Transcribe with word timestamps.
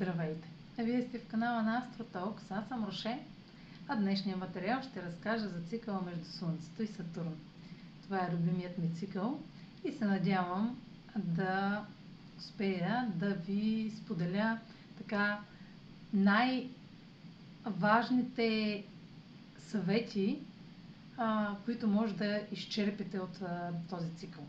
Здравейте! 0.00 0.48
Вие 0.78 1.02
сте 1.02 1.18
в 1.18 1.26
канала 1.26 1.62
на 1.62 1.78
Астротокс, 1.78 2.50
аз 2.50 2.68
съм 2.68 2.84
Роше, 2.84 3.18
а 3.88 3.96
днешния 3.96 4.36
материал 4.36 4.82
ще 4.82 5.02
разкажа 5.02 5.48
за 5.48 5.60
цикъла 5.60 6.02
между 6.02 6.24
Слънцето 6.24 6.82
и 6.82 6.86
Сатурн. 6.86 7.36
Това 8.02 8.18
е 8.18 8.32
любимият 8.32 8.78
ми 8.78 8.94
цикъл 8.94 9.40
и 9.84 9.92
се 9.92 10.04
надявам 10.04 10.78
да 11.16 11.84
успея 12.38 13.12
да 13.14 13.34
ви 13.34 13.92
споделя 13.96 14.58
така 14.98 15.40
най-важните 16.12 16.84
съвети, 19.58 20.38
които 21.64 21.88
може 21.88 22.14
да 22.14 22.40
изчерпите 22.52 23.18
от 23.20 23.40
този 23.90 24.10
цикъл. 24.16 24.44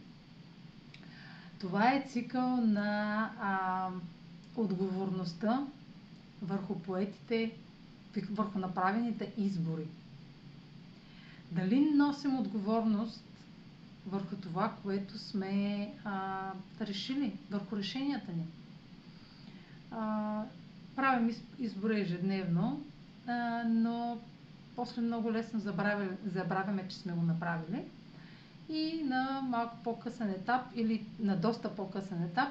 Това 1.59 1.93
е 1.93 2.05
цикъл 2.09 2.57
на 2.57 3.29
отговорността 4.61 5.67
върху 6.41 6.79
поетите, 6.79 7.51
върху 8.31 8.59
направените 8.59 9.33
избори. 9.37 9.87
Дали 11.51 11.79
носим 11.79 12.39
отговорност 12.39 13.23
върху 14.07 14.35
това, 14.35 14.73
което 14.83 15.17
сме 15.17 15.93
а, 16.03 16.51
решили, 16.81 17.37
върху 17.51 17.77
решенията 17.77 18.31
ни? 18.31 18.45
А, 19.91 20.43
правим 20.95 21.35
избори 21.59 22.01
ежедневно, 22.01 22.81
а, 23.27 23.63
но 23.67 24.19
после 24.75 25.01
много 25.01 25.31
лесно 25.31 25.59
забравяме, 25.59 26.17
забравяме, 26.25 26.87
че 26.87 26.97
сме 26.97 27.13
го 27.13 27.21
направили. 27.21 27.83
И 28.69 29.03
на 29.03 29.41
малко 29.41 29.77
по-късен 29.83 30.29
етап 30.29 30.61
или 30.75 31.05
на 31.19 31.37
доста 31.37 31.75
по-късен 31.75 32.23
етап 32.23 32.49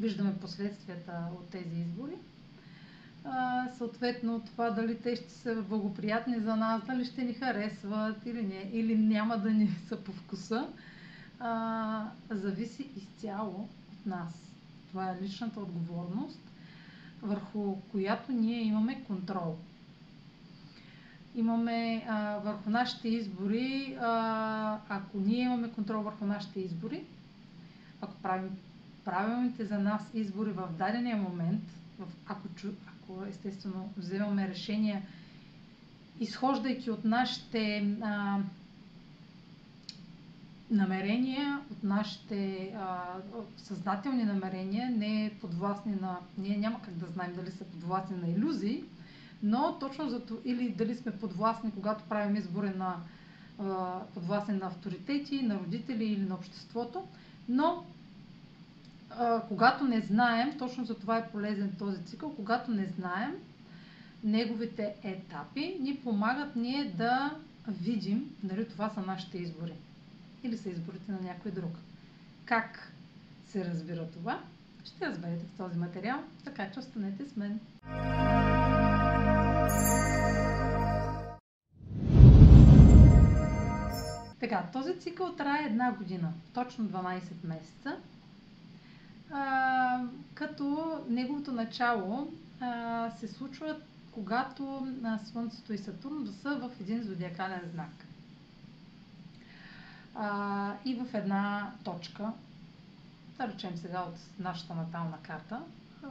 виждаме 0.00 0.36
последствията 0.36 1.12
от 1.32 1.48
тези 1.48 1.76
избори. 1.76 2.16
А, 3.24 3.68
съответно, 3.68 4.40
това 4.40 4.70
дали 4.70 4.98
те 4.98 5.16
ще 5.16 5.30
са 5.30 5.62
благоприятни 5.62 6.40
за 6.40 6.56
нас, 6.56 6.82
дали 6.86 7.04
ще 7.04 7.24
ни 7.24 7.32
харесват 7.34 8.26
или, 8.26 8.42
не, 8.42 8.70
или 8.72 8.96
няма 8.96 9.38
да 9.38 9.50
ни 9.50 9.68
са 9.88 9.96
по 9.96 10.12
вкуса, 10.12 10.68
а, 11.40 12.04
зависи 12.30 12.88
изцяло 12.96 13.68
от 13.92 14.06
нас. 14.06 14.52
Това 14.88 15.10
е 15.10 15.22
личната 15.22 15.60
отговорност, 15.60 16.40
върху 17.22 17.76
която 17.82 18.32
ние 18.32 18.62
имаме 18.62 19.04
контрол. 19.04 19.56
Имаме 21.34 22.04
а, 22.08 22.38
върху 22.38 22.70
нашите 22.70 23.08
избори, 23.08 23.96
а, 24.00 24.78
ако 24.88 25.18
ние 25.18 25.42
имаме 25.42 25.70
контрол 25.70 26.02
върху 26.02 26.24
нашите 26.24 26.60
избори, 26.60 27.04
ако 28.00 28.14
правим 28.14 28.50
правилните 29.04 29.64
за 29.64 29.78
нас 29.78 30.10
избори 30.14 30.50
в 30.50 30.68
дадения 30.78 31.16
момент, 31.16 31.62
в, 31.98 32.06
ако, 32.26 32.48
ако 32.86 33.24
естествено 33.24 33.92
вземаме 33.96 34.48
решения, 34.48 35.02
изхождайки 36.20 36.90
от 36.90 37.04
нашите 37.04 37.96
а, 38.02 38.38
намерения, 40.70 41.60
от 41.72 41.84
нашите 41.84 42.70
а, 42.76 43.02
съзнателни 43.56 44.24
намерения, 44.24 44.90
не 44.90 45.32
подвластни 45.40 45.92
на... 46.00 46.18
Ние 46.38 46.56
няма 46.56 46.82
как 46.82 46.94
да 46.94 47.06
знаем 47.06 47.32
дали 47.36 47.50
са 47.50 47.64
подвластни 47.64 48.16
на 48.16 48.28
иллюзии, 48.28 48.84
но 49.42 49.76
точно 49.80 50.08
за 50.08 50.24
това, 50.24 50.40
или 50.44 50.68
дали 50.70 50.94
сме 50.94 51.12
подвластни, 51.12 51.70
когато 51.70 52.04
правим 52.04 52.36
избори 52.36 52.70
на 52.76 52.96
подвластни 54.14 54.54
на 54.54 54.66
авторитети, 54.66 55.42
на 55.42 55.54
родители 55.54 56.04
или 56.04 56.26
на 56.26 56.34
обществото, 56.34 57.04
но 57.48 57.84
когато 59.48 59.84
не 59.84 60.00
знаем, 60.00 60.58
точно 60.58 60.84
за 60.84 60.98
това 60.98 61.18
е 61.18 61.28
полезен 61.28 61.72
този 61.78 62.04
цикъл, 62.04 62.34
когато 62.34 62.70
не 62.70 62.86
знаем 62.86 63.34
неговите 64.24 64.94
етапи, 65.02 65.76
ни 65.80 65.96
помагат 65.96 66.56
ние 66.56 66.84
да 66.84 67.36
видим 67.68 68.36
дали 68.42 68.68
това 68.68 68.90
са 68.90 69.00
нашите 69.00 69.38
избори 69.38 69.74
или 70.42 70.56
са 70.56 70.70
изборите 70.70 71.12
на 71.12 71.20
някой 71.20 71.50
друг. 71.50 71.72
Как 72.44 72.92
се 73.44 73.64
разбира 73.64 74.06
това, 74.06 74.40
ще 74.84 75.06
разберете 75.06 75.44
в 75.44 75.56
този 75.56 75.78
материал, 75.78 76.18
така 76.44 76.70
че 76.70 76.78
останете 76.78 77.24
с 77.24 77.36
мен. 77.36 77.60
Така, 84.40 84.64
този 84.72 84.98
цикъл 84.98 85.32
трае 85.32 85.64
една 85.64 85.92
година, 85.92 86.32
точно 86.54 86.84
12 86.84 87.22
месеца 87.44 87.96
като 90.34 90.98
неговото 91.08 91.52
начало 91.52 92.32
а, 92.60 93.10
се 93.10 93.28
случва 93.28 93.76
когато 94.12 94.88
а, 95.04 95.18
Слънцето 95.18 95.72
и 95.72 95.78
Сатурн 95.78 96.34
са 96.42 96.56
в 96.56 96.70
един 96.80 97.02
зодиакален 97.02 97.60
знак. 97.72 98.06
А, 100.14 100.74
и 100.84 100.94
в 100.94 101.14
една 101.14 101.72
точка, 101.84 102.32
да 103.38 103.48
речем 103.48 103.76
сега 103.76 104.00
от 104.00 104.14
нашата 104.38 104.74
натална 104.74 105.18
карта, 105.22 105.62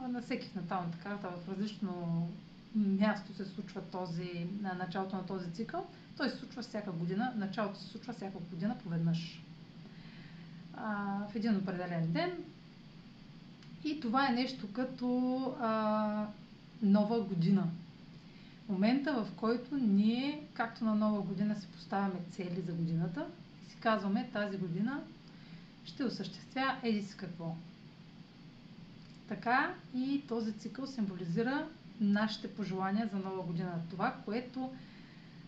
на 0.08 0.22
всеки 0.22 0.48
в 0.48 0.54
наталната 0.54 0.98
карта 0.98 1.28
в 1.28 1.48
различно 1.48 2.28
място 2.74 3.34
се 3.34 3.44
случва 3.44 3.82
този, 3.82 4.46
на 4.60 4.74
началото 4.74 5.16
на 5.16 5.26
този 5.26 5.52
цикъл. 5.52 5.86
Той 6.16 6.30
се 6.30 6.36
случва 6.36 6.62
всяка 6.62 6.92
година, 6.92 7.32
началото 7.36 7.78
се 7.78 7.88
случва 7.88 8.12
всяка 8.12 8.38
година 8.38 8.76
поведнъж. 8.82 9.42
А, 10.74 11.18
в 11.32 11.34
един 11.34 11.56
определен 11.56 12.12
ден 12.12 12.32
и 13.84 14.00
това 14.00 14.28
е 14.28 14.32
нещо 14.32 14.72
като 14.72 15.40
а, 15.60 16.26
нова 16.82 17.20
година. 17.20 17.68
Момента, 18.68 19.12
в 19.12 19.28
който 19.36 19.76
ние, 19.76 20.42
както 20.54 20.84
на 20.84 20.94
нова 20.94 21.22
година, 21.22 21.56
си 21.60 21.66
поставяме 21.66 22.20
цели 22.30 22.60
за 22.60 22.72
годината 22.72 23.26
и 23.66 23.70
си 23.70 23.76
казваме 23.80 24.30
тази 24.32 24.56
година 24.56 25.00
ще 25.84 26.04
осъществя 26.04 26.76
еди 26.82 27.02
си 27.02 27.16
какво. 27.16 27.56
Така 29.28 29.74
и 29.94 30.22
този 30.28 30.52
цикъл 30.52 30.86
символизира 30.86 31.66
нашите 32.00 32.54
пожелания 32.54 33.08
за 33.12 33.18
нова 33.18 33.42
година. 33.42 33.80
Това, 33.90 34.14
което 34.24 34.70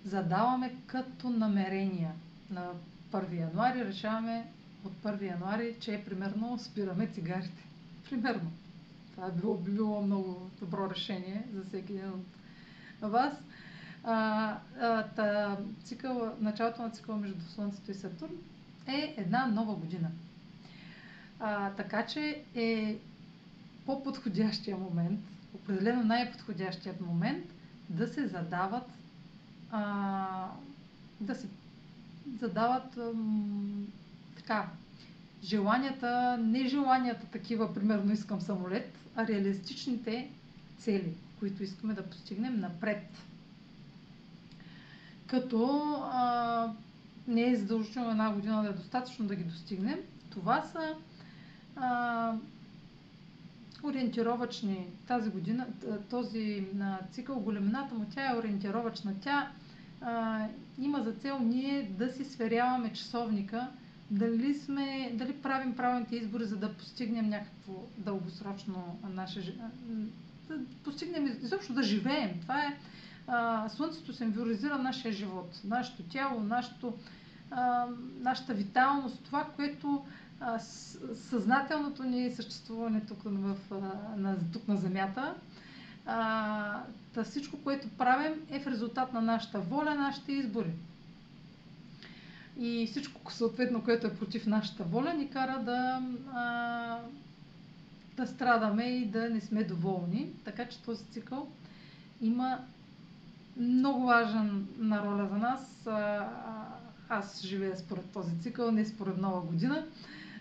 задаваме 0.04 0.74
като 0.86 1.30
намерения. 1.30 2.12
На 2.50 2.70
1 3.12 3.38
януари 3.38 3.84
решаваме 3.84 4.46
от 4.84 4.92
1 4.92 5.22
януари, 5.22 5.76
че 5.80 6.04
примерно 6.06 6.58
спираме 6.58 7.06
цигарите. 7.06 7.71
Примерно. 8.12 8.50
Това 9.12 9.26
е 9.26 9.30
било, 9.30 9.54
било 9.54 10.02
много 10.02 10.50
добро 10.60 10.90
решение 10.90 11.44
за 11.54 11.64
всеки 11.64 11.92
един 11.92 12.12
от 13.02 13.10
вас. 13.10 13.34
А, 14.04 14.58
а, 14.80 15.02
та, 15.02 15.56
цикъл, 15.84 16.36
началото 16.40 16.82
на 16.82 16.90
цикъла 16.90 17.18
между 17.18 17.40
Слънцето 17.54 17.90
и 17.90 17.94
Сатурн 17.94 18.32
е 18.86 19.14
една 19.16 19.46
нова 19.46 19.74
година. 19.74 20.10
А, 21.40 21.70
така 21.70 22.06
че 22.06 22.42
е 22.54 22.98
по-подходящия 23.86 24.76
момент, 24.76 25.20
определено 25.54 26.04
най-подходящият 26.04 27.00
момент 27.00 27.44
да 27.88 28.08
се 28.08 28.26
задават 28.28 28.90
а, 29.70 30.48
да 31.20 31.34
се 31.34 31.48
задават 32.40 32.96
ам, 32.96 33.86
така 34.36 34.68
желанията, 35.42 36.38
не 36.38 36.66
желанията 36.66 37.26
такива, 37.26 37.74
примерно 37.74 38.12
искам 38.12 38.40
самолет, 38.40 38.98
а 39.16 39.26
реалистичните 39.26 40.30
цели, 40.78 41.12
които 41.38 41.62
искаме 41.62 41.94
да 41.94 42.02
постигнем 42.02 42.60
напред. 42.60 43.02
Като 45.26 45.82
а, 46.12 46.72
не 47.28 47.50
е 47.50 47.56
задължително 47.56 48.10
една 48.10 48.32
година 48.32 48.62
да 48.62 48.68
е 48.68 48.72
достатъчно 48.72 49.26
да 49.26 49.36
ги 49.36 49.44
достигнем. 49.44 49.98
Това 50.30 50.62
са 50.62 50.94
а, 51.76 52.32
ориентировачни 53.84 54.86
тази 55.06 55.30
година, 55.30 55.66
този 56.10 56.66
а, 56.80 56.98
цикъл, 57.10 57.40
големината 57.40 57.94
му, 57.94 58.06
тя 58.14 58.30
е 58.30 58.38
ориентировачна. 58.38 59.14
Тя 59.20 59.50
а, 60.00 60.46
има 60.78 61.02
за 61.02 61.12
цел 61.12 61.38
ние 61.38 61.82
да 61.98 62.12
си 62.12 62.24
сверяваме 62.24 62.92
часовника 62.92 63.68
дали, 64.12 64.54
сме, 64.54 65.12
дали 65.14 65.32
правим 65.32 65.76
правилните 65.76 66.16
избори, 66.16 66.44
за 66.44 66.56
да 66.56 66.72
постигнем 66.72 67.28
някакво 67.28 67.72
дългосрочно 67.98 68.98
наше... 69.10 69.56
да 70.48 70.58
постигнем, 70.84 71.26
изобщо 71.42 71.72
да 71.72 71.82
живеем. 71.82 72.40
Това 72.40 72.62
е... 72.64 72.78
А, 73.26 73.68
слънцето 73.68 74.12
символизира 74.12 74.78
нашия 74.78 75.12
живот, 75.12 75.60
нашето 75.64 76.02
тяло, 76.02 76.40
нашето, 76.40 76.94
а, 77.50 77.86
нашата 78.20 78.54
виталност, 78.54 79.20
това, 79.24 79.46
което 79.56 80.04
а, 80.40 80.58
съзнателното 81.14 82.02
ни 82.02 82.30
съществуване 82.30 83.00
тук, 83.00 83.18
в, 83.24 83.56
на, 84.16 84.36
тук 84.52 84.68
на 84.68 84.76
Земята. 84.76 85.34
А, 86.06 86.82
всичко, 87.24 87.56
което 87.64 87.88
правим 87.88 88.34
е 88.50 88.60
в 88.60 88.66
резултат 88.66 89.12
на 89.12 89.20
нашата 89.20 89.60
воля, 89.60 89.94
нашите 89.94 90.32
избори. 90.32 90.70
И 92.58 92.86
всичко, 92.90 93.32
съответно, 93.32 93.84
което 93.84 94.06
е 94.06 94.14
против 94.14 94.46
нашата 94.46 94.84
воля, 94.84 95.14
ни 95.14 95.30
кара 95.30 95.62
да, 95.64 96.02
а, 96.32 96.98
да 98.16 98.26
страдаме 98.26 98.84
и 98.84 99.06
да 99.06 99.30
не 99.30 99.40
сме 99.40 99.64
доволни. 99.64 100.28
Така 100.44 100.68
че 100.68 100.82
този 100.82 101.04
цикъл 101.04 101.48
има 102.20 102.58
много 103.56 104.06
важна 104.06 105.02
роля 105.04 105.28
за 105.28 105.36
нас. 105.36 105.86
Аз 107.08 107.42
живея 107.42 107.76
според 107.76 108.10
този 108.10 108.38
цикъл, 108.40 108.70
не 108.70 108.84
според 108.84 109.18
нова 109.18 109.40
година. 109.40 109.86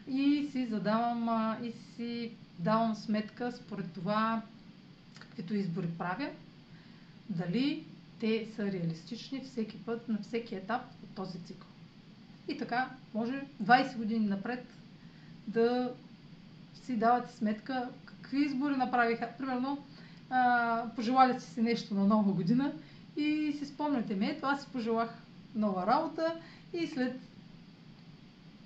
И 0.07 0.49
си 0.51 0.65
задавам 0.65 1.55
и 1.63 1.71
си 1.71 2.31
давам 2.59 2.95
сметка 2.95 3.51
според 3.51 3.91
това, 3.91 4.41
каквито 5.19 5.55
избори 5.55 5.87
правя, 5.97 6.29
дали 7.29 7.85
те 8.19 8.47
са 8.55 8.71
реалистични 8.71 9.41
всеки 9.41 9.77
път, 9.77 10.09
на 10.09 10.17
всеки 10.21 10.55
етап 10.55 10.81
от 11.03 11.09
този 11.15 11.39
цикъл. 11.39 11.70
И 12.47 12.57
така, 12.57 12.89
може 13.13 13.43
20 13.63 13.97
години 13.97 14.27
напред 14.27 14.67
да 15.47 15.93
си 16.73 16.97
давате 16.97 17.33
сметка 17.33 17.89
какви 18.05 18.45
избори 18.45 18.77
направиха. 18.77 19.29
Примерно, 19.37 19.77
а, 20.29 20.83
пожелали 20.95 21.39
си 21.39 21.49
си 21.49 21.61
нещо 21.61 21.93
на 21.93 22.07
нова 22.07 22.33
година 22.33 22.73
и 23.17 23.55
си 23.59 23.65
спомняте 23.65 24.15
ми, 24.15 24.25
ето 24.25 24.45
аз 24.45 24.61
си 24.61 24.67
пожелах 24.71 25.09
нова 25.55 25.87
работа 25.87 26.35
и 26.73 26.87
след 26.87 27.19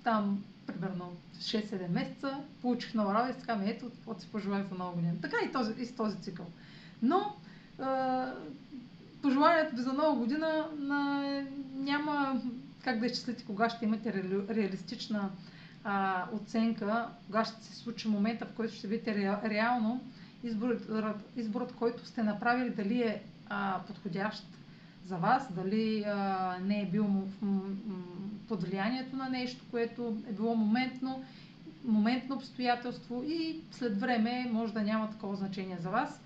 там, 0.04 0.44
примерно 0.66 1.12
6-7 1.38 1.88
месеца, 1.88 2.40
получих 2.62 2.94
нова 2.94 3.14
работа 3.14 3.38
и 3.38 3.40
така 3.40 3.56
ми, 3.56 3.70
ето, 3.70 3.90
от 4.06 4.20
си 4.20 4.28
пожелах 4.32 4.68
за 4.68 4.74
нова 4.74 4.92
година. 4.92 5.12
Така 5.22 5.36
и, 5.48 5.52
този, 5.52 5.72
и 5.78 5.86
с 5.86 5.96
този 5.96 6.22
цикъл. 6.22 6.46
Но 7.02 7.36
а, 7.78 8.32
пожеланието 9.22 9.76
за 9.76 9.92
нова 9.92 10.16
година 10.16 10.68
на, 10.78 11.22
няма 11.74 12.40
как 12.86 12.98
да 12.98 13.06
изчислите 13.06 13.44
кога 13.44 13.68
ще 13.70 13.84
имате 13.84 14.12
реалистична 14.50 15.30
а, 15.84 16.24
оценка, 16.32 17.08
кога 17.26 17.44
ще 17.44 17.64
се 17.64 17.76
случи 17.76 18.08
момента, 18.08 18.46
в 18.46 18.52
който 18.52 18.74
ще 18.74 18.86
видите 18.86 19.14
ре, 19.14 19.50
реално 19.50 20.00
изборът, 20.44 21.30
изборът, 21.36 21.74
който 21.74 22.06
сте 22.06 22.22
направили, 22.22 22.70
дали 22.70 23.02
е 23.02 23.22
а, 23.48 23.80
подходящ 23.86 24.46
за 25.06 25.16
вас, 25.16 25.52
дали 25.52 26.04
а, 26.06 26.58
не 26.62 26.80
е 26.82 26.86
бил 26.86 27.28
под 28.48 28.62
влиянието 28.62 29.16
на 29.16 29.28
нещо, 29.28 29.64
което 29.70 30.16
е 30.30 30.32
било 30.32 30.56
моментно, 30.56 31.24
моментно 31.84 32.34
обстоятелство 32.34 33.22
и 33.26 33.60
след 33.70 34.00
време 34.00 34.50
може 34.52 34.72
да 34.72 34.82
няма 34.82 35.10
такова 35.10 35.36
значение 35.36 35.76
за 35.80 35.90
вас. 35.90 36.20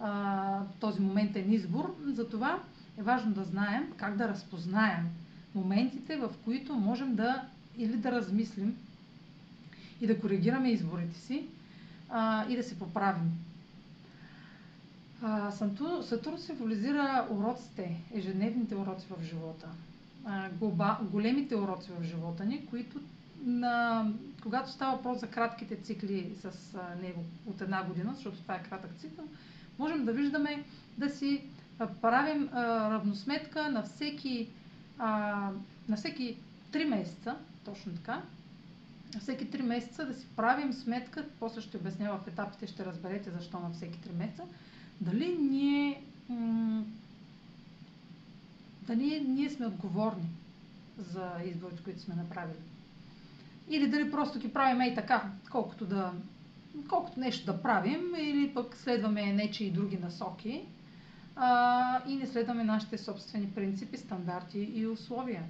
А, 0.00 0.62
този 0.80 1.00
моментен 1.00 1.52
избор. 1.52 1.96
Затова 2.06 2.62
е 2.98 3.02
важно 3.02 3.32
да 3.32 3.44
знаем 3.44 3.92
как 3.96 4.16
да 4.16 4.28
разпознаем 4.28 5.10
моментите, 5.54 6.16
в 6.16 6.30
които 6.44 6.74
можем 6.74 7.14
да 7.14 7.44
или 7.76 7.96
да 7.96 8.12
размислим 8.12 8.76
и 10.00 10.06
да 10.06 10.20
коригираме 10.20 10.70
изборите 10.70 11.18
си 11.18 11.46
а, 12.08 12.48
и 12.48 12.56
да 12.56 12.62
се 12.62 12.78
поправим. 12.78 13.32
А, 15.22 15.50
Сатурн 16.02 16.38
символизира 16.38 17.26
уроците, 17.30 17.96
ежедневните 18.14 18.74
уроци 18.74 19.06
в 19.10 19.24
живота, 19.24 19.68
а, 20.24 20.48
глоба, 20.50 20.98
големите 21.02 21.56
уроци 21.56 21.90
в 21.98 22.04
живота 22.04 22.44
ни, 22.44 22.66
които 22.66 23.00
на, 23.44 24.06
когато 24.42 24.70
става 24.70 24.96
въпрос 24.96 25.20
за 25.20 25.26
кратките 25.26 25.76
цикли 25.76 26.32
с 26.40 26.74
а, 26.74 26.94
него 27.02 27.24
от 27.46 27.60
една 27.60 27.84
година, 27.84 28.12
защото 28.14 28.42
това 28.42 28.54
е 28.54 28.62
кратък 28.62 28.90
цикъл, 28.98 29.24
можем 29.78 30.04
да 30.04 30.12
виждаме 30.12 30.64
да 30.98 31.08
си 31.08 31.44
правим 32.02 32.48
а, 32.52 32.90
равносметка 32.90 33.70
на 33.70 33.82
всеки, 33.82 34.48
а, 35.00 35.50
на 35.88 35.96
всеки 35.96 36.36
3 36.72 36.84
месеца, 36.84 37.36
точно 37.64 37.92
така, 37.94 38.22
всеки 39.20 39.46
3 39.50 39.62
месеца 39.62 40.06
да 40.06 40.14
си 40.14 40.26
правим 40.36 40.72
сметка, 40.72 41.24
после 41.38 41.60
ще 41.60 41.76
обясня 41.76 42.18
в 42.18 42.28
етапите, 42.28 42.66
ще 42.66 42.84
разберете 42.84 43.30
защо 43.30 43.60
на 43.60 43.70
всеки 43.70 43.98
3 43.98 44.12
месеца, 44.12 44.42
дали 45.00 45.38
ние, 45.40 46.02
м- 46.28 46.84
дали 48.82 49.20
ние 49.28 49.50
сме 49.50 49.66
отговорни 49.66 50.28
за 50.98 51.30
изборите, 51.44 51.82
които 51.82 52.00
сме 52.00 52.14
направили. 52.14 52.58
Или 53.68 53.88
дали 53.88 54.10
просто 54.10 54.38
ги 54.38 54.52
правим 54.52 54.92
и 54.92 54.94
така, 54.94 55.30
колкото, 55.50 55.86
да, 55.86 56.12
колкото 56.88 57.20
нещо 57.20 57.46
да 57.46 57.62
правим, 57.62 58.14
или 58.18 58.54
пък 58.54 58.76
следваме 58.76 59.32
нечи 59.32 59.64
и 59.64 59.70
други 59.70 59.98
насоки 59.98 60.62
а, 61.36 62.02
и 62.08 62.16
не 62.16 62.26
следваме 62.26 62.64
нашите 62.64 62.98
собствени 62.98 63.50
принципи, 63.50 63.96
стандарти 63.96 64.70
и 64.74 64.86
условия. 64.86 65.42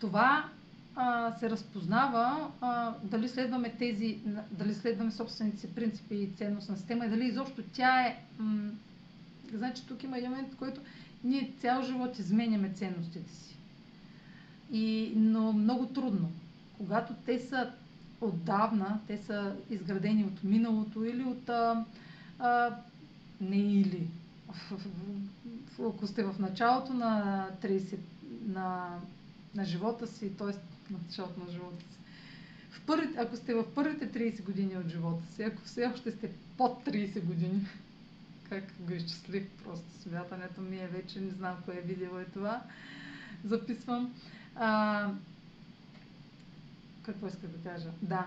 Това 0.00 0.48
а, 0.96 1.32
се 1.38 1.50
разпознава 1.50 2.50
а, 2.60 2.94
дали 3.02 3.28
следваме 3.28 3.74
тези, 3.78 4.18
дали 4.50 4.74
следваме 4.74 5.10
собствените 5.10 5.58
си 5.58 5.74
принципи 5.74 6.14
и 6.14 6.30
ценностна 6.36 6.76
система 6.76 7.06
и 7.06 7.10
дали 7.10 7.24
изобщо 7.24 7.62
тя 7.72 8.06
е... 8.06 8.22
М- 8.38 8.70
значи 9.54 9.86
тук 9.86 10.02
има 10.02 10.18
един 10.18 10.30
момент, 10.30 10.52
в 10.52 10.56
който 10.56 10.80
ние 11.24 11.52
цял 11.60 11.82
живот 11.82 12.18
изменяме 12.18 12.72
ценностите 12.72 13.32
си. 13.32 13.56
И, 14.72 15.12
но 15.16 15.52
много 15.52 15.86
трудно. 15.86 16.32
Когато 16.78 17.14
те 17.26 17.38
са 17.38 17.72
отдавна, 18.20 19.00
те 19.06 19.18
са 19.18 19.56
изградени 19.70 20.24
от 20.24 20.44
миналото 20.44 21.04
или 21.04 21.24
от... 21.24 21.48
А, 21.48 21.84
а, 22.38 22.70
не 23.44 23.56
или. 23.56 24.08
Ако 25.80 26.06
сте 26.06 26.24
в 26.24 26.34
началото 26.38 26.92
на 26.92 27.48
30, 27.62 27.98
на, 28.46 28.98
на 29.54 29.64
живота 29.64 30.06
си, 30.06 30.36
т.е 30.36 30.52
началото 30.92 31.40
на 31.40 31.52
живота 31.52 31.80
си. 31.80 31.98
В 32.70 32.80
първите, 32.86 33.18
ако 33.18 33.36
сте 33.36 33.54
в 33.54 33.74
първите 33.74 34.12
30 34.12 34.42
години 34.42 34.76
от 34.76 34.88
живота 34.88 35.22
си, 35.34 35.42
ако 35.42 35.62
все 35.62 35.86
още 35.86 36.10
сте 36.10 36.30
под 36.56 36.84
30 36.84 37.24
години, 37.24 37.66
как 38.48 38.64
го 38.80 38.92
изчислих, 38.92 39.46
просто 39.64 39.84
смятането 40.02 40.60
ми 40.60 40.76
е 40.76 40.86
вече, 40.86 41.20
не 41.20 41.30
знам 41.30 41.56
кое 41.64 41.74
е 41.74 41.80
видео 41.80 42.18
е 42.18 42.24
това, 42.24 42.62
записвам. 43.44 44.14
А, 44.56 45.10
какво 47.02 47.26
иска 47.26 47.48
да 47.48 47.70
кажа? 47.70 47.90
Да, 48.02 48.26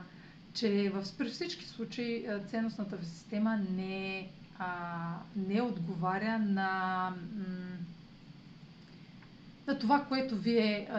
че 0.54 0.92
в 0.94 1.04
при 1.18 1.30
всички 1.30 1.66
случаи 1.66 2.28
ценностната 2.50 2.98
ви 2.98 3.06
система 3.06 3.58
не, 3.72 4.30
а, 4.60 5.14
не 5.36 5.62
отговаря 5.62 6.40
на, 6.40 7.14
на 9.68 9.80
това, 9.80 10.06
което 10.06 10.36
вие 10.36 10.90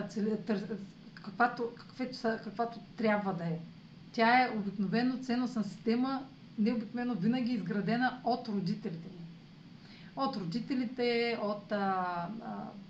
каквато, 1.14 1.70
каквато, 1.78 2.12
каквато 2.44 2.78
трябва 2.96 3.34
да 3.34 3.44
е. 3.44 3.58
Тя 4.12 4.44
е 4.44 4.50
обикновено 4.50 5.18
ценностна 5.18 5.64
система, 5.64 6.22
не 6.58 6.72
обикновено 6.72 7.14
винаги 7.14 7.52
изградена 7.52 8.20
от 8.24 8.48
родителите. 8.48 9.08
От 10.16 10.36
родителите, 10.36 11.38
от 11.42 11.72
а, 11.72 11.76
а, 11.76 12.28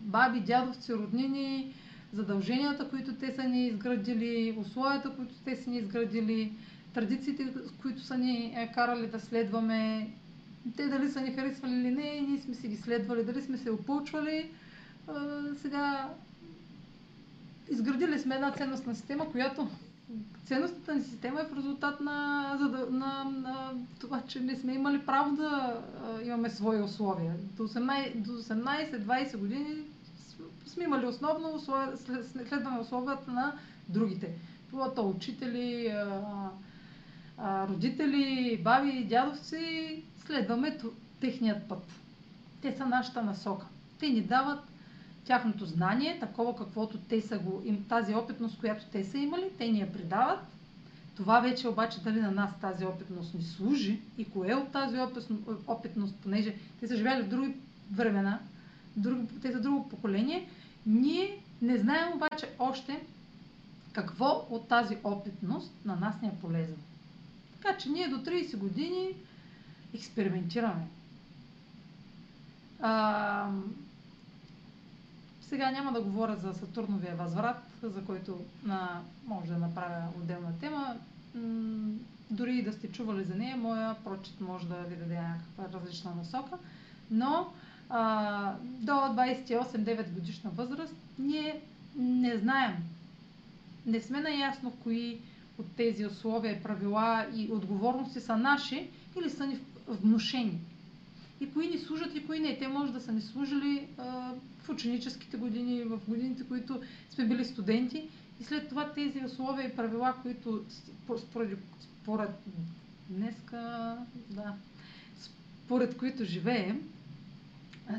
баби, 0.01 0.41
дядовци, 0.41 0.95
роднини, 0.95 1.75
задълженията, 2.13 2.89
които 2.91 3.15
те 3.15 3.35
са 3.35 3.43
ни 3.45 3.67
изградили, 3.67 4.57
условията, 4.59 5.17
които 5.17 5.35
те 5.45 5.57
са 5.57 5.71
ни 5.71 5.77
изградили, 5.79 6.53
традициите, 6.95 7.53
които 7.83 8.03
са 8.03 8.19
ни 8.19 8.55
е, 8.57 8.73
карали 8.75 9.07
да 9.07 9.21
следваме. 9.21 10.09
Те 10.77 10.89
дали 10.89 11.11
са 11.11 11.21
ни 11.21 11.33
харесвали 11.33 11.73
или 11.73 11.91
не, 11.91 12.21
ние 12.21 12.41
сме 12.41 12.55
си 12.55 12.69
ги 12.69 12.77
следвали, 12.77 13.25
дали 13.25 13.43
сме 13.43 13.59
се 13.59 13.71
опълчвали. 13.71 14.51
сега 15.61 16.09
изградили 17.71 18.19
сме 18.19 18.35
една 18.35 18.53
ценностна 18.53 18.95
система, 18.95 19.31
която 19.33 19.69
ценностната 20.47 20.95
ни 20.95 21.03
система 21.03 21.41
е 21.41 21.45
в 21.45 21.57
резултат 21.57 22.01
на, 22.01 22.43
на, 22.61 22.87
на, 22.91 23.25
на 23.25 23.73
това, 24.01 24.23
че 24.29 24.41
не 24.41 24.57
сме 24.57 24.75
имали 24.75 25.07
право 25.07 25.37
да 25.37 25.47
а, 26.05 26.23
имаме 26.23 26.51
свои 26.51 26.81
условия. 26.83 27.35
До 27.57 27.69
18-20 27.69 29.37
години 29.37 29.77
сме 30.67 30.85
имали 30.85 31.07
основно 31.07 31.55
условия, 31.55 31.97
следваме 32.49 32.81
условията 32.81 33.31
на 33.31 33.53
другите. 33.89 34.35
Било 34.71 34.95
то 34.95 35.09
учители, 35.09 35.87
а, 35.87 36.49
родители, 37.43 38.61
баби, 38.65 39.05
дядовци, 39.05 40.03
следваме 40.27 40.79
техният 41.21 41.69
път. 41.69 41.83
Те 42.63 42.73
са 42.73 42.87
нашата 42.87 43.23
насока. 43.23 43.67
Те 44.01 44.09
ни 44.09 44.21
дават 44.21 44.61
тяхното 45.25 45.67
знание, 45.67 46.19
такова 46.21 46.57
каквото 46.57 46.99
те 46.99 47.21
са 47.21 47.39
го, 47.39 47.63
им, 47.65 47.85
тази 47.89 48.15
опитност, 48.15 48.59
която 48.59 48.85
те 48.85 49.05
са 49.05 49.19
имали, 49.19 49.51
те 49.59 49.69
ни 49.69 49.81
я 49.81 49.93
предават. 49.93 50.39
Това 51.17 51.41
вече 51.41 51.69
обаче 51.69 52.01
дали 52.01 52.21
на 52.21 52.31
нас 52.31 52.51
тази 52.61 52.85
опитност 52.85 53.35
ни 53.35 53.43
служи 53.43 54.01
и 54.19 54.25
кое 54.25 54.51
е 54.51 54.55
от 54.55 54.73
тази 54.73 54.97
опитност, 55.67 56.15
понеже 56.17 56.55
те 56.81 56.89
са 56.89 56.97
живели 56.97 57.23
в 57.23 57.29
други 57.29 57.55
времена, 57.93 58.39
други, 58.97 59.41
те 59.43 59.53
са 59.53 59.61
друго 59.61 59.89
поколение, 59.89 60.49
ние 60.87 61.39
не 61.63 61.79
знаем 61.79 62.13
обаче 62.15 62.51
още 62.59 63.01
какво 63.93 64.47
от 64.51 64.69
тази 64.69 64.97
опитност 65.05 65.73
на 65.85 65.97
нас 65.97 66.23
ни 66.23 66.29
е 66.29 66.39
полезно. 66.41 66.77
Така 67.63 67.79
че 67.79 67.89
ние 67.89 68.09
до 68.09 68.17
30 68.17 68.57
години 68.57 69.09
експериментираме. 69.95 70.87
А, 72.81 73.51
сега 75.41 75.71
няма 75.71 75.93
да 75.93 76.03
говоря 76.03 76.37
за 76.37 76.55
Сатурновия 76.55 77.17
възврат, 77.17 77.63
за 77.83 78.05
който 78.05 78.41
а, 78.69 79.01
може 79.27 79.53
да 79.53 79.59
направя 79.59 80.03
отделна 80.19 80.59
тема. 80.61 80.97
М- 81.35 81.95
дори 82.31 82.53
дори 82.53 82.63
да 82.63 82.73
сте 82.73 82.93
чували 82.93 83.25
за 83.25 83.35
нея, 83.35 83.57
моя 83.57 83.95
прочит 84.05 84.41
може 84.41 84.69
да 84.69 84.75
ви 84.75 84.97
даде 84.97 85.21
някаква 85.21 85.81
различна 85.81 86.15
насока. 86.15 86.59
Но 87.11 87.53
а, 87.91 88.55
до 88.63 88.93
28-9 88.93 90.11
годишна 90.11 90.51
възраст 90.51 90.95
ние 91.19 91.61
не 91.97 92.37
знаем, 92.37 92.75
не 93.87 94.01
сме 94.01 94.21
наясно 94.21 94.71
кои 94.71 95.19
от 95.59 95.67
тези 95.77 96.07
условия, 96.07 96.63
правила 96.63 97.27
и 97.37 97.53
отговорности 97.53 98.21
са 98.21 98.37
наши 98.37 98.91
или 99.19 99.31
са 99.31 99.47
ни 99.47 99.59
внушени. 99.89 100.61
И 101.41 101.51
кои 101.53 101.69
ни 101.69 101.79
служат 101.79 102.15
и 102.15 102.27
кои 102.27 102.39
не. 102.39 102.59
Те 102.59 102.69
може 102.69 102.93
да 102.93 103.01
са 103.01 103.13
ни 103.13 103.21
служили 103.21 103.87
а, 103.99 104.33
в 104.63 104.69
ученическите 104.69 105.37
години, 105.37 105.85
в 105.85 106.01
годините, 106.09 106.45
които 106.49 106.81
сме 107.11 107.25
били 107.27 107.45
студенти. 107.45 108.09
И 108.41 108.45
след 108.45 108.69
това 108.69 108.93
тези 108.93 109.25
условия 109.25 109.69
и 109.69 109.77
правила, 109.77 110.15
които 110.23 110.65
според, 111.19 111.59
според 111.81 112.31
днеска, 113.09 113.97
да, 114.31 114.55
според 115.65 115.97
които 115.97 116.25
живеем, 116.25 116.89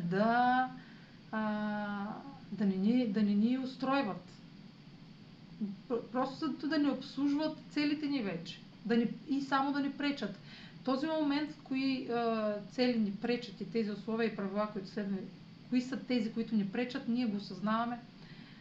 да, 0.04 0.70
а, 1.32 2.16
да, 2.52 2.66
не 2.66 2.76
ни, 2.76 3.08
да 3.08 3.24
не 3.24 3.34
ни 3.34 3.58
устройват. 3.58 4.39
Просто 6.12 6.50
да 6.60 6.78
не 6.78 6.90
обслужват 6.90 7.58
целите 7.70 8.08
ни 8.08 8.22
вече. 8.22 8.60
Да 8.86 8.98
ни, 8.98 9.08
и 9.30 9.42
само 9.42 9.72
да 9.72 9.80
ни 9.80 9.92
пречат. 9.92 10.40
Този 10.86 11.08
момент, 11.08 11.56
кои 11.64 12.08
а, 12.08 12.54
цели 12.72 13.00
ни 13.00 13.12
пречат 13.12 13.62
и 13.62 13.72
тези 13.72 13.92
условия 13.92 14.28
и 14.28 14.36
правила, 14.36 14.70
които 14.74 14.88
следваме, 14.88 15.22
кои 15.70 15.82
са 15.82 15.98
тези, 15.98 16.32
които 16.32 16.56
ни 16.56 16.68
пречат, 16.68 17.08
ние 17.08 17.26
го 17.26 17.38
осъзнаваме. 17.38 18.00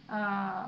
А, 0.08 0.66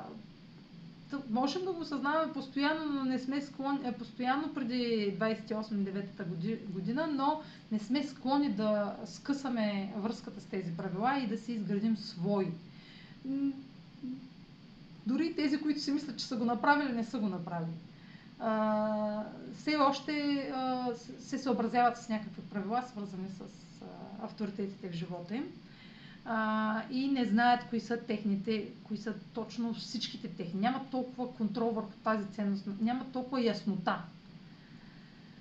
можем 1.30 1.64
да 1.64 1.72
го 1.72 1.80
осъзнаваме 1.80 2.32
постоянно, 2.32 2.92
но 2.92 3.04
не 3.04 3.18
сме 3.18 3.40
склонни, 3.40 3.88
е, 3.88 3.92
постоянно 3.92 4.54
преди 4.54 4.76
28-9 5.12 6.24
година, 6.66 7.06
но 7.06 7.42
не 7.72 7.78
сме 7.78 8.04
склонни 8.04 8.50
да 8.50 8.96
скъсаме 9.06 9.92
връзката 9.96 10.40
с 10.40 10.44
тези 10.44 10.76
правила 10.76 11.18
и 11.18 11.26
да 11.26 11.38
си 11.38 11.52
изградим 11.52 11.96
свои. 11.96 12.46
Дори 15.06 15.34
тези, 15.36 15.60
които 15.60 15.80
си 15.80 15.92
мислят, 15.92 16.18
че 16.18 16.26
са 16.26 16.36
го 16.36 16.44
направили, 16.44 16.92
не 16.92 17.04
са 17.04 17.18
го 17.18 17.28
направили. 17.28 17.76
А, 18.38 19.24
все 19.58 19.76
още 19.76 20.12
а, 20.54 20.86
се 21.20 21.38
съобразяват 21.38 21.98
с 21.98 22.08
някакви 22.08 22.42
правила, 22.42 22.84
свързани 22.88 23.28
с 23.28 23.40
а, 23.40 24.24
авторитетите 24.24 24.88
в 24.88 24.92
живота 24.92 25.36
им 25.36 25.44
а, 26.24 26.82
и 26.90 27.08
не 27.08 27.24
знаят 27.24 27.64
кои 27.70 27.80
са 27.80 27.96
техните, 27.96 28.68
кои 28.84 28.96
са 28.96 29.14
точно 29.34 29.74
всичките 29.74 30.28
техни. 30.28 30.60
Няма 30.60 30.80
толкова 30.90 31.32
контрол 31.34 31.70
върху 31.70 31.92
тази 32.04 32.24
ценност, 32.26 32.64
няма 32.80 33.04
толкова 33.12 33.42
яснота. 33.42 33.98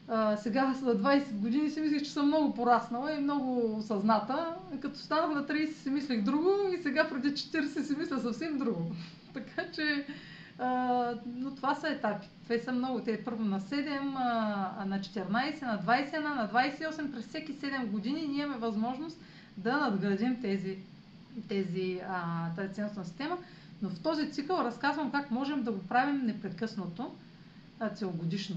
А, 0.08 0.38
сега 0.38 0.75
за 0.84 0.98
20 0.98 1.32
години 1.32 1.70
си 1.70 1.82
мислих, 1.82 2.04
че 2.04 2.12
съм 2.12 2.28
много 2.28 2.54
пораснала 2.54 3.13
и 3.13 3.22
много 3.22 3.75
осъзната. 3.78 4.56
Като 4.82 5.00
станах 5.00 5.36
на 5.36 5.44
30 5.46 5.74
си 5.74 5.89
мислех 5.89 6.24
друго 6.24 6.50
и 6.80 6.84
сега 6.84 7.10
преди 7.10 7.28
40 7.28 7.82
си 7.82 7.96
мисля 7.98 8.20
съвсем 8.20 8.58
друго. 8.58 8.92
така 9.34 9.72
че, 9.72 10.06
а, 10.60 11.14
но 11.26 11.56
това 11.56 11.76
са 11.76 11.88
етапи. 11.90 12.28
Те 12.48 12.60
са 12.60 12.72
много. 12.72 13.02
Те 13.02 13.14
е 13.14 13.24
първо 13.24 13.44
на 13.44 13.62
7, 13.62 14.14
а, 14.16 14.86
на 14.86 15.00
14, 15.00 15.62
на 15.62 15.80
21, 15.80 16.20
на 16.20 16.50
28. 16.50 17.14
През 17.14 17.28
всеки 17.28 17.54
7 17.54 17.86
години 17.86 18.28
ние 18.28 18.44
имаме 18.44 18.60
възможност 18.60 19.18
да 19.58 19.78
надградим 19.78 20.42
тези, 20.42 20.78
тези, 21.48 22.00
а, 22.10 22.50
тази 22.56 22.74
ценностна 22.74 23.06
система. 23.06 23.38
Но 23.82 23.90
в 23.90 24.00
този 24.00 24.32
цикъл 24.32 24.58
разказвам 24.58 25.12
как 25.12 25.32
можем 25.32 25.64
да 25.64 25.72
го 25.72 25.88
правим 25.88 26.26
непрекъснато, 26.26 27.16
а, 27.80 27.90
целогодишно. 27.90 28.56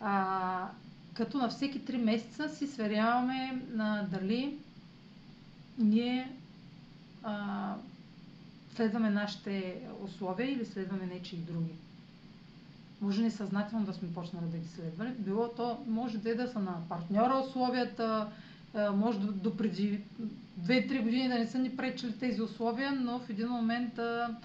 А, 0.00 0.68
като 1.14 1.38
на 1.38 1.48
всеки 1.48 1.80
3 1.80 1.96
месеца 1.96 2.48
си 2.48 2.66
сверяваме 2.66 3.62
на 3.72 4.06
дали 4.10 4.58
ние 5.78 6.32
а, 7.22 7.74
следваме 8.80 9.10
нашите 9.10 9.80
условия 10.04 10.52
или 10.52 10.66
следваме 10.66 11.06
нечи 11.06 11.36
и 11.36 11.38
други. 11.38 11.72
Може 13.00 13.22
несъзнателно 13.22 13.86
да 13.86 13.92
сме 13.92 14.14
почнали 14.14 14.44
да 14.46 14.58
ги 14.58 14.68
следваме. 14.68 15.14
Било 15.18 15.48
то, 15.48 15.78
може 15.86 16.18
да 16.18 16.30
е 16.30 16.34
да 16.34 16.48
са 16.48 16.58
на 16.58 16.76
партньора 16.88 17.42
условията, 17.46 18.28
може 18.94 19.18
до, 19.18 19.56
преди 19.56 20.00
2-3 20.62 21.02
години 21.02 21.28
да 21.28 21.34
не 21.34 21.46
са 21.46 21.58
ни 21.58 21.76
пречили 21.76 22.18
тези 22.18 22.42
условия, 22.42 22.92
но 22.92 23.18
в 23.18 23.30
един 23.30 23.48
момент 23.48 23.98
а, 23.98 24.36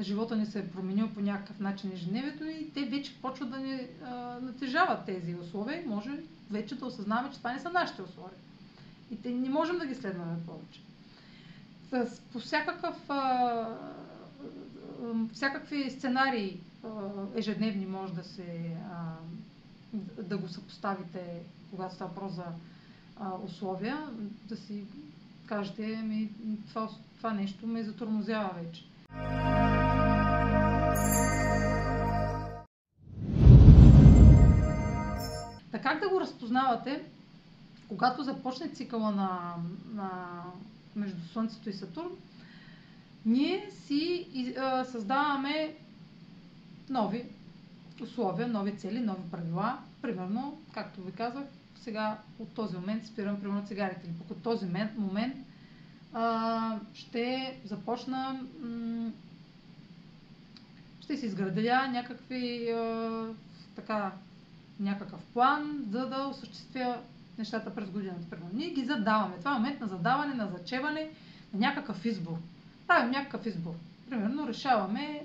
живота 0.00 0.36
ни 0.36 0.46
се 0.46 0.58
е 0.58 0.68
променил 0.68 1.08
по 1.08 1.20
някакъв 1.20 1.60
начин 1.60 1.92
ежедневието 1.92 2.44
и 2.44 2.70
те 2.74 2.84
вече 2.84 3.22
почват 3.22 3.50
да 3.50 3.58
ни 3.58 3.80
а, 4.04 4.38
натежават 4.42 5.06
тези 5.06 5.34
условия 5.34 5.82
и 5.82 5.88
може 5.88 6.10
вече 6.50 6.74
да 6.74 6.86
осъзнаваме, 6.86 7.30
че 7.32 7.38
това 7.38 7.52
не 7.52 7.60
са 7.60 7.70
нашите 7.70 8.02
условия. 8.02 8.38
И 9.10 9.22
те 9.22 9.30
не 9.30 9.48
можем 9.48 9.78
да 9.78 9.86
ги 9.86 9.94
следваме 9.94 10.36
повече. 10.46 10.80
С, 11.90 12.20
по 12.32 12.38
всякакъв, 12.38 13.10
а, 13.10 13.66
всякакви 15.32 15.90
сценарии 15.90 16.60
а, 16.84 16.88
ежедневни 17.34 17.86
може 17.86 18.12
да 18.12 18.24
се 18.24 18.76
а, 18.92 19.14
да 20.22 20.38
го 20.38 20.48
съпоставите, 20.48 21.42
когато 21.70 21.94
става 21.94 22.10
въпрос 22.10 22.32
за 22.32 22.44
а, 23.20 23.34
условия, 23.44 23.98
да 24.48 24.56
си 24.56 24.84
кажете, 25.46 25.86
ми, 25.86 26.30
това, 26.68 26.88
това 27.16 27.32
нещо 27.32 27.66
ме 27.66 27.82
затормозява 27.82 28.50
вече. 28.54 28.84
Така 35.72 35.90
как 35.90 36.00
да 36.00 36.08
го 36.08 36.20
разпознавате, 36.20 37.04
когато 37.88 38.22
започне 38.22 38.68
цикъла 38.68 39.10
на, 39.10 39.54
на 39.94 40.42
между 40.96 41.28
Слънцето 41.32 41.70
и 41.70 41.72
Сатурн, 41.72 42.10
ние 43.26 43.70
си 43.86 44.26
създаваме 44.90 45.74
нови 46.88 47.24
условия, 48.02 48.48
нови 48.48 48.76
цели, 48.76 49.00
нови 49.00 49.30
правила. 49.30 49.78
Примерно, 50.02 50.60
както 50.74 51.02
ви 51.02 51.12
казах, 51.12 51.44
сега 51.82 52.18
от 52.38 52.54
този 52.54 52.76
момент 52.76 53.06
спирам 53.06 53.40
примерно 53.40 53.66
цигарите. 53.66 54.00
Или 54.04 54.14
от 54.30 54.42
този 54.42 54.66
момент, 54.66 54.98
момент 54.98 55.36
а, 56.12 56.78
ще 56.94 57.56
започна 57.64 58.40
м- 58.62 59.10
ще 61.00 61.16
си 61.16 61.26
изградя 61.26 61.88
някакви 61.88 62.70
а, 62.70 63.24
така, 63.76 64.12
някакъв 64.80 65.20
план, 65.32 65.84
за 65.90 66.06
да 66.06 66.26
осъществя 66.30 67.00
нещата 67.40 67.74
през 67.74 67.90
годината. 67.90 68.30
Примерно. 68.30 68.50
Ние 68.52 68.70
ги 68.70 68.84
задаваме. 68.84 69.34
Това 69.38 69.50
е 69.50 69.54
момент 69.54 69.80
на 69.80 69.86
задаване, 69.86 70.34
на 70.34 70.48
зачеване, 70.58 71.10
на 71.54 71.60
някакъв 71.60 72.04
избор. 72.04 72.36
Правим 72.86 73.10
някакъв 73.10 73.46
избор. 73.46 73.74
Примерно 74.10 74.48
решаваме 74.48 75.22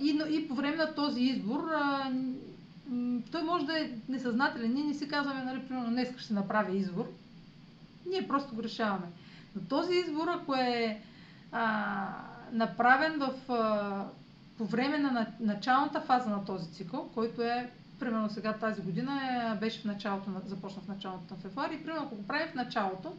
и, 0.00 0.20
и 0.30 0.48
по 0.48 0.54
време 0.54 0.76
на 0.76 0.94
този 0.94 1.20
избор 1.20 1.70
той 3.32 3.42
може 3.42 3.66
да 3.66 3.80
е 3.80 3.90
несъзнателен. 4.08 4.72
Ние 4.72 4.84
не 4.84 4.94
си 4.94 5.08
казваме, 5.08 5.42
нали, 5.44 5.66
примерно, 5.68 5.90
днес 5.90 6.18
ще 6.18 6.34
направя 6.34 6.76
избор. 6.76 7.06
Ние 8.10 8.28
просто 8.28 8.54
го 8.54 8.62
решаваме. 8.62 9.06
Но 9.56 9.62
този 9.62 9.92
избор, 9.94 10.28
ако 10.28 10.54
е 10.54 11.00
а, 11.52 12.06
направен 12.52 13.18
в, 13.18 13.52
а, 13.52 14.04
по 14.58 14.64
време 14.64 14.98
на 14.98 15.26
началната 15.40 16.00
фаза 16.00 16.30
на 16.30 16.44
този 16.44 16.72
цикъл, 16.72 17.10
който 17.14 17.42
е, 17.42 17.70
примерно 17.98 18.30
сега 18.30 18.52
тази 18.52 18.82
година 18.82 19.20
е, 19.54 19.58
беше 19.58 19.80
в 19.80 19.84
началото, 19.84 20.30
на, 20.30 20.40
започна 20.40 20.82
в 20.82 20.88
началото 20.88 21.34
на 21.34 21.40
февруари, 21.40 21.74
и 21.74 21.82
примерно 21.82 22.02
ако 22.02 22.16
го 22.16 22.26
правим 22.26 22.48
в 22.48 22.54
началото, 22.54 23.12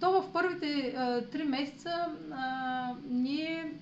то 0.00 0.10
в 0.12 0.32
първите 0.32 0.94
три 1.32 1.44
месеца 1.44 1.90
а, 2.32 2.90
ние 3.04 3.72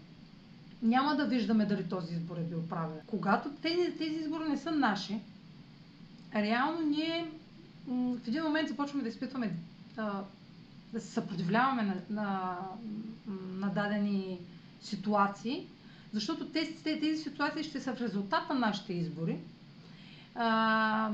няма 0.83 1.17
да 1.17 1.25
виждаме 1.27 1.67
дали 1.67 1.85
този 1.85 2.15
избор 2.15 2.37
е 2.37 2.43
бил 2.43 2.63
правилен. 2.63 3.01
Когато 3.07 3.51
тези, 3.53 3.93
тези 3.99 4.15
избори 4.15 4.49
не 4.49 4.57
са 4.57 4.71
наши, 4.71 5.19
реално 6.35 6.81
ние 6.81 7.31
в 7.87 8.29
един 8.29 8.43
момент 8.43 8.69
започваме 8.69 9.03
да 9.03 9.09
изпитваме, 9.09 9.57
да 10.93 11.01
се 11.01 11.07
съпротивляваме 11.07 11.83
на, 11.83 11.95
на, 12.11 12.57
на 13.51 13.69
дадени 13.69 14.39
ситуации, 14.81 15.67
защото 16.13 16.47
тези, 16.47 16.75
тези 16.77 17.23
ситуации 17.23 17.65
ще 17.65 17.81
са 17.81 17.95
в 17.95 18.01
резултат 18.01 18.49
на 18.49 18.55
нашите 18.55 18.93
избори. 18.93 19.39
А, 20.38 21.11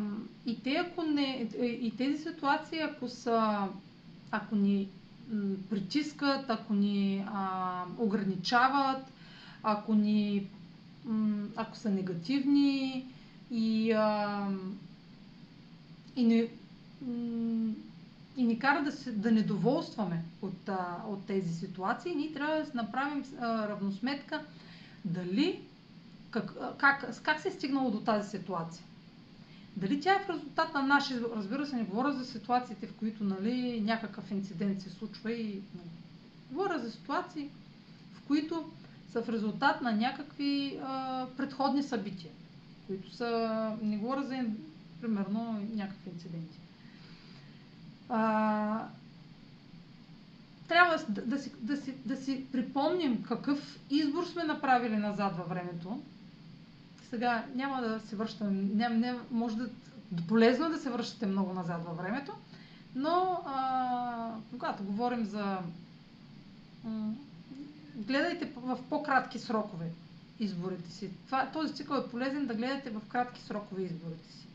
и, 0.47 0.63
те, 0.63 0.71
ако 0.73 1.03
не, 1.03 1.49
и 1.63 1.93
тези 1.97 2.23
ситуации, 2.23 2.79
ако, 2.81 3.09
са, 3.09 3.69
ако 4.31 4.57
ни 4.57 4.89
притискат, 5.71 6.51
ако 6.51 6.75
ни 6.75 7.25
а, 7.29 7.63
ограничават, 7.99 9.13
ако 9.63 9.95
ни 9.95 10.47
ако 11.57 11.77
са 11.77 11.91
негативни 11.91 13.07
и, 13.51 13.93
а, 13.93 14.47
и, 16.17 16.25
не, 16.25 16.49
и 18.37 18.45
ни 18.45 18.59
кара 18.59 18.83
да, 18.85 18.93
се, 18.93 19.13
да 19.13 19.31
недоволстваме 19.31 20.23
от, 20.43 20.69
а, 20.69 20.97
от 21.09 21.27
тези 21.27 21.55
ситуации, 21.55 22.15
ние 22.15 22.33
трябва 22.33 22.57
да 22.57 22.71
направим 22.75 23.25
а, 23.41 23.69
равносметка 23.69 24.45
дали 25.05 25.61
как, 26.31 26.55
как, 26.79 27.23
как 27.23 27.41
се 27.41 27.49
е 27.49 27.53
стигнало 27.53 27.91
до 27.91 28.01
тази 28.01 28.31
ситуация. 28.31 28.85
Дали 29.77 30.01
тя 30.01 30.15
е 30.15 30.25
в 30.25 30.31
резултат 30.31 30.75
на 30.75 30.83
наши, 30.83 31.15
разбира 31.37 31.67
се, 31.67 31.77
не 31.77 31.85
говоря 31.85 32.13
за 32.13 32.25
ситуациите, 32.25 32.87
в 32.87 32.95
които 32.95 33.25
нали, 33.25 33.81
някакъв 33.81 34.31
инцидент 34.31 34.83
се 34.83 34.91
случва 34.91 35.33
и 35.33 35.45
нали, 35.75 35.89
говоря 36.51 36.79
за 36.79 36.91
ситуации, 36.91 37.49
в 38.13 38.23
които 38.27 38.71
са 39.13 39.23
в 39.23 39.29
резултат 39.29 39.83
на 39.83 39.93
някакви 39.93 40.81
а, 40.83 41.27
предходни 41.37 41.83
събития, 41.83 42.31
които 42.87 43.15
са, 43.15 43.77
не 43.83 43.97
говоря 43.97 44.23
за, 44.23 44.45
примерно, 45.01 45.69
някакви 45.75 46.11
инциденти. 46.11 46.59
А, 48.09 48.87
трябва 50.69 50.99
да, 51.09 51.23
да, 51.23 51.39
си, 51.39 51.53
да, 51.61 51.77
си, 51.77 51.95
да 52.05 52.17
си 52.17 52.47
припомним 52.53 53.23
какъв 53.23 53.79
избор 53.91 54.25
сме 54.25 54.45
направили 54.45 54.97
назад 54.97 55.37
във 55.37 55.49
времето. 55.49 56.01
Сега 57.13 57.45
няма 57.55 57.81
да 57.81 58.01
се 58.01 58.17
връщам, 58.17 58.77
няма, 58.77 58.95
не, 58.95 59.15
може 59.31 59.57
да 59.57 59.69
полезно 60.29 60.67
е 60.67 60.71
да 60.71 60.79
се 60.79 60.91
връщате 60.91 61.27
много 61.27 61.53
назад 61.53 61.85
във 61.85 61.97
времето, 61.97 62.33
но 62.95 63.43
а, 63.47 64.31
когато 64.51 64.85
говорим 64.85 65.25
за 65.25 65.59
гледайте 67.97 68.53
в 68.57 68.79
по-кратки 68.91 69.39
срокове 69.39 69.91
изборите 70.41 70.91
си. 70.91 71.11
Това, 71.27 71.47
този 71.47 71.75
цикъл 71.75 71.97
е 71.97 72.11
полезен 72.11 72.47
да 72.47 72.55
гледате 72.55 72.91
в 72.91 73.01
кратки 73.09 73.41
срокове 73.41 73.83
изборите 73.83 74.33
си, 74.33 74.47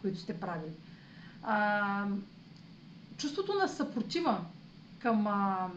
които 0.00 0.20
сте 0.20 0.40
правили. 0.40 0.72
А, 1.42 2.06
чувството 3.16 3.54
на 3.54 3.68
съпротива 3.68 4.44
към, 4.98 5.26
а, 5.26 5.68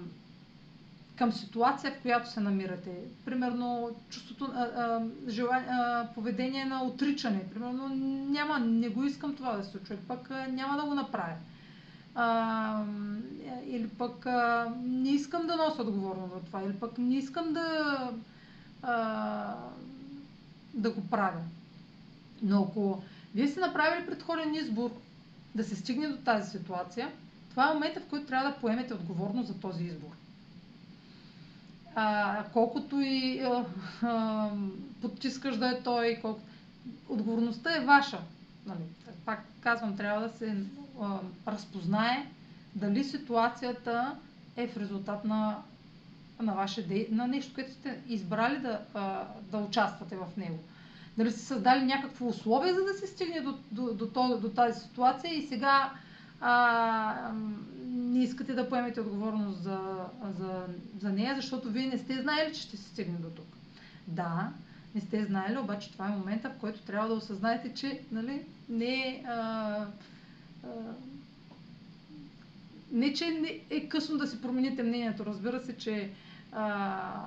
към 1.20 1.32
ситуация, 1.32 1.92
в 1.92 2.02
която 2.02 2.30
се 2.30 2.40
намирате. 2.40 2.92
Примерно, 3.26 3.90
чувството, 4.10 4.52
а, 4.56 4.62
а, 4.62 5.02
желание, 5.28 5.68
а, 5.70 6.08
поведение 6.16 6.66
на 6.66 6.84
отричане. 6.84 7.50
Примерно, 7.50 7.88
няма, 8.30 8.60
не 8.60 8.90
го 8.90 9.04
искам 9.04 9.36
това 9.36 9.52
да 9.52 9.64
се 9.64 9.72
случва, 9.72 9.96
пък 10.08 10.32
а, 10.32 10.48
няма 10.48 10.78
да 10.78 10.84
го 10.84 10.94
направя 10.94 11.36
а, 12.16 12.84
или 13.66 13.88
пък 13.88 14.26
а, 14.26 14.74
не 14.78 15.10
искам 15.10 15.48
да 15.48 15.56
нося 15.56 15.82
отговорност 15.82 16.34
за 16.34 16.40
това, 16.40 16.64
или 16.64 16.74
пък 16.74 16.98
не 16.98 17.16
искам 17.16 17.54
да, 17.54 17.98
а, 18.82 19.56
да 20.74 20.92
го 20.92 21.08
правя. 21.08 21.42
Но 22.42 22.64
ако 22.64 23.04
вие 23.36 23.48
сте 23.48 23.60
направили 23.60 24.06
предходен 24.06 24.56
избор 24.56 24.92
да 25.56 25.64
се 25.64 25.76
стигне 25.76 26.08
до 26.08 26.18
тази 26.18 26.50
ситуация, 26.52 27.12
това 27.50 27.70
е 27.70 27.74
момента, 27.74 28.00
в 28.00 28.06
който 28.06 28.26
трябва 28.26 28.50
да 28.50 28.58
поемете 28.58 28.94
отговорност 28.94 29.48
за 29.48 29.60
този 29.60 29.84
избор. 29.84 30.19
А, 31.96 32.44
колкото 32.54 33.00
и 33.02 33.40
а, 33.40 33.66
а, 34.04 34.50
потискаш 35.02 35.58
да 35.58 35.70
е 35.70 35.84
той, 35.84 36.18
колко... 36.22 36.42
отговорността 37.10 37.76
е 37.78 37.86
ваша. 37.86 38.20
Нали? 38.66 38.80
Пак 39.26 39.44
казвам, 39.62 39.98
трябва 39.98 40.28
да 40.28 40.38
се 40.38 40.56
а, 41.02 41.18
разпознае 41.48 42.26
дали 42.76 43.04
ситуацията 43.04 44.16
е 44.58 44.68
в 44.68 44.78
резултат 44.78 45.26
на, 45.26 45.58
на, 46.42 46.54
ваше, 46.54 47.08
на 47.12 47.28
нещо, 47.28 47.54
което 47.54 47.72
сте 47.72 48.00
избрали 48.08 48.58
да, 48.58 48.80
а, 48.94 49.24
да 49.52 49.58
участвате 49.58 50.16
в 50.16 50.38
него. 50.38 50.60
Дали 51.18 51.32
сте 51.32 51.40
създали 51.42 51.86
някакво 51.86 52.28
условие, 52.28 52.74
за 52.74 52.84
да 52.84 52.94
се 52.94 53.08
стигне 53.08 53.42
до, 53.42 53.58
до, 53.72 53.94
до, 53.94 54.06
до, 54.06 54.38
до 54.38 54.50
тази 54.50 54.80
ситуация 54.80 55.34
и 55.34 55.48
сега 55.48 55.92
а, 56.42 57.32
не 58.10 58.24
искате 58.24 58.54
да 58.54 58.70
поемете 58.70 59.02
отговорност 59.02 59.64
за, 59.64 59.80
за, 60.40 60.66
за 61.00 61.10
нея, 61.10 61.36
защото 61.36 61.70
вие 61.70 61.88
не 61.88 61.98
сте 61.98 62.22
знаели, 62.22 62.54
че 62.56 62.62
ще 62.62 62.78
се 62.78 62.90
стигне 62.90 63.18
до 63.18 63.30
тук. 63.30 63.46
Да, 64.08 64.52
не 64.96 65.02
сте 65.02 65.26
знаели, 65.26 65.58
обаче 65.58 65.92
това 65.92 66.08
е 66.08 66.18
момента, 66.18 66.50
в 66.50 66.60
който 66.60 66.82
трябва 66.82 67.08
да 67.08 67.14
осъзнаете, 67.14 67.74
че 67.74 68.02
нали, 68.12 68.42
не 68.70 68.86
е 68.86 69.24
не, 72.92 73.14
че 73.14 73.32
не 73.32 73.60
е 73.70 73.90
късно 73.90 74.18
да 74.18 74.28
си 74.28 74.42
промените 74.42 74.84
мнението. 74.84 75.26
Разбира 75.26 75.62
се, 75.62 75.78
че 75.78 76.10
а, 76.52 77.26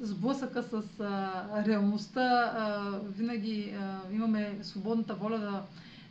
сблъсъка 0.00 0.62
с 0.62 1.00
а, 1.00 1.64
реалността 1.66 2.20
а, 2.56 2.80
винаги 3.08 3.74
а, 3.80 4.00
имаме 4.12 4.58
свободната 4.62 5.14
воля 5.14 5.38
да 5.38 5.62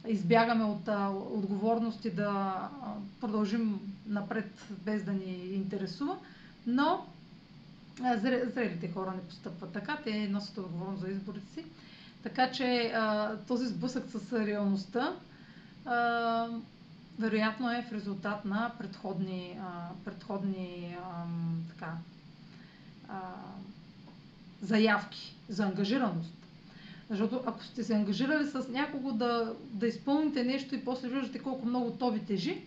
избягаме 0.08 0.64
от 0.64 0.88
а, 0.88 1.10
отговорности, 1.10 2.12
да 2.12 2.56
продължим 3.22 3.80
напред 4.08 4.52
без 4.72 5.04
да 5.04 5.12
ни 5.14 5.34
интересува, 5.54 6.18
но 6.68 7.06
зрелите 8.18 8.92
хора 8.92 9.12
не 9.12 9.22
постъпват 9.22 9.72
така, 9.74 9.98
те 10.04 10.28
носят 10.28 10.58
отговорност 10.58 11.02
за 11.02 11.10
изборите 11.10 11.54
си. 11.54 11.66
Така 12.24 12.52
че 12.52 12.92
а, 12.96 13.36
този 13.38 13.68
сблъсък 13.68 14.04
с 14.10 14.34
реалността 14.36 15.14
а, 15.86 16.48
вероятно 17.20 17.72
е 17.72 17.86
в 17.90 17.94
резултат 17.94 18.46
на 18.46 18.72
предходни, 18.78 19.60
а, 19.62 19.90
предходни 20.06 20.98
а, 21.04 21.24
така, 21.70 21.94
а, 23.10 23.20
заявки 24.62 25.36
за 25.50 25.64
ангажираност. 25.64 26.41
Защото 27.12 27.42
ако 27.46 27.64
сте 27.64 27.84
се 27.84 27.94
ангажирали 27.94 28.46
с 28.46 28.68
някого 28.70 29.12
да, 29.12 29.54
да 29.64 29.88
изпълните 29.88 30.44
нещо 30.44 30.76
и 30.76 30.86
после 30.86 31.10
виждате 31.10 31.40
колко 31.40 31.66
много 31.66 31.92
то 31.92 32.12
ви 32.12 32.20
тежи 32.20 32.62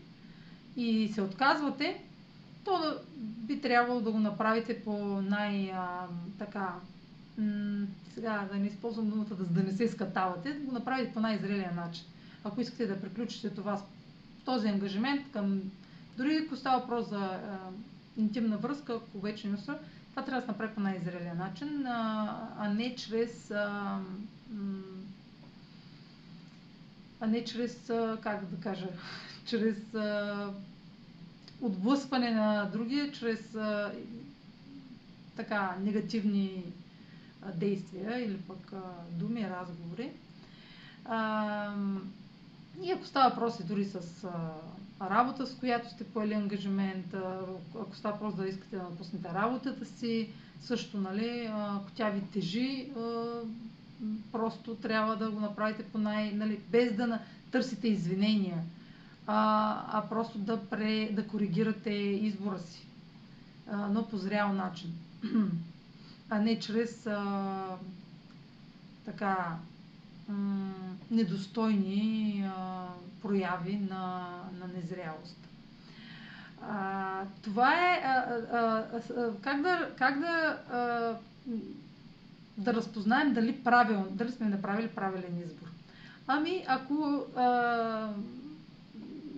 и 0.76 1.10
се 1.14 1.22
отказвате, 1.22 2.02
то 2.64 2.78
да, 2.78 3.00
би 3.16 3.60
трябвало 3.60 4.00
да 4.00 4.10
го 4.12 4.18
направите 4.18 4.80
по 4.80 4.92
най- 5.22 5.70
а, 5.70 6.06
така 6.38 6.74
сега 8.14 8.48
да 8.52 8.58
не 8.58 8.66
използвам 8.66 9.10
думата 9.10 9.26
да, 9.30 9.44
да 9.44 9.62
не 9.62 9.72
се 9.72 9.88
скатавате, 9.88 10.52
да 10.52 10.60
го 10.60 10.72
направите 10.72 11.12
по 11.12 11.20
най-зрелия 11.20 11.72
начин. 11.72 12.04
Ако 12.44 12.60
искате 12.60 12.86
да 12.86 13.00
приключите 13.00 13.50
това 13.50 13.82
този 14.44 14.68
ангажимент 14.68 15.32
към, 15.32 15.60
дори 16.16 16.44
ако 16.46 16.56
става 16.56 16.78
въпрос 16.80 17.08
за 17.08 17.18
а, 17.18 17.58
интимна 18.16 18.56
връзка, 18.56 18.92
ако 18.94 19.20
вече 19.20 19.48
не 19.48 19.56
са, 19.56 19.78
това 20.10 20.24
трябва 20.24 20.40
да 20.40 20.46
се 20.46 20.50
направи 20.50 20.74
по 20.74 20.80
най-зрелия 20.80 21.34
начин, 21.34 21.86
а, 21.86 22.48
а 22.58 22.68
не 22.68 22.94
чрез 22.96 23.52
а 27.20 27.26
не 27.26 27.44
чрез, 27.44 27.90
как 28.22 28.46
да 28.46 28.60
кажа, 28.62 28.88
чрез 29.46 29.76
отблъскване 31.60 32.30
на 32.30 32.70
другия, 32.72 33.12
чрез 33.12 33.56
така 35.36 35.76
негативни 35.80 36.64
действия 37.54 38.24
или 38.24 38.36
пък 38.38 38.72
думи, 39.10 39.50
разговори. 39.50 40.10
И 42.82 42.92
ако 42.92 43.06
става 43.06 43.28
въпрос 43.30 43.64
дори 43.64 43.84
с 43.84 44.28
работа, 45.00 45.46
с 45.46 45.54
която 45.54 45.90
сте 45.90 46.04
поели 46.04 46.34
ангажимент, 46.34 47.14
ако 47.80 47.96
става 47.96 48.14
въпрос 48.14 48.34
да 48.34 48.48
искате 48.48 48.76
да 48.76 48.82
напуснете 48.82 49.28
работата 49.28 49.84
си, 49.84 50.30
също, 50.60 51.00
нали, 51.00 51.48
ако 51.50 51.90
тя 51.94 52.10
ви 52.10 52.20
тежи, 52.32 52.90
просто 54.32 54.74
трябва 54.74 55.16
да 55.16 55.30
го 55.30 55.40
направите 55.40 55.82
по 55.82 55.98
най... 55.98 56.32
Нали, 56.32 56.60
без 56.70 56.96
да 56.96 57.06
на, 57.06 57.20
търсите 57.50 57.88
извинения, 57.88 58.58
а, 59.26 59.98
а 59.98 60.08
просто 60.08 60.38
да, 60.38 60.60
пре, 60.60 61.08
да 61.12 61.26
коригирате 61.26 61.90
избора 61.90 62.58
си, 62.58 62.86
а, 63.70 63.76
но 63.76 64.08
по 64.08 64.16
зрял 64.16 64.52
начин, 64.52 64.94
а 66.30 66.38
не 66.38 66.58
чрез 66.58 67.06
а, 67.06 67.64
така 69.04 69.56
недостойни 71.10 72.44
а, 72.56 72.86
прояви 73.22 73.76
на, 73.76 74.28
на 74.60 74.66
незрялост. 74.76 75.48
А, 76.62 77.22
това 77.42 77.74
е 77.74 78.02
а, 78.04 78.08
а, 78.52 78.58
а, 79.16 79.30
как 79.42 79.62
да, 79.62 79.90
как 79.98 80.20
да, 80.20 80.58
а, 80.72 81.16
да 82.58 82.74
разпознаем 82.74 83.34
дали, 83.34 83.64
правил, 83.64 84.06
дали 84.10 84.32
сме 84.32 84.48
направили 84.48 84.88
правилен 84.88 85.42
избор. 85.46 85.68
Ами, 86.26 86.64
ако 86.68 87.24
а, 87.36 88.08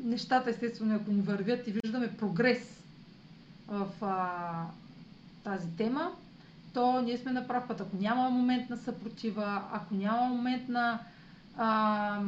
нещата, 0.04 0.50
естествено, 0.50 0.94
ако 0.96 1.10
ни 1.10 1.22
вървят 1.22 1.66
и 1.66 1.72
виждаме 1.72 2.16
прогрес 2.16 2.82
в 3.68 3.88
а, 4.00 4.66
тази 5.44 5.76
тема, 5.76 6.12
то 6.74 7.02
ние 7.02 7.18
сме 7.18 7.32
на 7.32 7.48
прав 7.48 7.68
път. 7.68 7.80
Ако 7.80 7.96
няма 7.96 8.30
момент 8.30 8.70
на 8.70 8.76
съпротива, 8.76 9.62
ако 9.72 9.94
няма 9.94 10.26
момент 10.26 10.68
на, 10.68 10.98
а, 11.56 12.20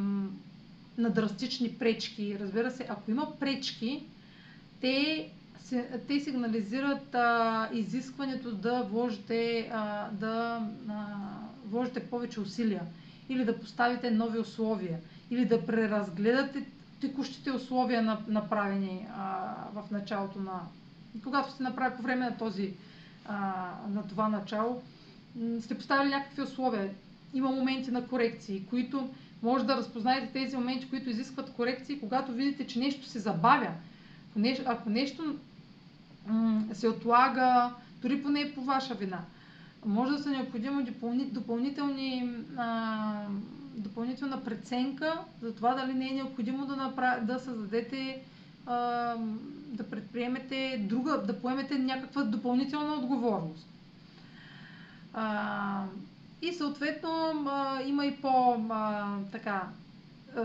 на 0.99 1.11
драстични 1.11 1.75
пречки, 1.79 2.39
разбира 2.41 2.71
се, 2.71 2.87
ако 2.89 3.11
има 3.11 3.39
пречки, 3.41 4.07
те, 4.81 5.29
те 6.09 6.21
сигнализират 6.21 7.15
а, 7.15 7.69
изискването 7.73 8.53
да 8.53 8.83
вложите, 8.83 9.71
а, 9.73 10.11
да 10.11 10.63
а, 10.89 11.05
вложите 11.67 12.07
повече 12.07 12.41
усилия 12.41 12.83
или 13.29 13.45
да 13.45 13.59
поставите 13.61 14.11
нови 14.11 14.39
условия 14.39 14.99
или 15.31 15.45
да 15.45 15.67
преразгледате 15.67 16.65
текущите 17.01 17.51
условия 17.51 18.19
направени 18.29 19.07
а, 19.17 19.55
в 19.75 19.91
началото 19.91 20.39
на 20.41 20.61
когато 21.25 21.53
сте 21.53 21.63
направили 21.63 21.97
по 21.97 22.03
време 22.03 22.25
на 22.25 22.37
този 22.37 22.73
а, 23.27 23.37
на 23.89 24.09
това 24.09 24.29
начало, 24.29 24.83
сте 25.61 25.75
поставили 25.75 26.11
някакви 26.11 26.43
условия. 26.43 26.91
Има 27.35 27.51
моменти 27.51 27.91
на 27.91 28.07
корекции, 28.09 28.67
които 28.71 29.09
може 29.43 29.65
да 29.65 29.77
разпознаете 29.77 30.33
тези 30.33 30.57
моменти, 30.57 30.91
които 30.91 31.11
изискват 31.11 31.53
корекции, 31.53 32.01
когато 32.01 32.33
видите, 32.33 32.67
че 32.67 32.79
нещо 32.79 33.07
се 33.07 33.19
забавя. 33.19 33.71
Ако 34.67 34.91
нещо 34.91 35.37
се 36.73 36.89
отлага, 36.89 37.71
дори 38.03 38.23
поне 38.23 38.53
по 38.55 38.61
ваша 38.61 38.95
вина, 38.95 39.19
може 39.87 40.13
да 40.13 40.19
са 40.19 40.31
необходимо 40.31 40.87
допълнителни, 41.33 42.31
а, 42.57 43.23
допълнителна 43.77 44.45
преценка 44.45 45.19
за 45.43 45.55
това 45.55 45.75
дали 45.75 45.95
не 45.95 46.09
е 46.09 46.15
необходимо 46.15 46.67
да, 46.67 46.77
направ... 46.77 47.25
да 47.25 47.39
създадете, 47.39 48.23
а, 48.67 48.77
да 49.67 49.91
предприемете 49.91 50.85
друга, 50.89 51.23
да 51.27 51.41
поемете 51.41 51.79
някаква 51.79 52.23
допълнителна 52.23 52.95
отговорност. 52.95 53.67
А, 55.15 55.85
и 56.43 56.53
съответно 56.53 57.11
а, 57.49 57.83
има 57.83 58.07
и 58.07 58.17
по 58.17 58.57
а, 58.71 59.07
така 59.33 59.63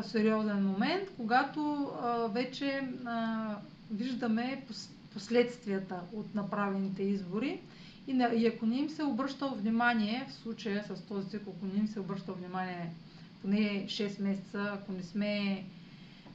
сериозен 0.04 0.66
момент, 0.66 1.10
когато 1.18 1.92
а, 2.04 2.28
вече 2.28 2.88
а, 3.06 3.56
виждаме 3.92 4.64
последствията 5.14 6.00
от 6.14 6.36
направените 6.36 7.04
избори 7.04 7.60
и, 8.08 8.14
на, 8.14 8.28
и 8.28 8.48
ако 8.48 8.66
не 8.66 8.78
им 8.78 8.90
се 8.90 9.04
обръща 9.04 9.48
внимание, 9.48 10.26
в 10.30 10.34
случая 10.34 10.84
с 10.86 11.02
този 11.02 11.30
цикъл, 11.30 11.54
ако 11.58 11.66
не 11.66 11.80
им 11.80 11.88
се 11.88 12.00
обръща 12.00 12.34
внимание 12.34 12.90
поне 13.42 13.60
6 13.86 14.22
месеца, 14.22 14.72
ако 14.74 14.92
не 14.92 15.04
сме 15.04 15.64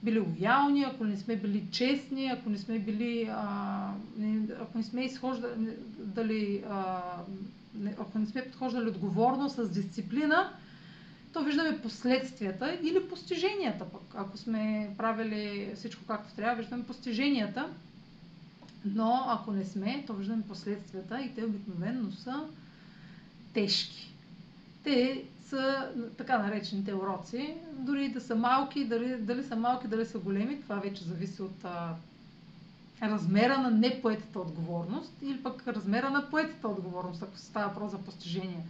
били 0.03 0.19
лоялни, 0.21 0.85
ако 0.85 1.05
не 1.05 1.17
сме 1.17 1.37
били 1.37 1.65
честни, 1.71 2.27
ако 2.29 2.51
не 2.51 2.59
сме 2.59 2.79
били, 2.79 3.29
а, 3.33 3.91
не, 4.17 4.47
ако 4.55 4.79
не 4.79 4.85
сме 4.85 5.05
изхождали, 5.05 6.65
а, 6.71 7.01
ако 7.99 8.19
не 8.19 8.27
сме 8.27 8.45
подхождали 8.45 8.89
отговорно 8.89 9.49
с 9.49 9.69
дисциплина, 9.71 10.53
то 11.33 11.43
виждаме 11.43 11.81
последствията 11.81 12.79
или 12.83 13.09
постиженията 13.09 13.85
пък. 13.85 14.03
Ако 14.15 14.37
сме 14.37 14.91
правили 14.99 15.73
всичко 15.75 16.03
както 16.07 16.35
трябва, 16.35 16.57
виждаме 16.57 16.85
постиженията. 16.85 17.69
Но 18.85 19.25
ако 19.29 19.53
не 19.53 19.65
сме, 19.65 20.05
то 20.07 20.15
виждаме 20.15 20.43
последствията 20.43 21.21
и 21.21 21.35
те 21.35 21.45
обикновенно 21.45 22.13
са 22.13 22.45
тежки. 23.55 24.15
Те 24.85 25.25
са 25.43 25.89
така 26.17 26.39
наречените 26.39 26.95
уроци, 26.95 27.55
дори 27.73 28.09
да 28.09 28.21
са 28.21 28.35
малки, 28.35 28.85
дали, 28.85 29.17
дали 29.17 29.43
са 29.43 29.57
малки, 29.57 29.89
дали 29.89 30.07
са 30.07 30.19
големи, 30.19 30.61
това 30.61 30.77
вече 30.77 31.05
зависи 31.05 31.43
от 31.43 31.65
а, 31.65 31.95
размера 33.03 33.59
на 33.59 33.71
непоетата 33.71 34.41
отговорност 34.41 35.13
или 35.23 35.43
пък 35.43 35.69
размера 35.69 36.11
на 36.11 36.31
поетата 36.31 36.69
отговорност, 36.69 37.23
ако 37.23 37.37
става 37.37 37.69
въпрос 37.69 37.91
за 37.91 37.99
постижение. 37.99 38.67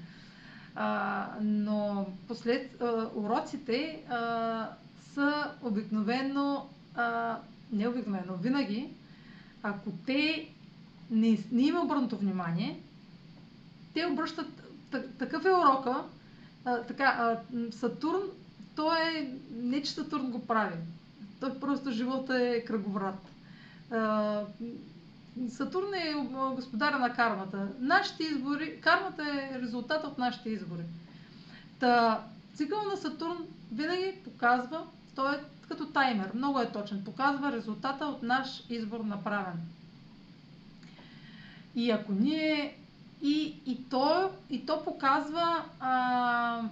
А, 0.74 1.26
но 1.40 2.06
послед, 2.28 2.80
а, 2.82 2.84
уроците 3.14 4.02
а, 4.08 4.68
са 5.04 5.32
обикновено, 5.62 6.66
а, 6.94 7.36
не 7.72 7.88
обикновено, 7.88 8.34
винаги 8.34 8.90
ако 9.62 9.90
те 10.06 10.48
не, 11.10 11.38
не 11.52 11.62
има 11.62 11.80
обърнато 11.80 12.16
внимание, 12.16 12.80
те 13.94 14.06
обръщат, 14.06 14.62
такъв 15.18 15.44
е 15.44 15.50
урока, 15.50 16.04
а, 16.64 16.82
така, 16.82 17.04
а, 17.04 17.40
Сатурн, 17.72 18.22
то 18.76 18.92
е, 18.96 19.32
не 19.50 19.82
че 19.82 19.90
Сатурн 19.90 20.30
го 20.30 20.46
прави, 20.46 20.76
той 21.40 21.60
просто 21.60 21.90
живота 21.90 22.42
е 22.42 22.64
кръговрат. 22.64 23.28
А, 23.90 24.42
Сатурн 25.50 25.94
е 25.94 26.14
господаря 26.54 26.98
на 26.98 27.14
кармата. 27.14 27.68
Нашите 27.80 28.22
избори, 28.22 28.80
кармата 28.80 29.22
е 29.22 29.60
резултат 29.60 30.04
от 30.04 30.18
нашите 30.18 30.50
избори. 30.50 30.82
Та, 31.80 32.24
цикъл 32.54 32.82
на 32.82 32.96
Сатурн 32.96 33.46
винаги 33.72 34.14
показва, 34.24 34.86
той 35.14 35.34
е 35.34 35.38
като 35.68 35.86
таймер, 35.86 36.30
много 36.34 36.60
е 36.60 36.72
точен, 36.72 37.04
показва 37.04 37.52
резултата 37.52 38.06
от 38.06 38.22
наш 38.22 38.64
избор 38.70 39.00
направен. 39.00 39.60
И 41.74 41.90
ако 41.90 42.12
ние. 42.12 42.76
И, 43.22 43.54
и, 43.66 43.84
то, 43.90 44.30
и 44.50 44.66
то 44.66 44.84
показва 44.84 45.64
а, 45.80 46.62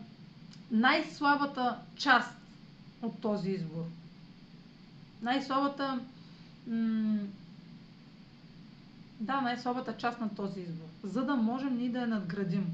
най-слабата 0.70 1.78
част 1.96 2.36
от 3.02 3.20
този 3.20 3.50
избор. 3.50 3.84
Най-слабата. 5.22 6.00
М- 6.66 7.18
да, 9.20 9.40
най-слабата 9.40 9.96
част 9.96 10.20
на 10.20 10.34
този 10.34 10.60
избор. 10.60 10.86
За 11.04 11.24
да 11.24 11.36
можем 11.36 11.76
ние 11.76 11.88
да 11.88 11.98
я 11.98 12.06
надградим. 12.06 12.66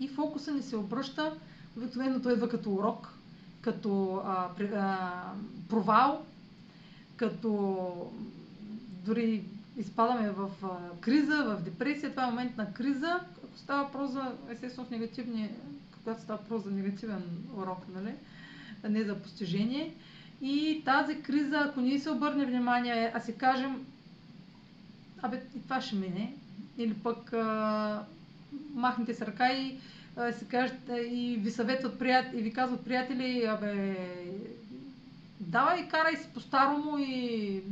И 0.00 0.08
фокуса 0.08 0.52
ни 0.52 0.62
се 0.62 0.76
обръща, 0.76 1.32
обикновено 1.76 2.22
той 2.22 2.32
идва 2.32 2.48
като 2.48 2.74
урок, 2.74 3.15
като 3.66 4.22
а, 4.26 4.48
а, 4.74 5.22
провал, 5.68 6.24
като 7.16 8.12
дори 9.04 9.44
изпадаме 9.76 10.30
в 10.30 10.50
а, 10.62 11.00
криза, 11.00 11.44
в 11.44 11.62
депресия, 11.64 12.10
това 12.10 12.22
е 12.22 12.30
момент 12.30 12.56
на 12.56 12.72
криза. 12.72 13.20
Ако 13.44 13.58
става 13.58 13.84
въпрос 13.84 14.10
за, 14.10 14.32
естествено 14.50 14.86
в 14.86 14.90
негативни, 14.90 15.50
когато 15.98 16.22
става 16.22 16.38
въпрос 16.38 16.64
за 16.64 16.70
негативен 16.70 17.22
урок, 17.56 17.78
нали? 17.94 18.14
не 18.88 19.04
за 19.04 19.22
постижение. 19.22 19.94
И 20.40 20.82
тази 20.84 21.22
криза, 21.22 21.56
ако 21.56 21.80
ние 21.80 21.98
се 22.00 22.10
обърне 22.10 22.46
внимание, 22.46 23.12
а 23.14 23.20
си 23.20 23.34
кажем, 23.36 23.86
абе, 25.22 25.42
и 25.56 25.62
това 25.62 25.80
ще 25.80 25.96
мине, 25.96 26.34
или 26.78 26.94
пък 26.94 27.32
а, 27.32 28.04
махнете 28.74 29.14
с 29.14 29.22
ръка 29.22 29.52
и 29.52 29.78
се 30.16 30.44
кажат 30.46 30.78
и 31.04 31.36
ви 31.36 31.50
съветват 31.50 31.98
приятели, 31.98 32.38
и 32.38 32.42
ви 32.42 32.52
казват 32.52 32.84
приятели, 32.84 33.44
абе, 33.44 33.96
давай, 35.40 35.88
карай 35.88 36.16
си 36.16 36.28
по-старому 36.34 36.98
и 36.98 37.62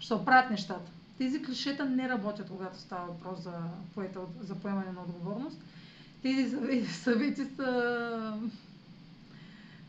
ще 0.00 0.14
оправят 0.14 0.50
нещата. 0.50 0.90
Тези 1.18 1.42
клишета 1.42 1.84
не 1.84 2.08
работят, 2.08 2.48
когато 2.48 2.78
става 2.78 3.06
въпрос 3.06 3.40
за, 3.40 3.52
поета, 3.94 4.20
за 4.40 4.54
поемане 4.54 4.92
на 4.92 5.02
отговорност. 5.02 5.58
Тези 6.22 6.50
съвети, 6.50 6.86
съвети 6.94 7.44
са 7.46 8.32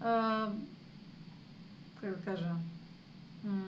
а, 0.02 0.48
как 1.96 2.10
да 2.12 2.22
кажа 2.24 2.50
м- 3.44 3.62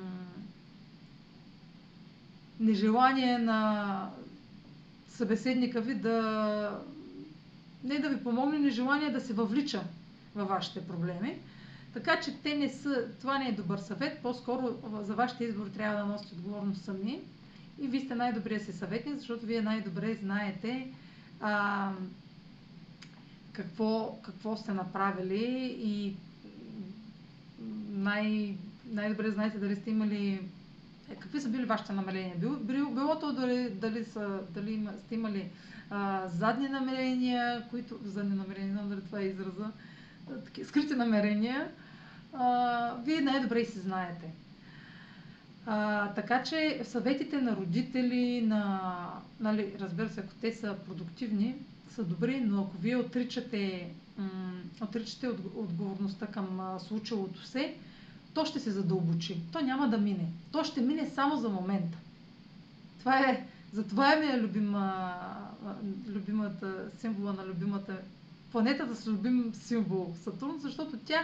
нежелание 2.60 3.38
на 3.38 4.10
събеседника 5.10 5.82
ви 5.82 5.96
да 5.96 6.80
не 7.84 8.00
да 8.00 8.10
ви 8.10 8.24
помогне, 8.24 8.60
не 8.60 8.70
желание 8.70 9.10
да 9.10 9.22
се 9.22 9.34
въвлича 9.34 9.84
във 10.36 10.48
вашите 10.50 10.88
проблеми. 10.88 11.38
Така 11.94 12.20
че 12.20 12.38
те 12.38 12.56
не 12.56 12.70
са, 12.70 13.06
това 13.22 13.38
не 13.40 13.50
е 13.50 13.54
добър 13.54 13.78
съвет, 13.78 14.20
по-скоро 14.22 14.70
за 15.02 15.14
вашите 15.16 15.44
избори 15.44 15.70
трябва 15.70 15.98
да 15.98 16.06
носите 16.06 16.34
отговорност 16.34 16.82
сами 16.82 17.20
и 17.80 17.88
вие 17.88 18.02
сте 18.02 18.16
най-добрия 18.16 18.60
си 18.60 18.74
съветник, 18.74 19.18
защото 19.18 19.46
вие 19.46 19.62
най-добре 19.62 20.14
знаете 20.14 20.88
а, 21.40 21.92
какво, 23.54 24.20
какво 24.22 24.58
сте 24.58 24.74
направили 24.74 25.46
и 25.80 26.16
най- 27.90 28.56
най-добре 28.86 29.32
знаете 29.32 29.58
дали 29.58 29.76
сте 29.76 29.92
имали 29.92 30.42
какви 31.20 31.42
са 31.42 31.50
били 31.50 31.66
вашите 31.66 31.94
намерения. 31.94 32.36
Било, 32.38 32.56
било 32.90 33.20
то 33.20 33.34
дали, 33.34 33.70
дали, 33.70 34.06
са, 34.06 34.40
дали 34.50 34.88
сте 35.06 35.16
имали 35.16 35.50
а, 35.90 36.28
задни 36.28 36.68
намерения, 36.68 37.64
които... 37.70 38.00
Задни 38.06 38.36
намерения, 38.36 38.68
не 38.68 38.74
знам 38.74 38.90
дали 38.90 39.02
това 39.02 39.20
е 39.20 39.24
израза. 39.24 39.72
Таки, 40.46 40.64
скрити 40.64 40.96
намерения. 40.96 41.68
А, 42.34 42.96
вие 43.06 43.22
най-добре 43.22 43.66
си 43.66 43.80
знаете. 43.80 44.26
А, 45.66 46.08
така 46.14 46.44
че 46.44 46.82
съветите 46.84 47.42
на 47.42 47.56
родители, 47.56 48.42
на, 48.42 48.92
нали, 49.40 49.74
разбира 49.80 50.10
се, 50.10 50.20
ако 50.20 50.34
те 50.42 50.54
са 50.54 50.76
продуктивни, 50.86 51.56
са 51.96 52.04
добри, 52.04 52.42
но 52.42 52.62
ако 52.62 52.78
вие 52.78 52.96
отричате, 52.96 53.90
м- 54.18 54.54
отричате 54.82 55.28
от, 55.28 55.40
отговорността 55.56 56.28
към 56.28 56.60
а, 56.60 56.80
случилото 56.80 57.46
се, 57.46 57.76
то 58.34 58.46
ще 58.46 58.60
се 58.60 58.72
задълбочи. 58.72 59.42
То 59.52 59.62
няма 59.62 59.90
да 59.90 59.98
мине. 59.98 60.26
То 60.52 60.64
ще 60.64 60.82
мине 60.82 61.10
само 61.16 61.38
за 61.38 61.50
момента. 61.50 61.98
Това 63.00 63.20
е, 63.20 63.48
затова 63.74 64.14
е 64.14 64.20
ми 64.20 64.26
е 64.26 64.42
любима 64.42 65.14
любимата, 66.08 66.90
символа 67.00 67.34
на 67.34 67.46
любимата 67.46 67.98
планетата 68.52 68.96
с 68.96 69.08
любим 69.08 69.54
символ 69.56 70.14
Сатурн, 70.24 70.60
защото 70.60 70.98
тя 71.06 71.24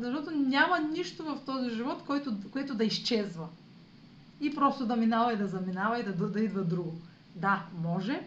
защото 0.00 0.30
няма 0.30 0.78
нищо 0.78 1.24
в 1.24 1.40
този 1.46 1.70
живот, 1.70 2.02
който, 2.06 2.36
което 2.52 2.74
да 2.74 2.84
изчезва. 2.84 3.48
И 4.40 4.54
просто 4.54 4.86
да 4.86 4.96
минава 4.96 5.32
и 5.32 5.36
да 5.36 5.46
заминава 5.46 6.00
и 6.00 6.04
да, 6.04 6.12
да, 6.12 6.28
да 6.28 6.40
идва 6.40 6.64
друго. 6.64 7.00
Да, 7.36 7.66
може, 7.82 8.20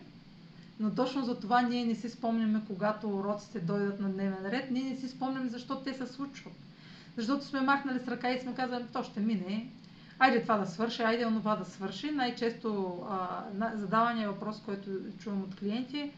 но 0.80 0.96
точно 0.96 1.26
за 1.26 1.40
това 1.40 1.62
ние 1.62 1.86
не 1.86 1.96
си 1.96 2.10
спомняме, 2.10 2.62
когато 2.68 3.10
уроците 3.10 3.60
дойдат 3.60 4.00
на 4.00 4.10
дневен 4.10 4.46
ред, 4.46 4.72
ние 4.72 4.84
не 4.84 4.98
си 4.98 5.08
спомняме 5.10 5.50
защо 5.50 5.76
те 5.76 5.94
се 5.94 6.08
случват. 6.08 6.54
Защото 7.18 7.46
сме 7.46 7.62
махнали 7.62 8.00
с 8.00 8.08
ръка 8.08 8.32
и 8.32 8.42
сме 8.42 8.56
казали, 8.56 8.84
то 8.94 9.04
ще 9.04 9.20
мине, 9.20 9.70
айде 10.20 10.42
това 10.42 10.58
да 10.58 10.66
свърши, 10.66 11.02
айде 11.02 11.26
онова 11.26 11.56
да 11.56 11.66
свърши. 11.66 12.12
Най-често 12.12 13.02
задавания 13.74 14.32
въпрос, 14.32 14.62
който 14.66 14.90
чувам 15.20 15.42
от 15.44 15.56
клиенти, 15.56 16.12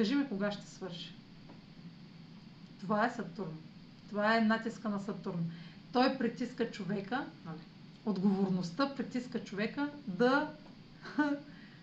Кажи 0.00 0.14
ми 0.14 0.28
кога 0.28 0.52
ще 0.52 0.66
свърши. 0.66 1.14
Това 2.80 3.06
е 3.06 3.10
Сатурн. 3.10 3.58
Това 4.08 4.36
е 4.36 4.40
натиска 4.40 4.88
на 4.88 5.00
Сатурн. 5.00 5.50
Той 5.92 6.18
притиска 6.18 6.70
човека, 6.70 7.26
нали, 7.46 7.58
отговорността 8.06 8.94
притиска 8.94 9.44
човека 9.44 9.90
да, 10.06 10.50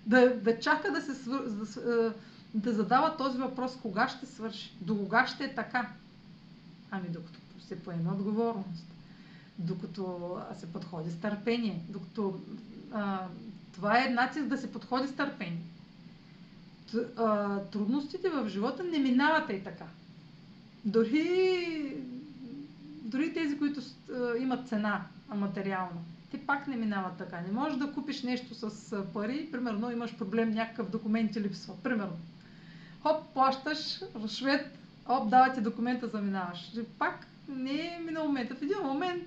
да, 0.05 0.35
да 0.35 0.59
чака 0.59 0.91
да 0.91 1.01
се 1.01 1.15
свър... 1.15 1.43
да, 1.49 2.13
да 2.53 2.73
задава 2.73 3.17
този 3.17 3.37
въпрос 3.37 3.77
кога 3.81 4.09
ще 4.09 4.25
свърши, 4.25 4.77
до 4.81 4.97
кога 4.97 5.27
ще 5.27 5.43
е 5.43 5.55
така. 5.55 5.89
Ами 6.91 7.09
докато 7.09 7.39
се 7.59 7.83
поема 7.83 8.11
отговорност, 8.11 8.85
докато 9.59 10.37
се 10.59 10.73
подходи 10.73 11.11
с 11.11 11.19
търпение, 11.19 11.81
докато 11.89 12.39
а, 12.91 13.27
това 13.73 14.05
е 14.05 14.09
натиск 14.09 14.45
да 14.45 14.57
се 14.57 14.71
подходи 14.71 15.07
с 15.07 15.15
търпение. 15.15 15.61
Трудностите 17.71 18.29
в 18.29 18.49
живота 18.49 18.83
не 18.83 18.99
минават 18.99 19.49
и 19.49 19.63
така. 19.63 19.85
Дори, 20.85 21.97
дори 23.01 23.33
тези, 23.33 23.57
които 23.57 23.81
имат 24.39 24.67
цена 24.67 25.05
материална, 25.35 26.01
те 26.31 26.45
пак 26.45 26.67
не 26.67 26.75
минават 26.75 27.17
така. 27.17 27.41
Не 27.41 27.51
можеш 27.51 27.77
да 27.77 27.93
купиш 27.93 28.23
нещо 28.23 28.55
с 28.55 29.03
пари, 29.13 29.49
примерно 29.51 29.91
имаш 29.91 30.17
проблем, 30.17 30.49
някакъв 30.49 30.89
документ 30.89 31.31
ти 31.31 31.41
липсва. 31.41 31.73
Примерно. 31.83 32.17
Хоп, 33.01 33.33
плащаш, 33.33 33.99
швед, 34.27 34.77
хоп, 35.05 35.29
дава 35.29 35.53
ти 35.53 35.61
документа, 35.61 36.07
заминаваш. 36.07 36.71
Пак 36.99 37.27
не 37.49 37.95
е 37.95 37.99
минал 38.05 38.25
момента. 38.25 38.55
В 38.55 38.61
един 38.61 38.77
момент 38.83 39.23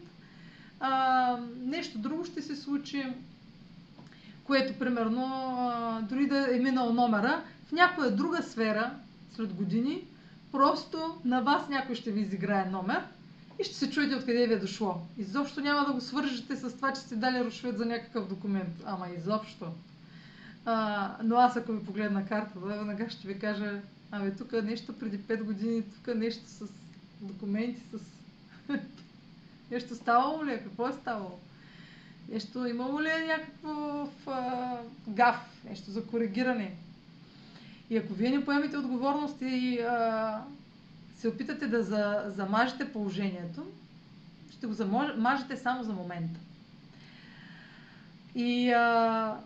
а, 0.80 1.37
нещо 1.56 1.98
друго 1.98 2.24
ще 2.24 2.42
се 2.42 2.56
случи, 2.56 3.06
което 4.44 4.78
примерно 4.78 5.24
а, 5.59 6.00
дори 6.00 6.26
да 6.26 6.56
е 6.56 6.59
минал 6.59 6.92
номера, 6.92 7.42
в 7.68 7.72
някоя 7.72 8.11
друга 8.11 8.42
сфера 8.42 8.94
след 9.37 9.54
години, 9.54 10.04
просто 10.52 11.20
на 11.24 11.42
вас 11.42 11.68
някой 11.68 11.94
ще 11.94 12.11
ви 12.11 12.20
изиграе 12.20 12.70
номер 12.70 13.02
и 13.61 13.64
ще 13.64 13.74
се 13.74 13.90
чуете 13.90 14.14
откъде 14.14 14.46
ви 14.46 14.54
е 14.54 14.59
дошло. 14.59 14.94
Изобщо 15.18 15.61
няма 15.61 15.87
да 15.87 15.92
го 15.92 16.00
свържете 16.00 16.56
с 16.56 16.76
това, 16.76 16.92
че 16.92 17.00
сте 17.00 17.16
дали 17.16 17.44
рушвет 17.44 17.78
за 17.78 17.87
някакъв 17.87 18.28
документ. 18.28 18.83
Ама 18.87 19.06
изобщо. 19.18 19.66
А, 20.64 21.16
но 21.22 21.37
аз 21.37 21.56
ако 21.56 21.72
ви 21.72 21.85
погледна 21.85 22.26
картата, 22.26 22.61
веднага 22.61 23.11
ще 23.11 23.28
ви 23.28 23.38
кажа, 23.38 23.80
абе 24.11 24.30
тук 24.37 24.52
нещо 24.52 24.98
преди 24.98 25.18
5 25.18 25.42
години, 25.42 25.83
тук 25.83 26.14
нещо 26.14 26.42
с 26.46 26.80
документи, 27.20 27.80
с... 27.92 28.00
нещо 29.70 29.94
ставало 29.94 30.44
ли 30.44 30.52
е? 30.52 30.62
Какво 30.62 30.88
е 30.88 30.92
ставало? 30.92 31.38
Нещо 32.28 32.66
имало 32.66 33.02
ли 33.02 33.09
е 33.09 33.26
някакво 33.26 34.09
гаф, 35.09 35.64
нещо 35.64 35.90
за 35.90 36.06
коригиране? 36.06 36.74
И 37.90 37.96
ако 37.96 38.12
вие 38.12 38.30
не 38.30 38.44
поемете 38.44 38.76
отговорност 38.76 39.37
и 39.40 39.80
а, 39.80 40.42
се 41.18 41.28
опитате 41.28 41.66
да 41.66 41.83
за, 41.83 42.24
замажете 42.37 42.92
положението, 42.92 43.66
ще 44.50 44.66
го 44.66 44.72
замажете 44.72 45.56
само 45.56 45.85
за 45.85 45.92
момента. 45.92 46.40
И 48.35 48.70
а, 48.70 49.37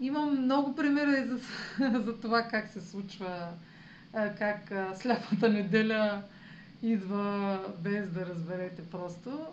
имам 0.00 0.42
много 0.42 0.76
примери 0.76 1.28
за, 1.28 1.38
за 2.00 2.20
това 2.20 2.42
как 2.42 2.68
се 2.68 2.80
случва, 2.80 3.26
а, 3.28 3.48
как 4.38 4.72
сляпата 4.96 5.48
неделя 5.48 6.22
идва 6.82 7.60
без 7.78 8.10
да 8.10 8.26
разберете 8.26 8.82
просто. 8.90 9.46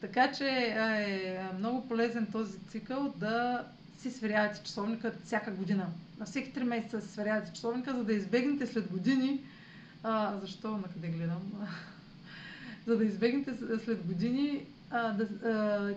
Така 0.00 0.32
че 0.32 0.48
е 0.48 1.38
много 1.58 1.88
полезен 1.88 2.26
този 2.32 2.58
цикъл 2.58 3.14
да 3.16 3.64
си 3.98 4.10
сверявате 4.10 4.62
часовника 4.62 5.12
всяка 5.24 5.50
година. 5.50 5.86
На 6.18 6.26
всеки 6.26 6.52
3 6.52 6.62
месеца 6.62 7.00
си 7.00 7.08
сверявате 7.08 7.52
часовника, 7.52 7.96
за 7.96 8.04
да 8.04 8.12
избегнете 8.12 8.66
след 8.66 8.92
години. 8.92 9.40
А, 10.02 10.36
защо? 10.40 10.70
На 10.70 10.82
къде 10.82 11.08
гледам? 11.08 11.42
за 12.86 12.96
да 12.96 13.04
избегнете 13.04 13.54
след 13.84 14.06
години 14.06 14.64
а, 14.90 15.12
да, 15.12 15.24
а, 15.48 15.94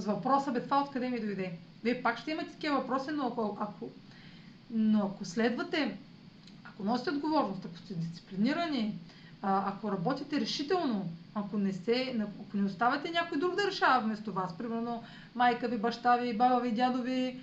с 0.00 0.04
въпроса, 0.06 0.52
бе, 0.52 0.62
това 0.62 0.82
откъде 0.82 1.08
ми 1.08 1.20
дойде. 1.20 1.52
Вие 1.84 2.02
пак 2.02 2.18
ще 2.18 2.30
имате 2.30 2.50
такива 2.50 2.78
въпроси, 2.78 3.10
но 3.12 3.26
ако, 3.26 3.58
ако, 3.60 3.90
но 4.70 4.98
ако 5.06 5.24
следвате, 5.24 5.96
ако 6.74 6.84
носите 6.84 7.10
отговорност, 7.10 7.64
ако 7.64 7.78
сте 7.78 7.94
дисциплинирани, 7.94 8.98
ако 9.42 9.92
работите 9.92 10.40
решително, 10.40 11.08
ако 11.34 11.58
не, 11.58 11.72
се, 11.72 12.16
ако 12.40 12.56
не 12.56 12.64
оставяте 12.64 13.10
някой 13.10 13.38
друг 13.38 13.54
да 13.54 13.66
решава 13.66 14.00
вместо 14.00 14.32
вас, 14.32 14.58
примерно 14.58 15.02
майка 15.34 15.68
ви, 15.68 15.78
баща 15.78 16.16
ви, 16.16 16.36
баба 16.36 16.60
ви, 16.60 16.72
дядо 16.72 17.02
ви, 17.02 17.40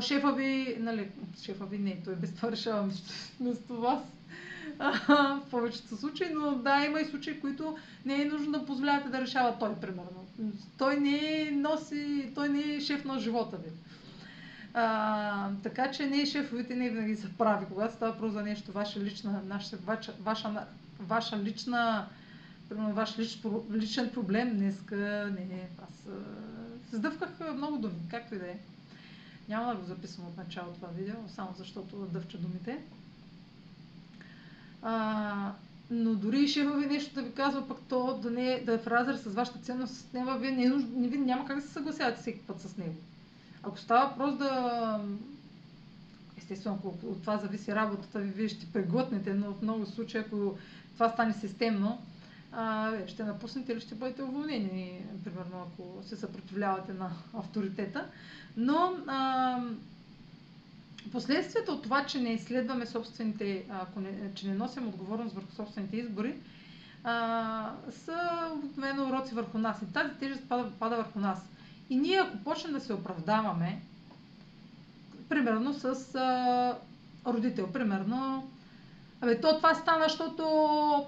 шефа 0.00 0.32
ви, 0.32 0.76
нали, 0.80 1.08
шефа 1.42 1.64
ви 1.64 1.78
не, 1.78 2.02
той 2.04 2.14
без 2.14 2.34
това 2.34 2.50
решава 2.50 2.90
вместо 3.40 3.76
вас 3.80 4.00
в 5.08 5.40
повечето 5.50 5.96
случаи, 5.96 6.26
но 6.34 6.50
да, 6.50 6.84
има 6.84 7.00
и 7.00 7.04
случаи, 7.04 7.40
които 7.40 7.76
не 8.04 8.22
е 8.22 8.24
нужно 8.24 8.52
да 8.52 8.66
позволявате 8.66 9.08
да 9.08 9.20
решава 9.20 9.58
той, 9.58 9.74
примерно. 9.74 10.26
Той 10.78 10.96
не 10.96 11.42
е 11.42 11.50
носи, 11.50 12.30
той 12.34 12.48
не 12.48 12.74
е 12.74 12.80
шеф 12.80 13.04
на 13.04 13.18
живота 13.18 13.56
ви. 13.56 13.70
А, 14.78 15.50
така 15.62 15.90
че 15.90 16.06
не 16.06 16.26
шефовете 16.26 16.74
не 16.74 16.90
винаги 16.90 17.16
са 17.16 17.28
прави. 17.38 17.66
Когато 17.66 17.94
става 17.94 18.12
въпрос 18.12 18.32
за 18.32 18.42
нещо, 18.42 18.72
ваша 18.72 19.00
лична, 19.00 19.42
наша, 19.46 19.76
ваша, 19.76 20.12
ваша, 20.20 20.66
ваша 21.00 21.38
лична, 21.38 22.06
примерно, 22.68 22.94
ваш 22.94 23.18
лич, 23.18 23.38
личен 23.72 24.10
проблем, 24.10 24.56
днеска, 24.56 24.96
не, 25.38 25.44
не, 25.44 25.68
аз 25.82 26.12
сдъвках 26.92 27.30
много 27.54 27.78
думи, 27.78 27.94
както 28.10 28.34
и 28.34 28.38
да 28.38 28.46
е. 28.46 28.58
Няма 29.48 29.74
да 29.74 29.80
го 29.80 29.86
записвам 29.86 30.26
от 30.26 30.36
начало 30.36 30.72
това 30.72 30.88
видео, 30.88 31.16
само 31.28 31.54
защото 31.58 31.96
дъвча 31.96 32.38
думите. 32.38 32.78
А, 34.82 35.52
но 35.90 36.14
дори 36.14 36.40
и 36.40 36.48
шефа 36.48 36.76
ви 36.76 36.86
нещо 36.86 37.14
да 37.14 37.22
ви 37.22 37.32
казва, 37.32 37.68
пък 37.68 37.78
то 37.88 38.18
да, 38.22 38.30
не, 38.30 38.60
да 38.60 38.72
е 38.72 38.78
в 38.78 38.86
разрез 38.86 39.20
с 39.22 39.34
вашата 39.34 39.58
ценност 39.58 39.94
с 39.94 40.12
него, 40.12 40.38
вие 40.38 40.50
не, 40.50 40.64
е 40.64 40.70
не, 40.94 41.16
няма 41.16 41.46
как 41.46 41.56
да 41.56 41.62
се 41.62 41.72
съгласявате 41.72 42.20
всеки 42.20 42.40
път 42.40 42.60
с 42.60 42.76
него. 42.76 42.94
Ако 43.66 43.78
става 43.78 44.08
въпрос 44.08 44.36
да... 44.36 45.00
Естествено, 46.38 46.76
ако 46.76 46.88
от 46.88 47.20
това 47.20 47.36
зависи 47.38 47.74
работата 47.74 48.18
ви, 48.18 48.30
вие 48.30 48.48
ще 48.48 48.66
преглътнете, 48.66 49.34
но 49.34 49.52
в 49.52 49.62
много 49.62 49.86
случаи, 49.86 50.20
ако 50.20 50.58
това 50.94 51.08
стане 51.08 51.32
системно, 51.32 51.98
а, 52.52 52.92
ще 53.06 53.24
напуснете 53.24 53.72
или 53.72 53.80
ще 53.80 53.94
бъдете 53.94 54.22
уволнени, 54.22 54.92
примерно, 55.24 55.66
ако 55.66 56.02
се 56.02 56.16
съпротивлявате 56.16 56.92
на 56.92 57.10
авторитета. 57.34 58.06
Но 58.56 58.76
а, 59.06 59.58
последствията 61.12 61.72
от 61.72 61.82
това, 61.82 62.04
че 62.04 62.20
не 62.20 62.30
изследваме 62.30 62.86
собствените, 62.86 63.64
ако 63.70 64.00
не, 64.00 64.34
че 64.34 64.46
не 64.48 64.54
носим 64.54 64.88
отговорност 64.88 65.34
върху 65.34 65.52
собствените 65.52 65.96
избори, 65.96 66.34
а, 67.04 67.70
са 67.90 68.18
обикновено 68.54 69.08
уроци 69.08 69.34
върху 69.34 69.58
нас. 69.58 69.82
И 69.82 69.92
тази 69.92 70.10
тежест 70.10 70.48
пада, 70.48 70.70
пада 70.70 70.96
върху 70.96 71.18
нас. 71.18 71.38
И 71.90 71.96
ние, 71.96 72.18
ако 72.18 72.38
почнем 72.38 72.72
да 72.72 72.80
се 72.80 72.94
оправдаваме, 72.94 73.80
примерно 75.28 75.74
с 75.74 75.84
а, 76.14 76.78
родител, 77.26 77.72
примерно, 77.72 78.50
абе, 79.20 79.40
то 79.40 79.56
това 79.56 79.74
стана, 79.74 80.04
защото, 80.04 80.44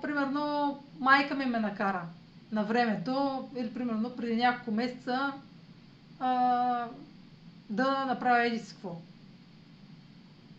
примерно, 0.03 0.79
майка 1.01 1.35
ми 1.35 1.45
ме 1.45 1.61
накара 1.61 2.03
на 2.53 2.65
времето, 2.65 3.49
или 3.57 3.75
примерно 3.75 4.17
преди 4.17 4.37
няколко 4.37 4.71
месеца, 4.71 5.33
а, 6.21 6.87
да 7.71 8.05
направя 8.05 8.47
еди 8.47 8.59
си 8.59 8.73
какво. 8.75 9.01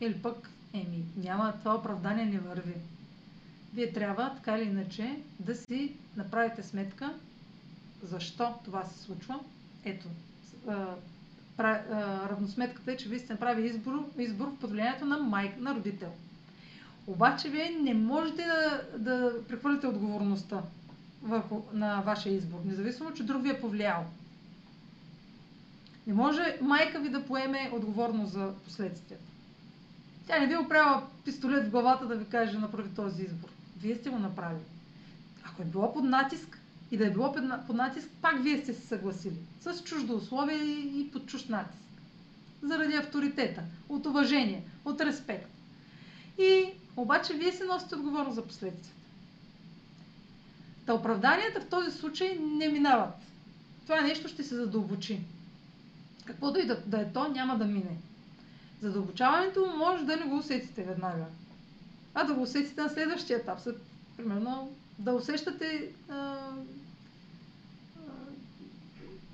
Или 0.01 0.21
пък, 0.21 0.49
еми, 0.73 1.03
няма, 1.17 1.53
това 1.60 1.75
оправдание 1.75 2.25
не 2.25 2.39
върви. 2.39 2.75
Вие 3.73 3.93
трябва, 3.93 4.34
така 4.36 4.58
или 4.58 4.69
иначе, 4.69 5.19
да 5.39 5.55
си 5.55 5.93
направите 6.15 6.63
сметка 6.63 7.13
защо 8.03 8.53
това 8.65 8.84
се 8.86 8.99
случва. 8.99 9.39
Ето, 9.86 10.08
равносметката 11.60 12.92
е, 12.92 12.98
че 12.98 13.10
вие 13.10 13.20
сте 13.20 13.34
направили 13.34 13.68
избор, 13.68 14.10
избор 14.18 14.48
в 14.48 14.60
подвлиянието 14.60 15.06
на 15.06 15.18
майка, 15.18 15.62
на 15.62 15.76
родител. 15.76 16.12
Обаче 17.08 17.50
вие 17.50 17.78
не 17.82 17.94
можете 17.94 18.44
да, 18.44 18.82
да 18.98 19.34
прехвърлите 19.48 19.88
отговорността 19.88 20.62
върху, 21.22 21.62
на 21.74 22.02
вашия 22.02 22.36
избор, 22.36 22.60
независимо, 22.65 23.13
че 23.13 23.24
друг 23.24 23.44
ви 23.44 23.50
е 23.50 23.62
повлиял. 23.62 24.06
Не 26.08 26.13
може 26.13 26.58
майка 26.62 27.00
ви 27.00 27.10
да 27.10 27.26
поеме 27.26 27.70
отговорност 27.74 28.34
за 28.34 28.54
последствията. 28.63 29.26
Тя 30.28 30.39
не 30.39 30.48
ви 30.48 30.54
е 30.54 30.58
оправила 30.58 31.04
пистолет 31.26 31.68
в 31.68 31.70
главата 31.72 32.08
да 32.08 32.15
ви 32.15 32.26
каже 32.26 32.58
направи 32.58 32.89
този 32.96 33.24
избор. 33.24 33.50
Вие 33.82 33.96
сте 33.96 34.10
го 34.10 34.20
направили. 34.20 34.63
Ако 35.44 35.62
е 35.62 35.65
било 35.65 35.94
под 35.94 36.04
натиск 36.04 36.59
и 36.91 36.97
да 36.97 37.08
е 37.08 37.12
било 37.12 37.32
под 37.67 37.75
натиск, 37.75 38.10
пак 38.21 38.43
вие 38.43 38.58
сте 38.58 38.73
се 38.73 38.88
съгласили. 38.88 39.36
С 39.62 39.84
чуждо 39.84 40.15
условие 40.15 40.58
и 40.58 41.10
под 41.12 41.25
чужд 41.25 41.49
натиск. 41.49 41.84
Заради 42.62 42.93
авторитета, 42.95 43.63
от 43.89 44.06
уважение, 44.06 44.63
от 44.86 45.02
респект. 45.02 45.49
И 46.38 46.65
обаче 46.97 47.34
вие 47.34 47.52
се 47.52 47.63
носите 47.63 47.95
отговорност 47.95 48.36
за 48.36 48.47
последствията. 48.47 48.99
Та 50.86 50.93
оправданията 50.93 51.62
в 51.62 51.69
този 51.69 51.97
случай 51.97 52.39
не 52.41 52.67
минават. 52.69 53.15
Това 53.84 54.02
нещо 54.02 54.28
ще 54.28 54.43
се 54.43 54.56
задълбочи. 54.56 55.19
Каквото 56.25 56.60
и 56.60 56.65
да, 56.65 56.82
да 56.86 57.02
е 57.02 57.13
то, 57.13 57.28
няма 57.28 57.58
да 57.58 57.65
мине. 57.65 57.97
Задълбочаването 58.82 59.73
може 59.78 60.06
да 60.06 60.15
не 60.17 60.25
го 60.25 60.38
усетите 60.38 60.84
веднага, 60.84 61.25
а 62.13 62.23
да 62.23 62.34
го 62.34 62.41
усетите 62.41 62.82
на 62.82 62.89
следващия 62.89 63.38
етап. 63.38 63.60
Примерно 64.17 64.71
да 65.00 65.14
усещате 65.14 65.92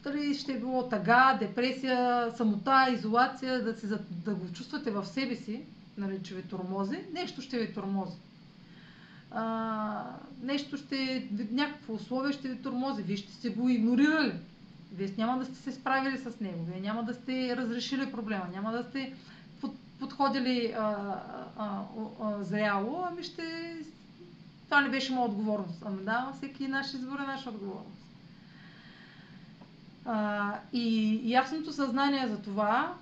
дали 0.04 0.34
ще 0.34 0.54
е 0.54 0.60
било 0.60 0.90
тъга, 0.90 1.38
депресия, 1.40 2.32
самота, 2.38 2.88
изолация, 2.94 3.64
да, 3.64 3.74
се, 3.74 3.88
да 4.10 4.36
го 4.36 4.52
чувствате 4.54 4.92
в 4.92 5.06
себе 5.06 5.36
си, 5.36 5.62
нали, 5.98 6.24
че 6.24 6.36
ви 6.36 6.44
тормози, 6.44 7.00
нещо 7.14 7.42
ще 7.42 7.60
ви 7.60 7.74
тормози. 7.74 8.18
А, 9.32 10.04
нещо 10.42 10.78
ще, 10.78 11.30
някакво 11.52 11.94
условие 11.94 12.34
ще 12.34 12.48
ви 12.48 12.62
тормози, 12.62 13.04
вие 13.04 13.18
ще 13.18 13.34
сте 13.34 13.50
го 13.50 13.70
игнорирали. 13.70 14.34
Вие 14.94 15.14
няма 15.18 15.40
да 15.40 15.46
сте 15.46 15.56
се 15.56 15.72
справили 15.72 16.18
с 16.18 16.40
него, 16.40 16.64
вие 16.64 16.82
няма 16.82 17.04
да 17.04 17.14
сте 17.14 17.58
разрешили 17.58 18.12
проблема, 18.12 18.48
няма 18.54 18.72
да 18.72 18.84
сте 18.84 19.14
под, 19.62 19.76
подходили 20.00 20.74
а, 20.78 20.86
а, 21.58 21.82
а, 22.22 22.44
зряло, 22.44 23.04
ами 23.12 23.24
ще... 23.24 23.76
Това 24.66 24.82
не 24.82 24.90
беше 24.90 25.14
моя 25.14 25.30
отговорност. 25.30 25.84
Ами 25.86 26.04
да, 26.04 26.32
всеки 26.38 26.68
наш 26.68 26.94
избор 26.94 27.20
е 27.20 27.28
наша 27.28 27.50
отговорност. 27.50 28.02
А, 30.06 30.54
и 30.74 31.20
ясното 31.24 31.74
съзнание 31.74 32.28
за 32.28 32.42
това 32.42 32.94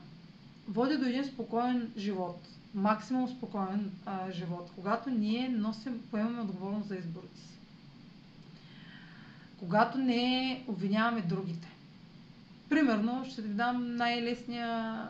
води 0.67 0.97
до 0.97 1.06
един 1.06 1.26
спокоен 1.26 1.91
живот. 1.97 2.47
Максимум 2.76 3.28
спокоен 3.30 3.91
а, 4.06 4.32
живот, 4.32 4.71
когато 4.76 5.10
ние 5.10 5.49
носим, 5.49 6.02
поемаме 6.12 6.41
отговорност 6.41 6.88
за 6.88 6.95
изборите 6.95 7.39
си. 7.39 7.58
Когато 9.60 9.97
не 9.97 10.63
обвиняваме 10.67 11.21
другите. 11.21 11.67
Примерно, 12.69 13.26
ще 13.30 13.41
ви 13.41 13.49
дам 13.49 13.95
най-лесния, 13.95 15.02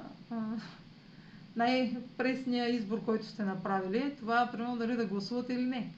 най-пресния 1.56 2.70
избор, 2.70 3.06
който 3.06 3.26
сте 3.26 3.44
направили. 3.44 4.16
Това 4.20 4.42
е, 4.42 4.52
примерно, 4.52 4.78
дали 4.78 4.96
да 4.96 5.06
гласувате 5.06 5.54
или 5.54 5.66
не. 5.66 5.90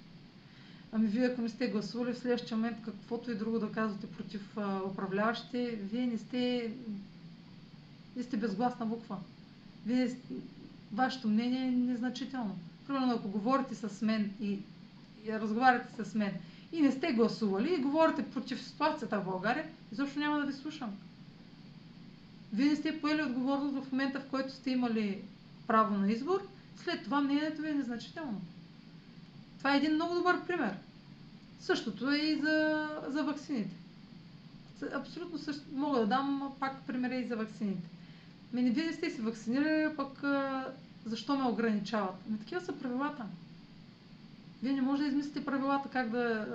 Ами 0.95 1.08
вие 1.08 1.25
ако 1.25 1.41
не 1.41 1.49
сте 1.49 1.67
гласували 1.67 2.13
в 2.13 2.19
следващия 2.19 2.58
момент 2.58 2.77
каквото 2.86 3.31
и 3.31 3.36
друго 3.36 3.60
да 3.60 3.71
казвате 3.71 4.08
против 4.08 4.58
а, 4.58 4.81
управляващите, 4.91 5.79
вие 5.91 6.08
не 6.08 6.17
сте, 6.17 6.71
вие 8.15 8.23
сте 8.23 8.38
безгласна 8.38 8.86
буква. 8.86 9.17
Вие, 9.86 10.15
вашето 10.93 11.27
мнение 11.27 11.67
е 11.67 11.71
незначително. 11.71 12.58
Примерно 12.88 13.13
ако 13.13 13.27
говорите 13.27 13.75
с 13.75 14.01
мен 14.01 14.34
и, 14.41 14.60
и 15.25 15.31
разговаряте 15.31 16.05
с 16.05 16.15
мен 16.15 16.34
и 16.71 16.81
не 16.81 16.91
сте 16.91 17.13
гласували 17.13 17.73
и 17.73 17.81
говорите 17.81 18.29
против 18.29 18.63
ситуацията 18.63 19.19
в 19.19 19.25
България, 19.25 19.65
изобщо 19.91 20.19
няма 20.19 20.39
да 20.39 20.45
ви 20.45 20.53
слушам. 20.53 20.91
Вие 22.53 22.69
не 22.69 22.75
сте 22.75 23.01
поели 23.01 23.23
отговорност 23.23 23.75
в 23.75 23.91
момента, 23.91 24.19
в 24.19 24.29
който 24.29 24.53
сте 24.53 24.71
имали 24.71 25.21
право 25.67 25.97
на 25.97 26.12
избор, 26.12 26.47
след 26.84 27.03
това 27.03 27.21
мнението 27.21 27.62
ви 27.62 27.69
е 27.69 27.73
незначително. 27.73 28.41
Това 29.58 29.73
е 29.73 29.77
един 29.77 29.93
много 29.93 30.15
добър 30.15 30.45
пример. 30.45 30.77
Същото 31.65 32.12
е 32.12 32.17
и 32.17 32.36
за, 32.36 32.88
за 33.08 33.23
вакцините. 33.23 33.75
Абсолютно 34.93 35.38
също. 35.38 35.62
Мога 35.73 35.99
да 35.99 36.06
дам 36.08 36.54
пак 36.60 36.82
примери 36.82 37.17
и 37.17 37.28
за 37.28 37.36
вакцините. 37.36 37.89
Ме 38.54 38.62
не 38.62 38.69
вие 38.69 38.86
не 38.86 38.93
сте 38.93 39.10
се 39.10 39.21
вакцинирали, 39.21 39.95
пък 39.95 40.23
защо 41.06 41.36
ме 41.38 41.49
ограничават? 41.49 42.15
Ами 42.30 42.39
такива 42.39 42.62
са 42.62 42.73
правилата. 42.73 43.25
Вие 44.63 44.73
не 44.73 44.82
може 44.82 45.01
да 45.01 45.08
измислите 45.08 45.45
правилата, 45.45 45.89
как 45.89 46.10
да... 46.10 46.47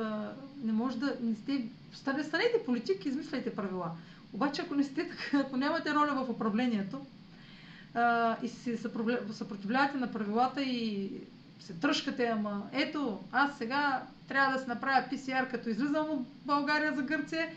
Не 0.64 0.72
може 0.72 0.96
да... 0.98 1.16
Не 1.22 1.34
сте, 1.36 1.68
станете 1.94 2.64
политик, 2.66 3.04
измисляйте 3.06 3.54
правила. 3.54 3.90
Обаче, 4.32 4.62
ако 4.62 4.74
не 4.74 4.84
сте, 4.84 5.10
ако 5.34 5.56
нямате 5.56 5.94
роля 5.94 6.24
в 6.24 6.30
управлението 6.30 7.00
и 8.42 8.48
се 8.48 8.76
съпротивлявате 9.32 9.98
на 9.98 10.12
правилата 10.12 10.62
и 10.62 11.10
се 11.60 11.72
тръжкате, 11.72 12.26
ама 12.26 12.62
ето, 12.72 13.20
аз 13.32 13.58
сега 13.58 14.02
трябва 14.28 14.52
да 14.52 14.58
се 14.58 14.68
направя 14.68 15.04
PCR, 15.12 15.50
като 15.50 15.68
излизам 15.68 16.10
от 16.10 16.26
България 16.44 16.94
за 16.94 17.02
Гърция. 17.02 17.48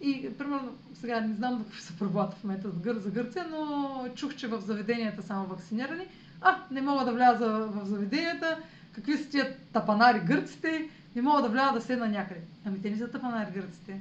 И, 0.00 0.30
примерно, 0.38 0.76
сега 0.94 1.20
не 1.20 1.34
знам 1.34 1.64
какви 1.64 1.82
са 1.82 1.92
правилата 1.98 2.36
в 2.36 2.44
момента 2.44 2.70
за 3.00 3.10
Гърция, 3.10 3.46
но 3.50 4.04
чух, 4.14 4.34
че 4.34 4.46
в 4.46 4.60
заведенията 4.60 5.22
само 5.22 5.46
вакцинирани. 5.46 6.06
А, 6.40 6.56
не 6.70 6.82
мога 6.82 7.04
да 7.04 7.12
вляза 7.12 7.48
в 7.48 7.86
заведенията. 7.86 8.58
Какви 8.92 9.16
са 9.16 9.28
тия 9.30 9.56
тапанари 9.72 10.20
гърците? 10.20 10.88
Не 11.16 11.22
мога 11.22 11.42
да 11.42 11.48
вляза 11.48 11.72
да 11.72 11.80
седна 11.80 12.08
някъде. 12.08 12.40
Ами 12.64 12.82
те 12.82 12.90
не 12.90 12.96
са 12.96 13.10
тапанари 13.10 13.50
гърците. 13.50 14.00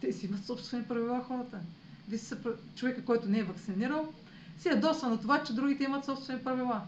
Те 0.00 0.12
си 0.12 0.26
имат 0.26 0.44
собствени 0.44 0.84
правила 0.84 1.24
хората. 1.28 1.58
Вие 2.08 2.18
са 2.18 2.36
човека, 2.76 3.04
който 3.04 3.28
не 3.28 3.38
е 3.38 3.44
вакцинирал, 3.44 4.12
си 4.58 4.68
ядосва 4.68 5.08
на 5.08 5.20
това, 5.20 5.42
че 5.42 5.54
другите 5.54 5.84
имат 5.84 6.04
собствени 6.04 6.44
правила. 6.44 6.82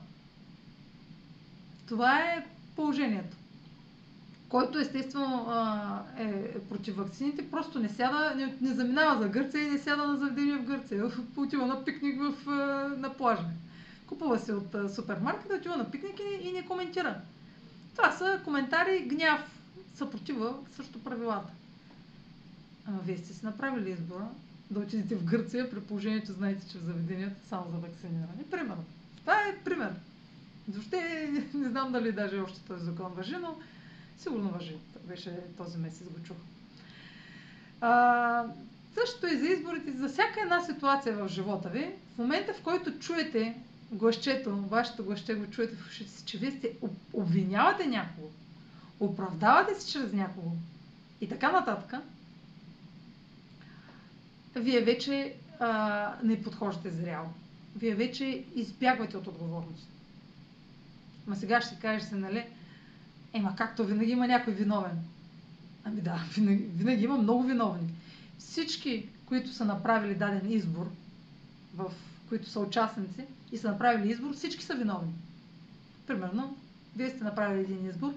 Това 1.88 2.18
е 2.18 2.46
положението. 2.76 3.36
Който 4.48 4.78
естествено 4.78 5.46
е 6.18 6.58
против 6.58 6.96
вакцините, 6.96 7.50
просто 7.50 7.78
не 7.78 7.88
сяда, 7.88 8.34
не, 8.36 8.54
не 8.60 8.74
заминава 8.74 9.22
за 9.22 9.28
Гърция 9.28 9.62
и 9.62 9.70
не 9.70 9.78
сяда 9.78 10.06
на 10.06 10.16
заведение 10.16 10.56
в 10.56 10.64
Гърция. 10.64 11.10
Отива 11.36 11.66
на 11.66 11.84
пикник 11.84 12.20
в, 12.20 12.46
на 12.98 13.14
плажа. 13.14 13.44
Купува 14.06 14.38
се 14.38 14.52
от 14.52 14.94
супермаркета, 14.94 15.54
отива 15.54 15.76
на 15.76 15.90
пикник 15.90 16.20
и, 16.20 16.48
и 16.48 16.52
не 16.52 16.66
коментира. 16.66 17.20
Това 17.96 18.12
са 18.12 18.40
коментари, 18.44 19.04
гняв, 19.06 19.40
съпротива 19.94 20.54
срещу 20.76 20.98
правилата. 20.98 21.52
Ама 22.88 22.98
вие 23.04 23.18
сте 23.18 23.32
си 23.34 23.44
направили 23.44 23.90
избора 23.90 24.28
да 24.70 24.80
отидете 24.80 25.14
в 25.16 25.24
Гърция, 25.24 25.70
при 25.70 25.80
положение, 25.80 26.24
че 26.24 26.32
знаете, 26.32 26.68
че 26.72 26.78
в 26.78 26.84
заведенията 26.84 27.48
само 27.48 27.70
за 27.70 27.76
вакциниране. 27.78 28.44
Примерно. 28.50 28.84
Това 29.20 29.34
е 29.34 29.58
пример. 29.64 29.90
Въобще 30.68 31.28
не 31.54 31.68
знам 31.68 31.92
дали 31.92 32.12
даже 32.12 32.40
още 32.40 32.60
този 32.60 32.84
закон 32.84 33.12
въжи, 33.12 33.36
но 33.36 33.56
сигурно 34.18 34.50
въжи. 34.50 34.76
Беше 35.04 35.40
този 35.56 35.78
месец 35.78 36.08
го 36.08 36.22
чух. 36.22 36.36
А, 37.80 38.44
същото 38.94 39.26
и 39.26 39.38
за 39.38 39.46
изборите, 39.46 39.92
за 39.92 40.08
всяка 40.08 40.40
една 40.40 40.64
ситуация 40.64 41.16
в 41.16 41.28
живота 41.28 41.68
ви, 41.68 41.90
в 42.14 42.18
момента 42.18 42.54
в 42.54 42.62
който 42.62 42.98
чуете 42.98 43.56
гласчето, 43.92 44.56
вашето 44.56 45.04
гласче 45.04 45.34
го 45.34 45.50
чуете 45.50 45.76
в 45.76 45.86
ушите 45.86 46.10
си, 46.10 46.24
че 46.24 46.38
вие 46.38 46.50
сте 46.50 46.72
обвинявате 47.12 47.86
някого, 47.86 48.28
оправдавате 49.00 49.80
се 49.80 49.92
чрез 49.92 50.12
някого 50.12 50.50
и 51.20 51.28
така 51.28 51.52
нататък, 51.52 52.00
вие 54.56 54.80
вече 54.80 55.34
а, 55.60 56.14
не 56.22 56.42
подхождате 56.42 56.90
зряло. 56.90 57.28
Вие 57.76 57.94
вече 57.94 58.44
избягвате 58.54 59.16
от 59.16 59.26
отговорност. 59.26 59.88
Ма 61.26 61.36
сега 61.36 61.60
ще 61.60 61.78
кажеш 61.78 62.08
се, 62.08 62.14
нали? 62.14 62.46
Ема 63.32 63.56
както 63.56 63.84
винаги 63.84 64.12
има 64.12 64.26
някой 64.26 64.52
виновен. 64.52 64.98
Ами 65.84 66.00
да, 66.00 66.24
винаги, 66.34 66.62
винаги 66.62 67.04
има 67.04 67.16
много 67.16 67.42
виновни. 67.42 67.94
Всички, 68.38 69.08
които 69.26 69.52
са 69.52 69.64
направили 69.64 70.14
даден 70.14 70.52
избор, 70.52 70.90
в 71.74 71.92
които 72.28 72.50
са 72.50 72.60
участници 72.60 73.24
и 73.52 73.58
са 73.58 73.70
направили 73.70 74.12
избор, 74.12 74.34
всички 74.34 74.64
са 74.64 74.74
виновни. 74.74 75.12
Примерно, 76.06 76.56
вие 76.96 77.10
сте 77.10 77.24
направили 77.24 77.60
един 77.60 77.86
избор, 77.86 78.14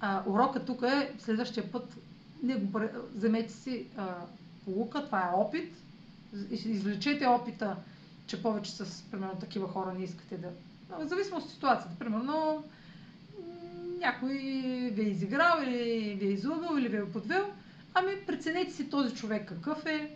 а, 0.00 0.22
урока 0.26 0.64
тук 0.64 0.82
е 0.82 1.12
следващия 1.18 1.72
път 1.72 1.96
не 2.42 2.54
го 2.56 2.80
вземете 3.14 3.52
си 3.52 3.86
а, 3.96 4.14
полука, 4.64 5.04
това 5.04 5.20
е 5.20 5.36
опит, 5.36 5.76
извлечете 6.50 7.26
опита, 7.26 7.76
че 8.26 8.42
повече 8.42 8.72
с 8.72 9.02
примерно 9.10 9.38
такива 9.40 9.68
хора 9.68 9.94
не 9.94 10.04
искате 10.04 10.38
да 10.38 10.48
в 10.88 11.06
зависимост 11.06 11.46
от 11.46 11.52
ситуацията. 11.52 11.98
Примерно, 11.98 12.64
някой 13.98 14.32
ви 14.92 15.02
е 15.02 15.08
изиграл 15.08 15.62
или 15.62 16.14
ви 16.14 16.26
е 16.26 16.30
излъгал 16.30 16.76
или 16.78 16.88
ви 16.88 16.96
е 16.96 17.12
подвел, 17.12 17.46
ами 17.94 18.26
преценете 18.26 18.72
си 18.72 18.90
този 18.90 19.14
човек 19.14 19.48
какъв 19.48 19.86
е, 19.86 20.10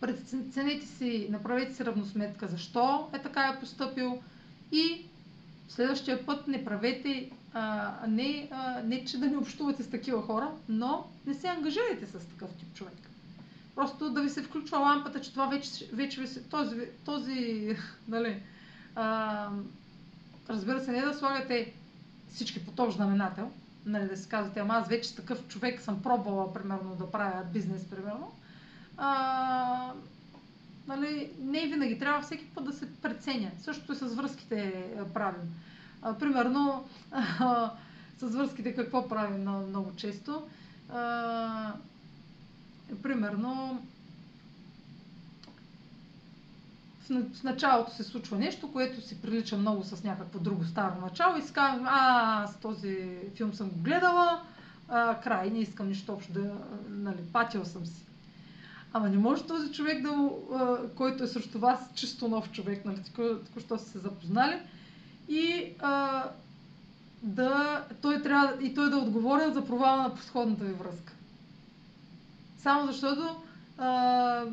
преценете 0.00 0.86
си, 0.86 1.26
направете 1.30 1.74
си 1.74 1.84
равносметка 1.84 2.48
защо 2.48 3.08
е 3.12 3.22
така 3.22 3.40
е 3.46 3.60
поступил 3.60 4.22
и 4.72 5.06
следващия 5.68 6.26
път 6.26 6.48
не 6.48 6.64
правете, 6.64 7.30
а, 7.52 7.92
не, 8.08 8.48
а, 8.50 8.82
не 8.82 9.04
че 9.04 9.18
да 9.18 9.26
не 9.26 9.36
общувате 9.36 9.82
с 9.82 9.90
такива 9.90 10.22
хора, 10.22 10.50
но 10.68 11.06
не 11.26 11.34
се 11.34 11.48
ангажирайте 11.48 12.06
с 12.06 12.12
такъв 12.12 12.50
тип 12.50 12.74
човек. 12.74 12.94
Просто 13.74 14.10
да 14.10 14.22
ви 14.22 14.30
се 14.30 14.42
включва 14.42 14.78
лампата, 14.78 15.20
че 15.20 15.30
това 15.30 15.46
вече, 15.46 15.88
вече 15.92 16.20
ви 16.20 16.26
се, 16.26 16.42
този, 16.42 16.76
този 17.04 17.68
нали, 18.08 18.42
а, 18.94 19.48
разбира 20.48 20.80
се, 20.80 20.92
не 20.92 21.00
да 21.00 21.14
слагате 21.14 21.72
всички 22.34 22.64
по 22.64 22.72
този 22.72 22.96
знаменател, 22.96 23.50
нали, 23.86 24.08
да 24.08 24.16
си 24.16 24.28
казвате, 24.28 24.60
ама 24.60 24.74
аз 24.74 24.88
вече 24.88 25.16
такъв 25.16 25.48
човек 25.48 25.80
съм 25.80 26.02
пробвала, 26.02 26.54
примерно, 26.54 26.94
да 26.94 27.10
правя 27.10 27.44
бизнес, 27.52 27.84
примерно. 27.84 28.32
А, 28.96 29.92
нали, 30.88 31.30
не 31.40 31.66
винаги, 31.66 31.98
трябва 31.98 32.22
всеки 32.22 32.46
път 32.46 32.64
да 32.64 32.72
се 32.72 32.92
преценя. 32.94 33.50
Същото 33.62 33.92
и 33.92 33.96
с 33.96 34.14
връзките 34.14 34.84
правим. 35.14 35.54
А, 36.02 36.18
примерно, 36.18 36.88
а, 37.10 37.70
с 38.18 38.26
връзките 38.28 38.74
какво 38.74 39.08
правим 39.08 39.42
много 39.68 39.96
често? 39.96 40.42
А, 40.92 41.72
примерно, 43.02 43.82
в 47.10 47.42
началото 47.44 47.94
се 47.94 48.04
случва 48.04 48.38
нещо, 48.38 48.72
което 48.72 49.00
си 49.00 49.22
прилича 49.22 49.56
много 49.56 49.84
с 49.84 50.04
някакво 50.04 50.38
друго 50.38 50.64
старо 50.64 51.00
начало 51.00 51.36
и 51.36 51.42
си 51.42 51.52
казвам, 51.52 51.86
а, 51.88 52.46
с 52.46 52.56
този 52.56 53.18
филм 53.36 53.54
съм 53.54 53.68
го 53.68 53.76
гледала, 53.76 54.42
а, 54.88 55.20
край, 55.20 55.50
не 55.50 55.58
искам 55.58 55.88
нищо 55.88 56.12
общо 56.12 56.32
да, 56.32 56.54
нали, 56.88 57.22
патил 57.32 57.64
съм 57.64 57.86
си. 57.86 58.02
Ама 58.92 59.08
не 59.08 59.18
може 59.18 59.42
този 59.42 59.72
човек, 59.72 60.02
да, 60.02 60.28
който 60.94 61.24
е 61.24 61.28
срещу 61.28 61.58
вас, 61.58 61.80
чисто 61.94 62.28
нов 62.28 62.50
човек, 62.50 62.84
нали, 62.84 63.02
току-що 63.16 63.78
сте 63.78 63.90
се 63.90 63.98
запознали, 63.98 64.58
и 65.28 65.72
а, 65.78 66.24
да, 67.22 67.84
той 68.02 68.22
трябва, 68.22 68.64
и 68.64 68.74
той 68.74 68.90
да 68.90 68.96
отговоря 68.96 69.52
за 69.52 69.66
провала 69.66 70.02
на 70.02 70.14
подходната 70.14 70.64
ви 70.64 70.72
връзка. 70.72 71.12
Само 72.58 72.86
защото 72.86 73.36
а, 73.78 74.44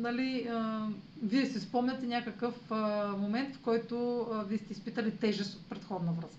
нали, 0.00 0.48
а, 0.52 0.86
вие 1.22 1.46
си 1.46 1.60
спомняте 1.60 2.06
някакъв 2.06 2.54
а, 2.70 2.76
момент, 3.18 3.56
в 3.56 3.60
който 3.60 4.20
а, 4.32 4.42
вие 4.42 4.58
сте 4.58 4.72
изпитали 4.72 5.16
тежест 5.16 5.54
от 5.54 5.68
предходна 5.68 6.12
връзка. 6.12 6.38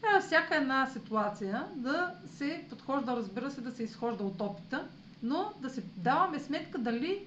Трябва 0.00 0.20
всяка 0.20 0.56
една 0.56 0.86
ситуация 0.86 1.64
да 1.74 2.14
се 2.36 2.64
подхожда, 2.70 3.16
разбира 3.16 3.50
се, 3.50 3.60
да 3.60 3.72
се 3.72 3.82
изхожда 3.82 4.24
от 4.24 4.40
опита, 4.40 4.86
но 5.22 5.52
да 5.60 5.70
се 5.70 5.82
даваме 5.96 6.38
сметка 6.40 6.78
дали 6.78 7.18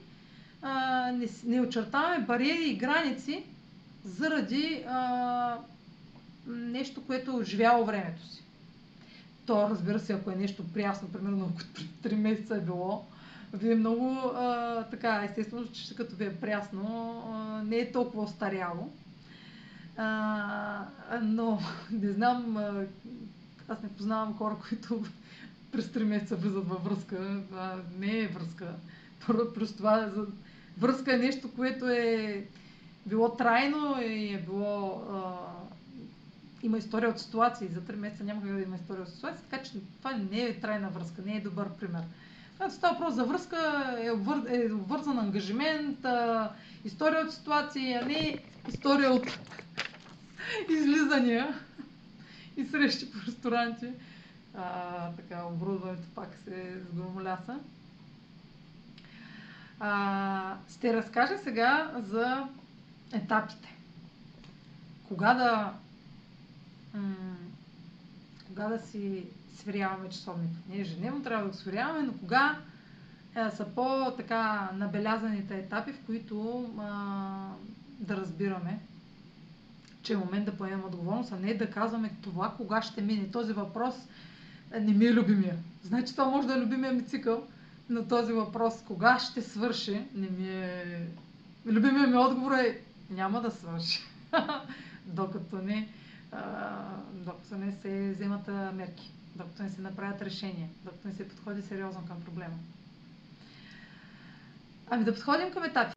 а, 0.62 0.72
не, 1.12 1.28
не 1.46 1.62
очертаваме 1.62 2.26
бариери 2.26 2.70
и 2.70 2.78
граници 2.78 3.44
заради 4.06 4.84
а, 4.88 5.58
нещо, 6.48 7.02
което 7.08 7.32
е 7.32 7.36
оживяло 7.36 7.86
времето 7.86 8.28
си. 8.28 8.44
То, 9.46 9.70
разбира 9.70 10.00
се, 10.00 10.14
ако 10.14 10.32
е 10.32 10.36
нещо 10.36 10.64
прясно, 10.74 11.08
примерно 11.08 11.52
ако 11.54 11.62
3 12.10 12.16
месеца 12.16 12.56
е 12.56 12.62
било, 12.62 13.06
вие 13.56 13.76
много 13.76 14.18
а, 14.36 14.84
така, 14.84 15.24
естествено, 15.24 15.72
че 15.72 15.96
като 15.96 16.16
ви 16.16 16.26
е 16.26 16.36
прясно, 16.36 17.24
а, 17.34 17.64
не 17.64 17.78
е 17.78 17.92
толкова 17.92 18.24
остаряло. 18.24 18.94
А, 19.98 20.86
но 21.22 21.60
не 21.92 22.12
знам, 22.12 22.58
а, 22.58 22.86
аз 23.68 23.84
не 23.84 23.90
познавам 23.90 24.38
хора, 24.38 24.56
които 24.70 25.04
през 25.72 25.86
3 25.86 26.04
месеца 26.04 26.36
влизат 26.36 26.68
във 26.68 26.84
връзка. 26.84 27.44
Това 27.50 27.82
не 28.00 28.20
е 28.20 28.28
връзка. 28.28 28.74
Просто 29.28 29.78
това 29.78 30.10
за... 30.16 30.26
връзка 30.78 31.16
е 31.16 31.18
нещо, 31.18 31.52
което 31.56 31.90
е 31.90 32.46
било 33.06 33.36
трайно 33.36 34.02
и 34.02 34.34
е 34.34 34.42
било 34.46 35.04
а, 35.12 35.34
има 36.64 36.78
история 36.78 37.10
от 37.10 37.20
ситуации. 37.20 37.68
За 37.68 37.82
3 37.82 37.96
месеца 37.96 38.24
няма 38.24 38.42
как 38.42 38.52
да 38.52 38.62
има 38.62 38.76
история 38.76 39.04
от 39.04 39.10
ситуации, 39.10 39.46
така 39.50 39.64
че 39.64 39.72
това 39.98 40.14
не 40.32 40.42
е 40.42 40.60
трайна 40.60 40.90
връзка, 40.90 41.22
не 41.26 41.36
е 41.36 41.42
добър 41.42 41.70
пример. 41.70 42.04
Когато 42.58 42.74
става 42.74 42.94
въпрос 42.94 43.14
за 43.14 43.24
връзка, 43.24 43.58
е, 44.00 44.12
обвър... 44.12 44.44
е 44.50 44.74
обвързан 44.74 45.20
ангажимент, 45.20 46.06
а, 46.06 46.52
история 46.86 47.22
от 47.22 47.34
ситуации, 47.34 47.94
а 47.94 48.06
не 48.06 48.38
история 48.68 49.12
от 49.12 49.26
излизания 50.70 51.60
и 52.58 52.66
срещи 52.66 53.12
по 53.12 53.18
ресторанти. 53.28 53.88
А, 54.54 55.10
така, 55.12 55.44
оборудването 55.44 56.04
пак 56.16 56.30
се 56.38 56.82
сгромоляса. 56.84 57.60
А, 59.80 60.58
ще 60.70 60.94
разкажа 60.94 61.38
сега 61.38 61.92
за 61.98 62.48
етапите. 63.14 63.76
Кога 65.08 65.34
да 65.34 65.74
м- 66.94 67.16
кога 68.48 68.68
да 68.68 68.80
си 68.80 69.24
сверяваме 69.56 70.10
часовника. 70.10 70.56
Ние 70.70 70.82
ежедневно 70.82 71.24
трябва 71.24 71.44
да 71.44 71.50
го 71.50 71.58
сверяваме, 71.58 72.02
но 72.02 72.14
кога 72.14 72.58
е, 73.38 73.52
са 73.52 73.66
по-така 73.66 74.70
набелязаните 74.74 75.56
етапи, 75.56 75.92
в 75.94 76.06
които 76.06 76.66
а, 76.80 77.48
да 78.00 78.18
разбираме, 78.18 78.80
че 80.02 80.14
е 80.14 80.18
момент 80.18 80.46
да 80.46 80.58
поемем 80.58 80.84
отговорност, 80.86 81.32
а 81.32 81.38
не 81.38 81.54
да 81.54 81.70
казваме 81.70 82.12
това 82.22 82.54
кога 82.58 82.82
ще 82.82 83.02
мине. 83.02 83.32
Този 83.32 83.54
въпрос 83.54 83.96
е, 84.72 84.80
не 84.80 84.94
ми 84.94 85.06
е 85.06 85.14
любимия. 85.14 85.56
Значи 85.84 86.12
това 86.12 86.26
може 86.26 86.48
да 86.48 86.54
е 86.54 86.60
любимия 86.60 86.94
ми 86.94 87.06
цикъл, 87.06 87.44
но 87.90 88.04
този 88.04 88.34
въпрос 88.34 88.82
кога 88.82 89.20
ще 89.20 89.42
свърши, 89.42 90.02
не 90.16 90.30
ми 90.30 90.50
е... 90.50 91.08
Любимия 91.66 92.08
ми 92.08 92.16
отговор 92.16 92.52
е 92.52 92.82
няма 93.10 93.42
да 93.42 93.52
свърши. 93.52 94.02
докато 95.06 95.56
не, 95.56 95.88
а, 96.32 96.82
докато 97.14 97.56
не 97.56 97.72
се 97.72 98.12
вземат 98.12 98.48
мерки 98.74 99.12
докато 99.36 99.64
не 99.64 99.70
се 99.70 99.82
направят 99.82 100.22
решения, 100.22 100.70
докато 100.84 101.08
не 101.08 101.14
се 101.14 101.30
подходи 101.30 101.62
сериозно 101.62 102.06
към 102.08 102.22
проблема. 102.22 102.56
Ами 104.90 105.04
да 105.04 105.14
подходим 105.14 105.52
към 105.52 105.64
етапи. 105.64 105.94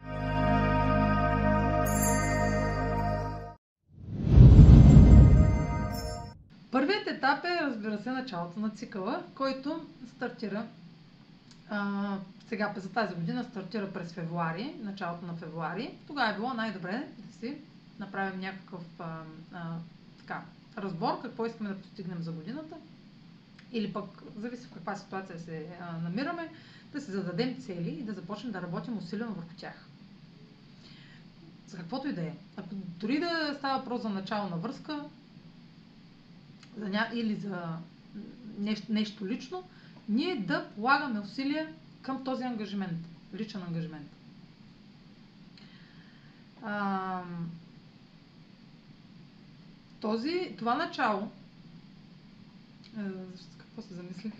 Първият 6.70 7.06
етап 7.06 7.44
е, 7.44 7.62
разбира 7.62 7.98
се, 7.98 8.10
началото 8.10 8.60
на 8.60 8.70
цикъла, 8.70 9.24
който 9.34 9.86
стартира 10.16 10.66
а, 11.70 12.18
сега 12.48 12.74
за 12.76 12.92
тази 12.92 13.14
година 13.14 13.44
стартира 13.44 13.92
през 13.92 14.12
февруари, 14.12 14.74
началото 14.82 15.26
на 15.26 15.36
февруари. 15.36 15.94
Тогава 16.06 16.30
е 16.30 16.34
било 16.34 16.54
най-добре 16.54 17.08
да 17.18 17.32
си 17.32 17.56
направим 17.98 18.40
някакъв 18.40 18.82
а, 18.98 19.22
а, 19.52 19.76
така, 20.18 20.42
разбор, 20.78 21.22
какво 21.22 21.46
искаме 21.46 21.70
да 21.70 21.80
постигнем 21.82 22.22
за 22.22 22.32
годината, 22.32 22.76
или 23.72 23.92
пък, 23.92 24.22
зависи 24.36 24.66
в 24.66 24.72
каква 24.72 24.96
ситуация 24.96 25.38
се 25.38 25.66
а, 25.80 25.98
намираме, 25.98 26.50
да 26.92 27.00
си 27.00 27.10
зададем 27.10 27.60
цели 27.60 27.90
и 27.90 28.02
да 28.02 28.12
започнем 28.12 28.52
да 28.52 28.62
работим 28.62 28.98
усилено 28.98 29.32
върху 29.32 29.54
тях. 29.56 29.86
За 31.66 31.76
каквото 31.76 32.08
и 32.08 32.12
да 32.12 32.22
е. 32.22 32.34
Ако 32.56 32.68
дори 32.74 33.20
да 33.20 33.54
става 33.58 33.78
въпрос 33.78 34.02
за 34.02 34.08
начало 34.08 34.48
на 34.48 34.56
връзка 34.56 35.04
за 36.76 36.88
ня... 36.88 37.10
или 37.14 37.34
за 37.34 37.78
нещо, 38.58 38.92
нещо 38.92 39.26
лично, 39.26 39.64
ние 40.08 40.36
да 40.36 40.68
полагаме 40.74 41.20
усилия 41.20 41.74
към 42.02 42.24
този 42.24 42.44
ангажимент, 42.44 43.06
личен 43.34 43.62
ангажимент. 43.62 44.10
А, 46.62 47.22
този, 50.00 50.54
това 50.58 50.74
начало, 50.74 51.30
какво 53.78 53.88
се 53.88 53.94
замислих? 53.94 54.32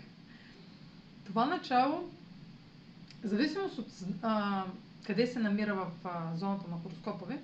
Това 1.25 1.45
начало, 1.45 2.09
зависимост 3.23 3.77
от 3.77 3.87
а, 4.21 4.63
къде 5.05 5.27
се 5.27 5.39
намира 5.39 5.75
в 5.75 5.87
а, 6.03 6.35
зоната 6.37 6.71
на 6.71 6.77
хороскопа 6.83 7.25
ви, 7.25 7.37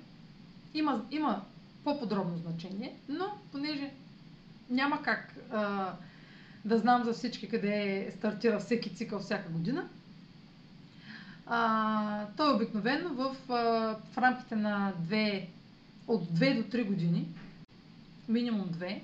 има, 0.73 1.05
има 1.11 1.41
по-подробно 1.83 2.37
значение, 2.37 2.95
но 3.09 3.25
понеже 3.51 3.91
няма 4.69 5.01
как 5.01 5.35
а, 5.51 5.93
да 6.65 6.77
знам 6.77 7.03
за 7.03 7.13
всички 7.13 7.49
къде 7.49 8.11
стартира 8.17 8.59
всеки 8.59 8.95
цикъл 8.95 9.19
всяка 9.19 9.49
година, 9.49 9.87
а, 11.45 12.25
той 12.37 12.51
е 12.51 12.55
обикновено 12.55 13.09
в, 13.09 13.35
а, 13.49 13.55
в 14.11 14.17
рамките 14.17 14.55
на 14.55 14.93
2, 15.09 15.47
от 16.07 16.23
2 16.23 16.63
до 16.63 16.77
3 16.77 16.85
години, 16.85 17.27
минимум 18.27 18.67
2, 18.67 19.01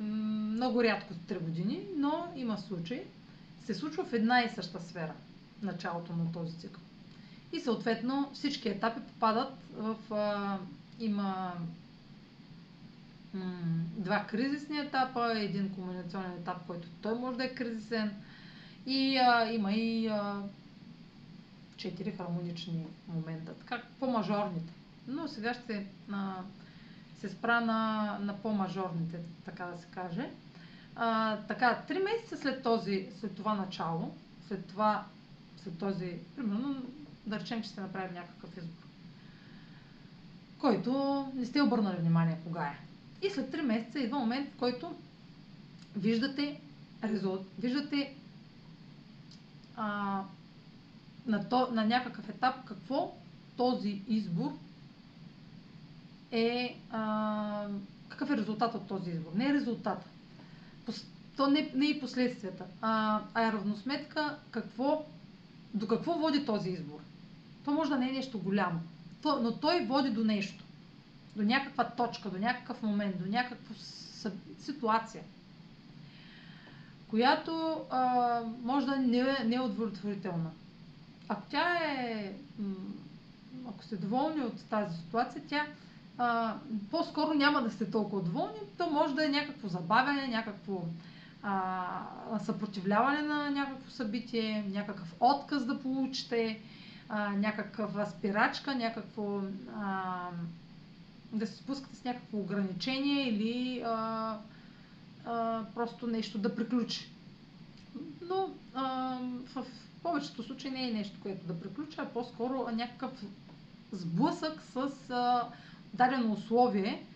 много 0.00 0.82
рядко 0.82 1.14
3 1.14 1.38
години, 1.38 1.80
но 1.96 2.32
има 2.36 2.58
случаи, 2.58 3.02
се 3.64 3.74
случва 3.74 4.04
в 4.04 4.12
една 4.12 4.42
и 4.42 4.48
съща 4.48 4.80
сфера 4.80 5.12
началото 5.62 6.12
на 6.12 6.32
този 6.32 6.58
цикъл. 6.58 6.82
И 7.52 7.60
съответно 7.60 8.30
всички 8.34 8.68
етапи 8.68 9.00
попадат 9.00 9.52
в... 9.76 9.96
А, 10.10 10.58
има 11.00 11.52
м- 13.34 13.84
два 13.96 14.24
кризисни 14.24 14.78
етапа, 14.78 15.32
един 15.38 15.74
комуникационен 15.74 16.32
етап, 16.32 16.56
който 16.66 16.88
той 17.02 17.14
може 17.14 17.38
да 17.38 17.44
е 17.44 17.54
кризисен 17.54 18.10
и 18.86 19.16
а, 19.16 19.52
има 19.52 19.72
и 19.72 20.06
а, 20.06 20.42
четири 21.76 22.10
хармонични 22.10 22.86
момента, 23.08 23.54
така 23.54 23.82
по-мажорните. 24.00 24.72
Но 25.08 25.28
сега 25.28 25.54
ще 25.54 25.86
а, 26.12 26.34
се 27.20 27.28
спра 27.28 27.60
на, 27.60 28.18
на 28.20 28.36
по-мажорните, 28.36 29.18
така 29.44 29.64
да 29.64 29.78
се 29.78 29.86
каже. 29.86 30.30
А, 30.96 31.36
така, 31.36 31.82
три 31.88 31.98
месеца 31.98 32.36
след, 32.36 32.62
този, 32.62 33.08
след 33.20 33.34
това 33.34 33.54
начало, 33.54 34.14
след 34.48 34.66
това, 34.66 35.04
след 35.62 35.78
този, 35.78 36.18
примерно, 36.36 36.82
да 37.26 37.40
речем, 37.40 37.62
че 37.62 37.68
сте 37.68 37.80
направили 37.80 38.14
някакъв 38.14 38.56
избор, 38.56 38.82
който 40.58 40.92
не 41.34 41.46
сте 41.46 41.62
обърнали 41.62 41.96
внимание 41.96 42.38
кога 42.44 42.66
е. 42.66 42.78
И 43.26 43.30
след 43.30 43.50
три 43.50 43.62
месеца 43.62 43.98
идва 43.98 44.18
момент, 44.18 44.48
в 44.54 44.58
който 44.58 44.94
виждате 45.96 46.60
резултат, 47.04 47.46
виждате 47.58 48.14
а, 49.76 50.22
на, 51.26 51.48
то, 51.48 51.68
на 51.72 51.84
някакъв 51.84 52.28
етап 52.28 52.64
какво 52.64 53.16
този 53.56 54.02
избор 54.08 54.52
е 56.32 56.76
а, 56.90 57.66
какъв 58.08 58.30
е 58.30 58.36
резултат 58.36 58.74
от 58.74 58.88
този 58.88 59.10
избор. 59.10 59.30
Не 59.34 59.46
е 59.46 59.54
резултата. 59.54 60.06
То 61.36 61.46
не, 61.46 61.70
не 61.74 61.90
е 61.90 62.00
последствията, 62.00 62.64
а, 62.80 63.20
а 63.34 63.48
е 63.48 63.52
равносметка 63.52 64.38
какво, 64.50 65.04
до 65.74 65.86
какво 65.88 66.12
води 66.12 66.46
този 66.46 66.70
избор. 66.70 67.00
То 67.64 67.70
може 67.70 67.90
да 67.90 67.98
не 67.98 68.08
е 68.08 68.12
нещо 68.12 68.38
голямо, 68.38 68.80
то, 69.22 69.42
но 69.42 69.52
той 69.52 69.84
води 69.84 70.10
до 70.10 70.24
нещо. 70.24 70.64
До 71.36 71.42
някаква 71.42 71.84
точка, 71.84 72.30
до 72.30 72.38
някакъв 72.38 72.82
момент, 72.82 73.18
до 73.18 73.30
някаква 73.30 73.74
ситуация, 74.60 75.22
която 77.08 77.80
а, 77.90 78.40
може 78.62 78.86
да 78.86 78.96
не, 78.96 79.44
не 79.44 79.56
е 79.56 79.60
удовлетворителна. 79.60 80.50
Ако 81.28 81.42
тя 81.50 81.78
е, 81.84 82.32
ако 83.68 83.84
сте 83.84 83.96
доволни 83.96 84.40
от 84.40 84.64
тази 84.70 84.96
ситуация, 84.96 85.42
тя 85.48 85.66
по-скоро 86.90 87.34
няма 87.34 87.62
да 87.62 87.70
сте 87.70 87.90
толкова 87.90 88.22
доволни, 88.22 88.58
то 88.78 88.90
може 88.90 89.14
да 89.14 89.24
е 89.24 89.28
някакво 89.28 89.68
забавяне, 89.68 90.28
някакво 90.28 90.82
а, 91.42 92.38
съпротивляване 92.44 93.22
на 93.22 93.50
някакво 93.50 93.90
събитие, 93.90 94.64
някакъв 94.68 95.14
отказ 95.20 95.64
да 95.64 95.82
получите, 95.82 96.60
а, 97.08 97.30
някаква 97.30 98.06
спирачка, 98.06 98.74
някакво 98.74 99.40
а, 99.76 100.28
да 101.32 101.46
се 101.46 101.56
спускате 101.56 101.96
с 101.96 102.04
някакво 102.04 102.38
ограничение 102.38 103.28
или 103.28 103.82
а, 103.86 104.36
а, 105.26 105.64
просто 105.74 106.06
нещо 106.06 106.38
да 106.38 106.54
приключи. 106.54 107.10
Но 108.28 108.50
а, 108.74 109.18
в 109.54 109.66
повечето 110.02 110.42
случаи 110.42 110.70
не 110.70 110.88
е 110.88 110.92
нещо, 110.92 111.20
което 111.22 111.46
да 111.46 111.60
приключи, 111.60 111.96
а 111.98 112.04
по-скоро 112.04 112.68
някакъв 112.72 113.10
сблъсък 113.92 114.62
с 114.62 115.10
а, 115.10 115.48
дадено 115.94 116.32
условие, 116.32 117.06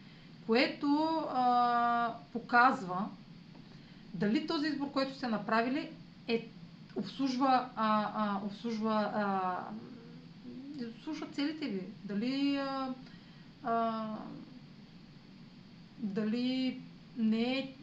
което 0.47 0.87
а, 1.35 2.15
показва 2.33 3.09
дали 4.15 4.47
този 4.47 4.67
избор, 4.67 4.93
който 4.93 5.17
сте 5.17 5.29
направили, 5.29 5.91
е, 6.29 6.49
обслужва, 6.97 7.69
а, 7.77 8.11
а, 8.15 8.41
обслужва, 8.47 9.11
а, 9.15 9.59
обслужва 10.99 11.27
целите 11.33 11.67
ви. 11.67 11.83
Дали, 12.05 12.57
а, 12.57 12.95
а, 13.65 14.05
дали 15.99 16.81
не 17.17 17.59
е 17.59 17.75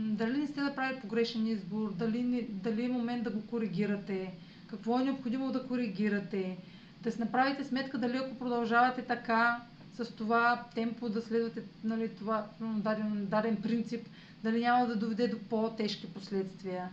дали 0.00 0.38
не 0.38 0.46
сте 0.46 0.60
направили 0.60 1.00
погрешен 1.00 1.46
избор, 1.46 1.92
дали, 1.92 2.46
дали 2.50 2.84
е 2.84 2.88
момент 2.88 3.24
да 3.24 3.30
го 3.30 3.46
коригирате, 3.46 4.34
какво 4.66 5.00
е 5.00 5.04
необходимо 5.04 5.52
да 5.52 5.66
коригирате, 5.66 6.56
да 7.02 7.12
си 7.12 7.20
направите 7.20 7.64
сметка 7.64 7.98
дали 7.98 8.16
ако 8.16 8.34
продължавате 8.34 9.02
така, 9.02 9.60
с 9.96 10.12
това 10.16 10.64
темпо 10.74 11.08
да 11.08 11.22
следвате 11.22 11.62
нали, 11.84 12.08
това 12.08 12.46
даден, 12.60 13.26
даден 13.26 13.56
принцип, 13.56 14.06
дали 14.44 14.60
няма 14.60 14.86
да 14.86 14.96
доведе 14.96 15.28
до 15.28 15.38
по-тежки 15.50 16.06
последствия. 16.06 16.88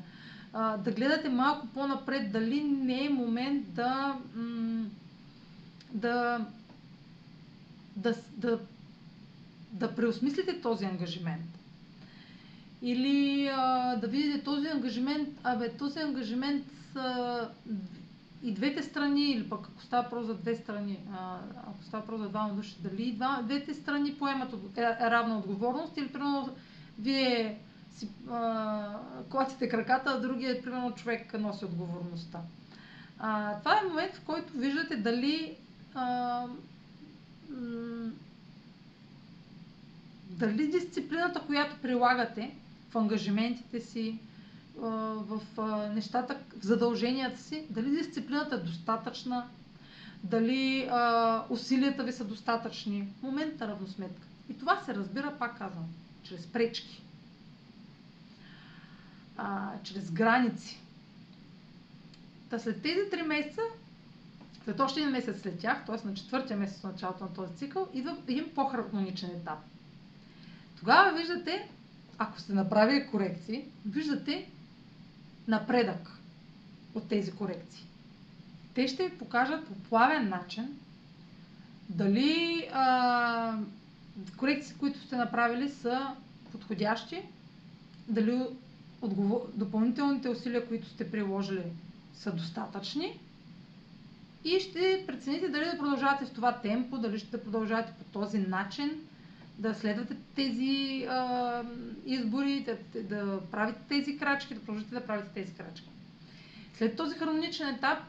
А, 0.54 0.78
да 0.78 0.92
гледате 0.92 1.30
малко 1.30 1.68
по-напред, 1.68 2.32
дали 2.32 2.64
не 2.64 3.06
е 3.06 3.10
момент 3.10 3.74
да, 3.74 4.18
да, 5.94 6.46
да, 7.96 8.16
да, 8.38 8.60
да 9.72 9.96
преосмислите 9.96 10.62
този 10.62 10.86
ангажимент. 10.86 11.46
Или 12.82 13.48
а, 13.48 13.96
да 13.96 14.08
видите 14.08 14.44
този 14.44 14.68
ангажимент, 14.68 15.30
абе, 15.44 15.70
този 15.70 16.00
ангажимент 16.00 16.66
са 16.94 17.50
и 18.44 18.52
двете 18.52 18.84
страни, 18.84 19.32
или 19.32 19.50
пък 19.50 19.68
ако 19.68 19.82
става 19.82 20.10
просто 20.10 20.28
за 20.28 20.34
две 20.34 20.56
страни, 20.56 21.00
ако 21.68 21.84
става 21.84 22.06
просто 22.06 22.24
за 22.24 22.30
двама 22.30 22.54
души, 22.54 22.76
дали 22.80 23.12
два, 23.12 23.42
двете 23.44 23.74
страни 23.74 24.14
поемат 24.14 24.54
е, 24.78 24.82
е, 24.82 25.12
равна 25.12 25.38
отговорност 25.38 25.98
или 25.98 26.08
примерно 26.08 26.50
вие 27.00 27.58
си 27.96 28.10
клатите 29.30 29.70
краката, 29.70 30.12
а 30.12 30.20
другият, 30.20 30.64
примерно, 30.64 30.96
човек 30.96 31.34
носи 31.40 31.66
отговорността. 31.66 32.40
А, 33.20 33.60
това 33.60 33.80
е 33.80 33.88
момент, 33.88 34.16
в 34.16 34.22
който 34.22 34.54
виждате 34.54 34.96
дали 34.96 35.58
а, 35.94 36.46
дали 40.30 40.68
дисциплината, 40.68 41.42
която 41.42 41.76
прилагате 41.82 42.56
в 42.92 42.96
ангажиментите 42.96 43.80
си, 43.80 44.20
в 44.82 45.42
нещата, 45.94 46.38
в 46.60 46.64
задълженията 46.64 47.42
си, 47.42 47.66
дали 47.70 47.90
дисциплината 47.90 48.56
е 48.56 48.60
достатъчна, 48.60 49.48
дали 50.24 50.88
а, 50.92 51.44
усилията 51.50 52.04
ви 52.04 52.12
са 52.12 52.24
достатъчни. 52.24 53.14
Момент 53.22 53.60
на 53.60 53.68
равносметка. 53.68 54.28
И 54.50 54.58
това 54.58 54.82
се 54.86 54.96
разбира, 54.96 55.36
пак 55.40 55.58
казвам, 55.58 55.86
чрез 56.24 56.48
пречки, 56.48 57.02
а, 59.38 59.72
чрез 59.84 60.12
граници. 60.12 60.80
Та 62.50 62.60
след 62.60 62.82
тези 62.82 63.10
три 63.12 63.22
месеца, 63.22 63.62
след 64.64 64.80
още 64.80 65.00
един 65.00 65.12
месец 65.12 65.42
след 65.42 65.60
тях, 65.60 65.86
т.е. 65.86 66.08
на 66.08 66.14
четвъртия 66.14 66.58
месец 66.58 66.80
в 66.80 66.84
началото 66.84 67.24
на 67.24 67.34
този 67.34 67.56
цикъл, 67.56 67.88
идва 67.94 68.18
един 68.28 68.54
по-хармоничен 68.56 69.30
етап. 69.30 69.60
Тогава 70.80 71.18
виждате, 71.18 71.70
ако 72.18 72.40
сте 72.40 72.54
направили 72.54 73.08
корекции, 73.08 73.66
виждате 73.86 74.50
напредък 75.48 76.20
от 76.96 77.08
тези 77.08 77.32
корекции. 77.32 77.86
Те 78.74 78.88
ще 78.88 79.08
ви 79.08 79.18
покажат 79.18 79.68
по 79.68 79.74
плавен 79.74 80.30
начин 80.30 80.80
дали 81.90 82.68
а, 82.74 83.58
корекции, 84.38 84.76
които 84.76 85.00
сте 85.00 85.16
направили, 85.16 85.70
са 85.70 86.08
подходящи, 86.52 87.22
дали 88.08 88.42
отговор... 89.02 89.52
допълнителните 89.54 90.30
усилия, 90.30 90.68
които 90.68 90.88
сте 90.90 91.12
приложили, 91.12 91.64
са 92.14 92.32
достатъчни 92.32 93.20
и 94.44 94.60
ще 94.60 95.04
прецените 95.08 95.50
дали 95.50 95.66
да 95.66 95.78
продължавате 95.78 96.26
в 96.26 96.32
това 96.32 96.52
темпо, 96.54 96.98
дали 96.98 97.20
ще 97.20 97.44
продължавате 97.44 97.94
по 97.94 98.20
този 98.20 98.40
начин, 98.40 99.02
да 99.58 99.74
следвате 99.76 100.16
тези 100.36 101.06
а, 101.10 101.64
избори, 102.06 102.64
да, 102.64 103.02
да 103.04 103.42
правите 103.52 103.80
тези 103.90 104.18
крачки, 104.18 104.54
да 104.54 104.60
продължите 104.62 104.96
да 104.96 105.06
правите 105.06 105.30
тези 105.34 105.54
крачки. 105.54 105.90
След 106.74 106.98
този 106.98 107.16
хроничен 107.16 107.68
етап, 107.70 108.00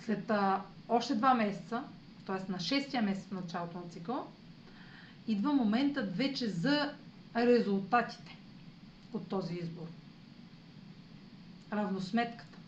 след 0.00 0.30
а, 0.30 0.62
още 0.88 1.14
два 1.14 1.34
месеца, 1.34 1.82
т.е. 2.26 2.52
на 2.52 2.58
6-я 2.58 3.02
месец 3.02 3.24
в 3.24 3.32
началото 3.32 3.78
на 3.78 3.88
цикъл, 3.90 4.26
идва 5.28 5.52
моментът 5.52 6.16
вече 6.16 6.48
за 6.48 6.92
резултатите 7.36 8.36
от 9.12 9.28
този 9.28 9.54
избор. 9.54 9.86
Равносметката. 11.72 12.58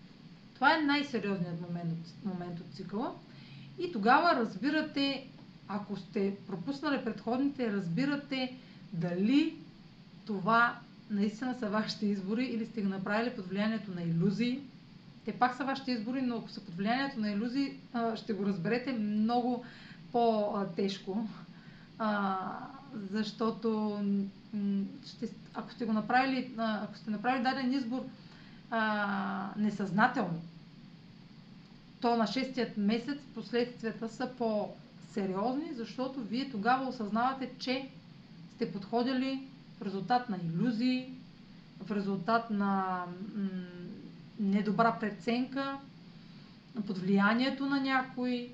Това 0.55 0.77
е 0.77 0.81
най-сериозният 0.81 1.61
момент, 1.61 1.95
момент 2.25 2.61
от 2.61 2.75
цикъла. 2.75 3.15
И 3.79 3.93
тогава 3.93 4.37
разбирате 4.37 5.27
ако 5.73 5.97
сте 5.97 6.37
пропуснали 6.47 7.05
предходните, 7.05 7.73
разбирате 7.73 8.57
дали 8.93 9.57
това 10.27 10.79
наистина 11.11 11.55
са 11.55 11.69
вашите 11.69 12.07
избори 12.07 12.45
или 12.45 12.67
сте 12.67 12.83
го 12.83 12.89
направили 12.89 13.37
под 13.37 13.47
влиянието 13.47 13.91
на 13.91 14.03
иллюзии. 14.03 14.61
Те 15.25 15.33
пак 15.33 15.57
са 15.57 15.65
вашите 15.65 15.93
избори, 15.93 16.23
но 16.23 16.37
ако 16.37 16.49
са 16.49 16.61
под 16.61 16.75
влиянието 16.75 17.21
на 17.21 17.31
иллюзии, 17.31 17.77
ще 18.15 18.33
го 18.33 18.47
разберете 18.47 18.93
много 18.93 19.65
по-тежко. 20.13 21.29
Защото 23.11 23.99
ще, 25.07 25.29
ако 25.55 25.73
сте 25.73 25.85
го 25.85 25.93
направили, 25.93 26.53
ако 26.57 26.97
сте 26.97 27.11
направили 27.11 27.43
даден 27.43 27.73
избор 27.73 28.05
несъзнателно, 29.57 30.41
то 32.01 32.17
на 32.17 32.27
шестият 32.27 32.77
месец 32.77 33.19
последствията 33.35 34.09
са 34.09 34.31
по 34.39 34.69
сериозни, 35.13 35.75
защото 35.75 36.21
вие 36.21 36.51
тогава 36.51 36.89
осъзнавате, 36.89 37.51
че 37.59 37.89
сте 38.55 38.73
подходили 38.73 39.49
в 39.79 39.83
резултат 39.83 40.29
на 40.29 40.37
иллюзии, 40.37 41.13
в 41.87 41.91
резултат 41.91 42.51
на 42.51 43.05
м- 43.35 43.49
недобра 44.39 44.97
преценка, 45.01 45.79
под 46.87 46.99
влиянието 46.99 47.67
на 47.67 47.81
някой, 47.81 48.51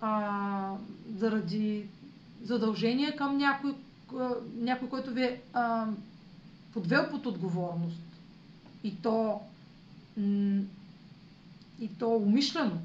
а, 0.00 0.74
заради 1.16 1.86
задължения 2.42 3.16
към 3.16 3.36
някой, 3.36 3.74
някой, 4.54 4.88
който 4.88 5.10
ви 5.10 5.22
е 5.22 5.40
а, 5.52 5.86
подвел 6.72 7.10
под 7.10 7.26
отговорност. 7.26 8.02
И 8.84 9.02
то, 9.02 9.40
м- 10.16 10.62
и 11.80 11.88
то 11.98 12.16
умишлено, 12.16 12.78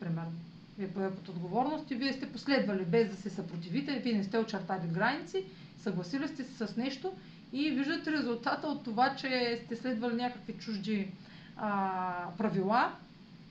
примерно 0.00 0.32
ви 0.80 0.86
е 0.86 0.90
поел 0.90 1.10
под 1.10 1.28
отговорност 1.28 1.90
и 1.90 1.94
вие 1.94 2.12
сте 2.12 2.32
последвали 2.32 2.84
без 2.84 3.10
да 3.10 3.16
се 3.16 3.30
съпротивите, 3.30 3.98
вие 3.98 4.12
не 4.12 4.24
сте 4.24 4.38
очертали 4.38 4.88
граници, 4.88 5.44
съгласили 5.78 6.28
сте 6.28 6.44
се 6.44 6.66
с 6.66 6.76
нещо 6.76 7.12
и 7.52 7.70
виждате 7.70 8.12
резултата 8.12 8.66
от 8.66 8.84
това, 8.84 9.16
че 9.16 9.60
сте 9.64 9.76
следвали 9.76 10.14
някакви 10.14 10.52
чужди 10.52 11.10
а, 11.56 12.24
правила 12.38 12.92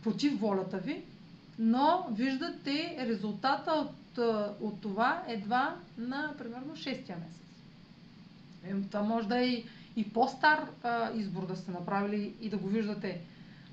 против 0.03 0.39
волята 0.39 0.77
ви, 0.77 1.03
но 1.59 2.07
виждате 2.11 2.97
резултата 2.99 3.71
от, 3.71 4.17
от 4.61 4.81
това 4.81 5.23
едва 5.27 5.75
на 5.97 6.33
примерно 6.37 6.75
6-я 6.75 7.17
месец. 7.17 7.49
Това 8.91 9.03
може 9.03 9.27
да 9.27 9.39
е 9.39 9.45
и, 9.45 9.65
и 9.95 10.09
по-стар 10.09 10.67
а, 10.83 11.11
избор 11.13 11.47
да 11.47 11.55
сте 11.55 11.71
направили 11.71 12.33
и 12.41 12.49
да 12.49 12.57
го 12.57 12.67
виждате 12.67 13.21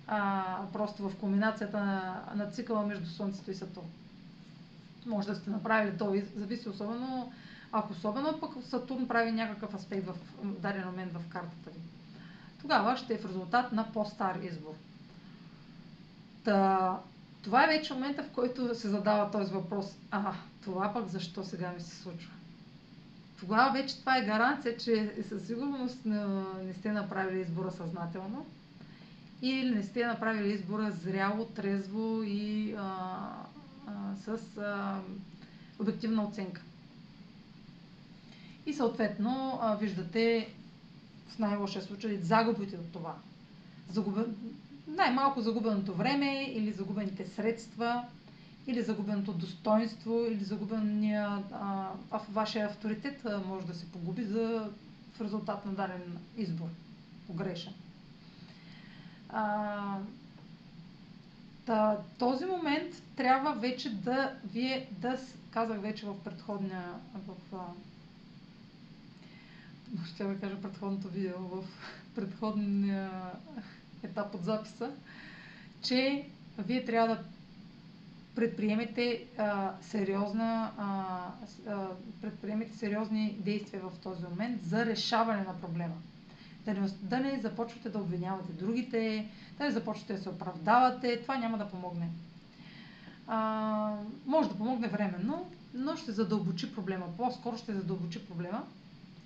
а, 0.07 0.59
просто 0.73 1.09
в 1.09 1.17
комбинацията 1.17 1.81
на, 1.81 2.23
на 2.35 2.51
цикъла 2.51 2.87
между 2.87 3.07
Слънцето 3.07 3.51
и 3.51 3.55
Сатурн. 3.55 3.87
Може 5.07 5.29
да 5.29 5.35
сте 5.35 5.51
направили 5.51 5.99
то, 5.99 6.15
зависи 6.37 6.69
особено, 6.69 7.33
ако 7.73 7.93
особено 7.93 8.41
пък 8.41 8.51
Сатурн 8.65 9.09
прави 9.09 9.33
някакъв 9.33 9.75
аспект 9.75 10.07
в 10.07 10.15
даден 10.43 10.87
момент 10.87 11.13
в 11.13 11.29
картата 11.29 11.71
ви. 11.71 11.81
Тогава 12.61 12.97
ще 12.97 13.15
е 13.15 13.19
в 13.19 13.27
резултат 13.27 13.73
на 13.73 13.93
по-стар 13.93 14.39
избор. 14.43 14.75
Та, 16.45 16.99
това 17.43 17.65
е 17.65 17.67
вече 17.67 17.95
момента, 17.95 18.23
в 18.23 18.31
който 18.31 18.75
се 18.75 18.89
задава 18.89 19.31
този 19.31 19.55
въпрос. 19.55 19.97
А, 20.11 20.33
това 20.65 20.93
пък 20.93 21.07
защо 21.09 21.45
сега 21.45 21.73
ми 21.73 21.81
се 21.81 21.97
случва? 21.97 22.33
Тогава 23.41 23.73
вече 23.73 24.01
това 24.01 24.19
е 24.19 24.25
гаранция, 24.25 24.77
че 24.77 25.15
със 25.29 25.47
сигурност 25.47 26.05
не, 26.05 26.27
не 26.65 26.75
сте 26.75 26.93
направили 26.93 27.41
избора 27.41 27.71
съзнателно 27.71 28.47
или 29.43 29.71
не 29.71 29.83
сте 29.83 30.07
направили 30.07 30.53
избора 30.53 30.93
зряло, 30.93 31.45
трезво 31.45 32.23
и 32.23 32.75
а, 32.79 33.29
а, 33.87 33.93
с 34.17 34.59
а, 34.59 35.01
обективна 35.79 36.25
оценка. 36.25 36.63
И 38.67 38.73
съответно 38.73 39.59
а, 39.63 39.77
виждате 39.77 40.49
в 41.29 41.39
най-лошия 41.39 41.83
случай 41.83 42.17
загубите 42.17 42.77
от 42.77 42.93
това. 42.93 43.15
Загубен, 43.93 44.37
най-малко 44.87 45.41
загубеното 45.41 45.95
време 45.95 46.45
или 46.45 46.73
загубените 46.73 47.27
средства, 47.27 48.05
или 48.67 48.83
загубеното 48.83 49.33
достоинство, 49.33 50.25
или 50.31 50.45
загубения 50.45 51.43
а, 51.53 51.91
вашия 52.29 52.67
авторитет 52.67 53.25
а, 53.25 53.39
може 53.49 53.67
да 53.67 53.75
се 53.75 53.93
погуби 53.93 54.25
за, 54.25 54.71
в 55.15 55.21
резултат 55.21 55.67
на 55.67 55.73
даден 55.73 56.19
избор, 56.37 56.69
погрешен. 57.27 57.73
А, 59.31 59.99
та, 61.67 61.99
този 62.19 62.45
момент 62.47 62.87
трябва 63.17 63.53
вече 63.53 63.91
да 63.91 64.33
вие, 64.45 64.89
да 64.93 65.19
казах 65.53 65.81
вече 65.81 66.07
в 66.07 66.25
предходния, 66.25 66.85
в, 67.17 67.59
ще 70.07 70.25
да 70.25 70.41
кажа 70.41 70.63
предходното 70.63 71.09
видео, 71.09 71.39
в 71.41 71.65
предходния 72.15 73.11
етап 74.03 74.35
от 74.35 74.43
записа, 74.43 74.91
че 75.83 76.29
вие 76.59 76.85
трябва 76.85 77.09
да 77.09 77.25
предприемете 78.35 79.25
а, 79.39 79.73
сериозна, 79.83 80.73
а, 80.79 80.87
а, 81.69 81.89
предприемете 82.21 82.77
сериозни 82.77 83.33
действия 83.35 83.83
в 83.83 83.99
този 83.99 84.23
момент 84.25 84.65
за 84.65 84.87
решаване 84.87 85.43
на 85.43 85.61
проблема. 85.61 85.95
Да 86.67 86.75
не, 86.75 86.89
да 87.03 87.21
не 87.21 87.41
започвате 87.41 87.89
да 87.89 87.99
обвинявате 87.99 88.53
другите, 88.53 89.31
да 89.59 89.65
не 89.65 89.71
започвате 89.71 90.13
да 90.13 90.23
се 90.23 90.29
оправдавате, 90.29 91.23
това 91.23 91.37
няма 91.37 91.59
да 91.59 91.69
помогне. 91.69 92.09
А, 93.27 93.97
може 94.27 94.49
да 94.49 94.55
помогне 94.55 94.89
временно, 94.89 95.51
но 95.75 95.97
ще 95.97 96.13
задълбочи 96.13 96.75
проблема. 96.75 97.07
По-скоро 97.17 97.59
ще 97.59 97.75
задълбочи 97.75 98.27
проблема, 98.27 98.63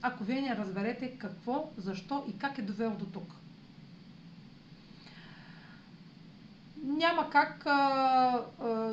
ако 0.03 0.25
вие 0.25 0.41
не 0.41 0.57
разберете 0.57 1.19
какво, 1.19 1.71
защо 1.77 2.25
и 2.29 2.39
как 2.39 2.59
е 2.59 2.63
довело 2.63 2.95
до 2.95 3.07
тук. 3.07 3.35
няма 6.85 7.31
как. 7.31 7.67
А, 7.67 8.45
а, 8.61 8.93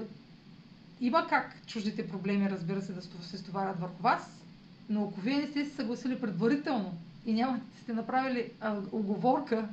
има 1.01 1.27
как 1.27 1.65
чуждите 1.67 2.07
проблеми, 2.07 2.49
разбира 2.49 2.81
се, 2.81 2.93
да 2.93 3.01
се 3.01 3.37
стоварят 3.37 3.79
върху 3.79 4.03
вас, 4.03 4.41
но 4.89 5.03
ако 5.03 5.21
вие 5.21 5.37
не 5.37 5.47
сте 5.47 5.65
се 5.65 5.75
съгласили 5.75 6.21
предварително 6.21 6.93
и 7.27 7.33
няма 7.33 7.59
сте 7.81 7.93
направили 7.93 8.51
а, 8.61 8.77
оговорка 8.91 9.69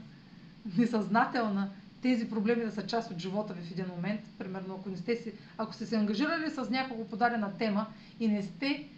несъзнателна, 0.79 1.71
тези 2.03 2.31
проблеми 2.31 2.65
да 2.65 2.73
са 2.73 2.87
част 2.87 3.11
от 3.11 3.19
живота 3.19 3.55
ви 3.55 3.63
в 3.63 3.71
един 3.71 3.87
момент, 3.97 4.21
примерно 4.39 4.75
ако, 4.81 4.91
не 4.91 4.97
сте 4.97 5.17
си, 5.17 5.33
ако 5.59 5.75
сте 5.75 5.87
се 5.87 5.97
ангажирали 5.97 6.51
с 6.51 6.71
няколко 6.71 7.09
подадена 7.09 7.53
тема 7.59 7.87
и 8.21 8.29
не 8.29 8.43
сте 8.43 8.89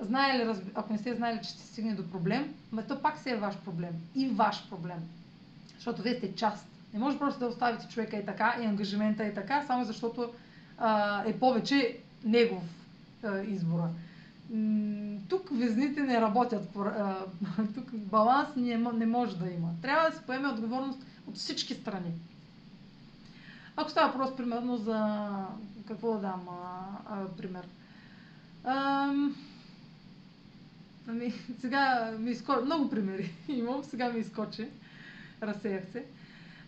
знаели, 0.00 0.54
ако 0.74 0.92
не 0.92 0.98
сте 0.98 1.14
знаели, 1.14 1.40
че 1.42 1.50
ще 1.50 1.62
стигне 1.62 1.94
до 1.94 2.10
проблем, 2.10 2.54
ма 2.72 2.82
то 2.82 3.02
пак 3.02 3.18
се 3.18 3.30
е 3.30 3.36
ваш 3.36 3.56
проблем. 3.56 3.92
И 4.14 4.28
ваш 4.28 4.68
проблем. 4.70 4.98
Защото 5.76 6.02
вие 6.02 6.14
сте 6.14 6.34
част 6.34 6.66
не 6.94 6.98
може 6.98 7.18
просто 7.18 7.40
да 7.40 7.46
оставите 7.46 7.88
човека 7.88 8.16
и 8.16 8.24
така, 8.24 8.56
и 8.62 8.66
ангажимента 8.66 9.24
и 9.24 9.34
така, 9.34 9.62
само 9.66 9.84
защото 9.84 10.32
а, 10.78 11.22
е 11.26 11.38
повече 11.38 11.96
негов 12.24 12.62
а, 13.24 13.40
избора. 13.40 13.88
Тук 15.28 15.48
везните 15.52 16.00
не 16.02 16.20
работят. 16.20 16.68
Тук 17.74 17.90
баланс 17.92 18.48
не 18.94 19.06
може 19.06 19.36
да 19.38 19.50
има. 19.50 19.70
Трябва 19.82 20.10
да 20.10 20.16
се 20.16 20.22
поеме 20.22 20.48
отговорност 20.48 20.98
от 21.26 21.36
всички 21.36 21.74
страни. 21.74 22.12
Ако 23.76 23.90
става 23.90 24.08
въпрос, 24.08 24.36
примерно, 24.36 24.76
за... 24.76 25.18
Какво 25.88 26.12
да 26.12 26.18
дам 26.18 26.48
а, 26.48 26.86
а, 27.06 27.28
пример? 27.28 27.68
А, 28.64 29.12
ами, 31.08 31.32
сега 31.60 32.12
ми 32.18 32.30
изкочи... 32.30 32.64
Много 32.64 32.90
примери 32.90 33.32
имам, 33.48 33.84
сега 33.84 34.08
ми 34.08 34.20
изкочи. 34.20 34.68
Разсеях 35.42 35.84
се. 35.92 36.04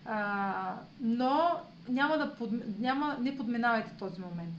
А, 0.05 0.75
но 1.01 1.51
няма 1.89 2.19
да 2.19 2.35
под, 2.35 2.51
няма, 2.79 3.17
не 3.21 3.37
подминавайте 3.37 3.91
този 3.99 4.21
момент. 4.21 4.55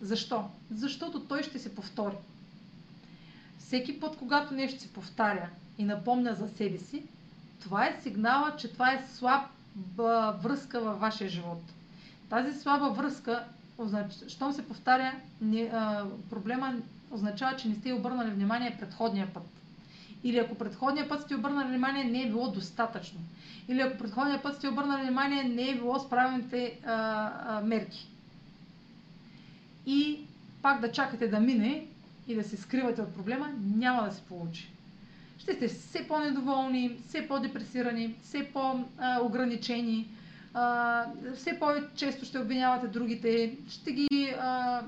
Защо? 0.00 0.44
Защото 0.70 1.20
той 1.20 1.42
ще 1.42 1.58
се 1.58 1.74
повтори. 1.74 2.16
Всеки 3.66 4.00
път, 4.00 4.16
когато 4.16 4.54
нещо 4.54 4.80
се 4.80 4.92
повтаря 4.92 5.48
и 5.78 5.84
напомня 5.84 6.34
за 6.34 6.48
себе 6.48 6.78
си, 6.78 7.02
това 7.60 7.86
е 7.86 7.98
сигнала, 8.02 8.56
че 8.56 8.72
това 8.72 8.92
е 8.92 9.06
слаба 9.14 9.48
връзка 10.42 10.80
във 10.80 11.00
вашия 11.00 11.30
живот. 11.30 11.62
Тази 12.30 12.60
слаба 12.60 12.88
връзка, 12.90 13.44
щом 14.28 14.52
се 14.52 14.68
повтаря, 14.68 15.12
не, 15.40 15.62
а, 15.62 16.04
проблема 16.30 16.74
означава, 17.10 17.56
че 17.56 17.68
не 17.68 17.74
сте 17.74 17.92
обърнали 17.92 18.30
внимание 18.30 18.76
предходния 18.80 19.34
път. 19.34 19.46
Или 20.24 20.38
ако 20.38 20.54
предходния 20.54 21.08
път 21.08 21.22
сте 21.22 21.34
обърнали 21.34 21.68
внимание, 21.68 22.04
не 22.04 22.22
е 22.22 22.28
било 22.28 22.50
достатъчно. 22.50 23.20
Или 23.68 23.80
ако 23.80 23.98
предходния 23.98 24.42
път 24.42 24.56
сте 24.56 24.68
обърнали 24.68 25.02
внимание, 25.02 25.44
не 25.44 25.70
е 25.70 25.74
било 25.74 25.98
с 25.98 26.10
правилните 26.10 26.78
мерки. 27.62 28.08
И 29.86 30.20
пак 30.62 30.80
да 30.80 30.92
чакате 30.92 31.28
да 31.28 31.40
мине 31.40 31.86
и 32.28 32.34
да 32.34 32.44
се 32.44 32.56
скривате 32.56 33.02
от 33.02 33.14
проблема, 33.14 33.52
няма 33.76 34.04
да 34.04 34.12
се 34.12 34.22
получи. 34.22 34.72
Ще 35.38 35.54
сте 35.54 35.68
все 35.68 36.08
по-недоволни, 36.08 36.96
все 37.08 37.28
по-депресирани, 37.28 38.14
все 38.22 38.50
по-ограничени, 38.52 40.08
все 41.36 41.58
по-често 41.58 42.24
ще 42.24 42.38
обвинявате 42.38 42.86
другите, 42.86 43.56
ще 43.68 43.92
ги, 43.92 44.34
а, 44.40 44.46
а, 44.46 44.82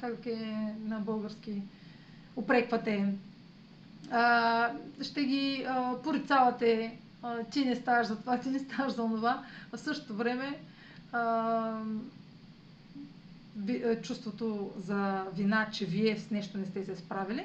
как 0.00 0.26
е 0.26 0.74
на 0.84 1.00
български, 1.00 1.62
опреквате, 2.36 3.14
а, 4.10 4.70
ще 5.02 5.24
ги 5.24 5.64
а, 5.68 5.94
порицавате, 6.02 6.98
а, 7.22 7.44
ти 7.44 7.64
не 7.64 7.76
ставаш 7.76 8.06
за 8.06 8.20
това, 8.20 8.40
ти 8.40 8.48
не 8.48 8.58
ставаш 8.58 8.92
за 8.92 9.02
това. 9.02 9.44
В 9.72 9.78
същото 9.78 10.14
време 10.14 10.58
а, 11.12 11.82
чувството 14.02 14.70
за 14.76 15.24
вина, 15.32 15.68
че 15.72 15.86
вие 15.86 16.18
с 16.18 16.30
нещо 16.30 16.58
не 16.58 16.66
сте 16.66 16.84
се 16.84 16.96
справили, 16.96 17.44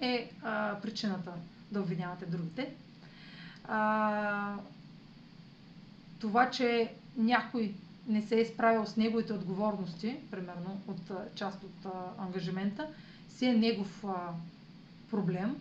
е 0.00 0.30
а, 0.42 0.76
причината 0.82 1.32
да 1.72 1.80
обвинявате 1.80 2.26
другите. 2.26 2.74
А, 3.64 4.56
това, 6.18 6.50
че 6.50 6.92
някой 7.16 7.74
не 8.06 8.22
се 8.22 8.40
е 8.40 8.46
справил 8.46 8.86
с 8.86 8.96
неговите 8.96 9.32
отговорности, 9.32 10.16
примерно 10.30 10.80
от 10.88 11.00
част 11.34 11.62
от 11.62 11.86
а, 11.86 11.90
ангажимента, 12.18 12.86
си 13.30 13.46
е 13.46 13.54
негов 13.54 14.04
а, 14.04 14.14
проблем 15.10 15.56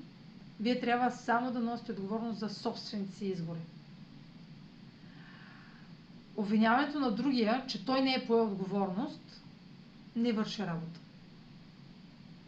вие 0.62 0.80
трябва 0.80 1.12
само 1.12 1.52
да 1.52 1.60
носите 1.60 1.92
отговорност 1.92 2.40
за 2.40 2.50
собствените 2.50 3.14
си 3.14 3.26
избори. 3.26 3.60
Обвиняването 6.38 7.00
на 7.00 7.12
другия, 7.12 7.64
че 7.68 7.86
той 7.86 8.02
не 8.02 8.14
е 8.14 8.28
поел 8.28 8.44
отговорност, 8.44 9.42
не 10.16 10.32
върши 10.32 10.62
работа. 10.62 11.00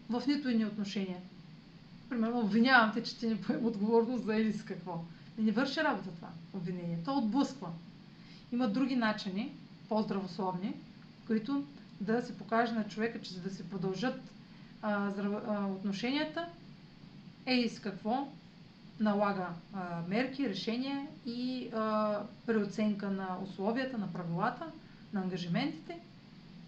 В 0.09 0.23
нито 0.27 0.49
и 0.49 0.55
ни 0.55 0.65
отношение. 0.65 1.21
Примерно, 2.09 2.39
обвинявам 2.39 2.91
те, 2.93 3.03
че 3.03 3.17
ти 3.17 3.27
не 3.27 3.41
поем 3.41 3.65
отговорност 3.65 4.23
за 4.25 4.35
или 4.35 4.53
с 4.53 4.63
какво. 4.63 5.03
Не 5.37 5.51
върши 5.51 5.79
работа 5.79 6.09
това 6.09 6.29
обвинение. 6.53 6.97
То 7.05 7.17
отблъсква. 7.17 7.69
Има 8.51 8.67
други 8.67 8.95
начини, 8.95 9.53
по-здравословни, 9.89 10.73
които 11.27 11.63
да 12.01 12.21
се 12.21 12.37
покаже 12.37 12.71
на 12.71 12.87
човека, 12.87 13.21
че 13.21 13.33
за 13.33 13.41
да 13.41 13.49
се 13.49 13.69
продължат 13.69 14.21
а, 14.81 15.09
здрав... 15.09 15.43
а, 15.47 15.65
отношенията, 15.67 16.47
е 17.45 17.69
с 17.69 17.79
какво 17.79 18.27
налага 18.99 19.47
а, 19.73 20.01
мерки, 20.07 20.49
решения 20.49 21.07
и 21.25 21.69
а, 21.73 22.15
преоценка 22.45 23.09
на 23.11 23.37
условията, 23.43 23.97
на 23.97 24.13
правилата, 24.13 24.65
на 25.13 25.21
ангажиментите 25.21 25.99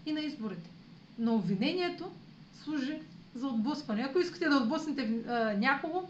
и 0.06 0.12
на 0.12 0.20
изборите. 0.20 0.70
Но 1.18 1.34
обвинението 1.34 2.10
служи 2.54 2.98
за 3.34 3.46
отблъскване. 3.46 4.02
Ако 4.02 4.18
искате 4.18 4.48
да 4.48 4.56
отблъснете 4.56 5.02
а, 5.28 5.54
някого, 5.54 6.08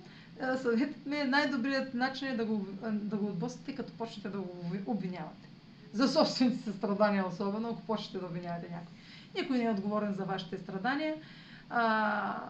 съветът 0.63 1.07
ми 1.07 1.17
е 1.17 1.25
най-добрият 1.25 1.95
начин 1.95 2.29
е 2.29 2.37
да 2.37 2.45
го, 2.45 2.67
да 2.85 3.17
го 3.17 3.27
отблъснете, 3.27 3.75
като 3.75 3.93
почнете 3.93 4.29
да 4.29 4.39
го 4.39 4.51
обвинявате. 4.87 5.49
за 5.93 6.09
собствените 6.09 6.63
си 6.63 6.77
страдания, 6.79 7.27
особено 7.27 7.69
ако 7.69 7.83
почнете 7.83 8.19
да 8.19 8.27
обвинявате 8.27 8.69
някой. 8.69 8.93
Никой 9.35 9.59
не 9.59 9.65
е 9.65 9.71
отговорен 9.71 10.15
за 10.15 10.25
вашите 10.25 10.59
страдания. 10.59 11.15
А, 11.71 12.49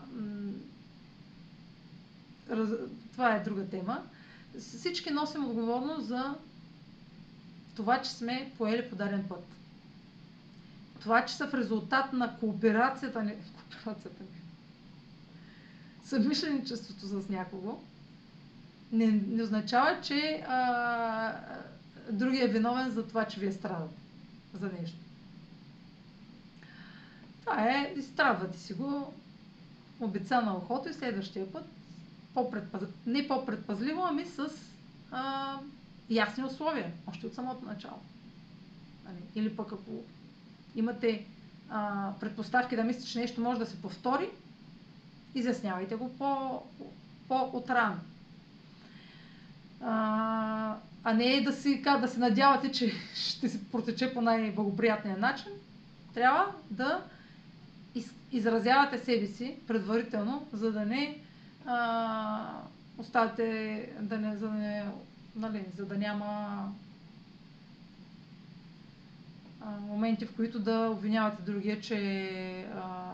раз, 2.51 2.69
това 3.13 3.35
е 3.35 3.41
друга 3.41 3.67
тема. 3.67 4.03
Всички 4.59 5.11
носим 5.11 5.45
отговорност 5.45 6.07
за 6.07 6.35
това, 7.77 8.03
че 8.03 8.11
сме 8.11 8.53
поели 8.59 8.91
по 8.91 8.97
даден 8.97 9.25
път. 9.29 9.45
Това, 11.07 11.25
че 11.25 11.35
са 11.35 11.47
в 11.47 11.55
резултат 11.55 12.13
на 12.13 12.37
кооперацията 12.37 13.23
ни, 13.23 13.33
кооперацията 13.85 14.23
ни 14.23 14.29
съмишленичеството 16.05 17.07
с 17.07 17.29
някого, 17.29 17.81
не, 18.93 19.07
не 19.07 19.43
означава, 19.43 20.01
че 20.03 20.45
а, 20.49 21.33
другия 22.11 22.45
е 22.45 22.49
виновен 22.49 22.91
за 22.91 23.09
това, 23.09 23.25
че 23.25 23.41
вие 23.41 23.53
страдате 23.53 23.95
за 24.55 24.71
нещо. 24.81 24.99
Това 27.41 27.71
е, 27.71 27.95
изстрадвате 27.97 28.59
си 28.59 28.73
го, 28.73 29.15
обеца 30.01 30.41
на 30.41 30.57
ухото 30.57 30.89
и 30.89 30.95
следващия 30.95 31.53
път 31.53 31.65
по-предпаз... 32.35 32.83
не 33.07 33.29
по-предпазливо, 33.29 34.03
ами 34.05 34.25
с 34.25 34.49
а, 35.11 35.55
ясни 36.11 36.45
условия, 36.45 36.93
още 37.07 37.27
от 37.27 37.35
самото 37.35 37.65
начало. 37.65 38.01
Нали? 39.05 39.23
Или 39.35 39.57
пък 39.57 39.73
ако 39.73 40.05
имате 40.77 41.25
а, 41.71 42.11
предпоставки 42.21 42.77
да 42.77 42.85
мислите, 42.85 43.09
че 43.09 43.19
нещо 43.19 43.41
може 43.41 43.59
да 43.59 43.67
се 43.67 43.83
повтори, 43.83 44.29
изяснявайте 45.35 45.95
го 45.97 46.13
по, 46.19 46.63
по-отрано. 47.29 47.97
А, 49.81 50.77
а 51.05 51.15
не 51.15 51.41
да 51.41 51.53
си, 51.53 51.83
да 51.83 52.09
се 52.09 52.19
надявате, 52.21 52.73
че 52.73 52.93
ще 53.15 53.49
се 53.49 53.65
протече 53.65 54.15
по 54.15 54.21
най-благоприятния 54.21 55.17
начин. 55.19 55.53
Трябва 56.15 56.53
да 56.71 57.03
из, 57.95 58.11
изразявате 58.33 58.99
себе 58.99 59.27
си 59.27 59.55
предварително, 59.67 60.47
за 60.53 60.73
да 60.73 60.85
не 60.85 61.19
а, 61.67 62.61
оставите, 62.99 63.89
да 64.01 64.19
не, 64.19 64.37
за, 64.37 64.49
да 64.49 64.55
не, 64.55 64.87
нали, 65.37 65.65
за 65.77 65.87
да 65.87 65.99
няма 65.99 66.59
моменти, 69.71 70.27
в 70.27 70.35
които 70.37 70.59
да 70.59 70.89
обвинявате 70.91 71.43
другия, 71.43 71.81
че 71.81 72.31
а, 72.75 73.13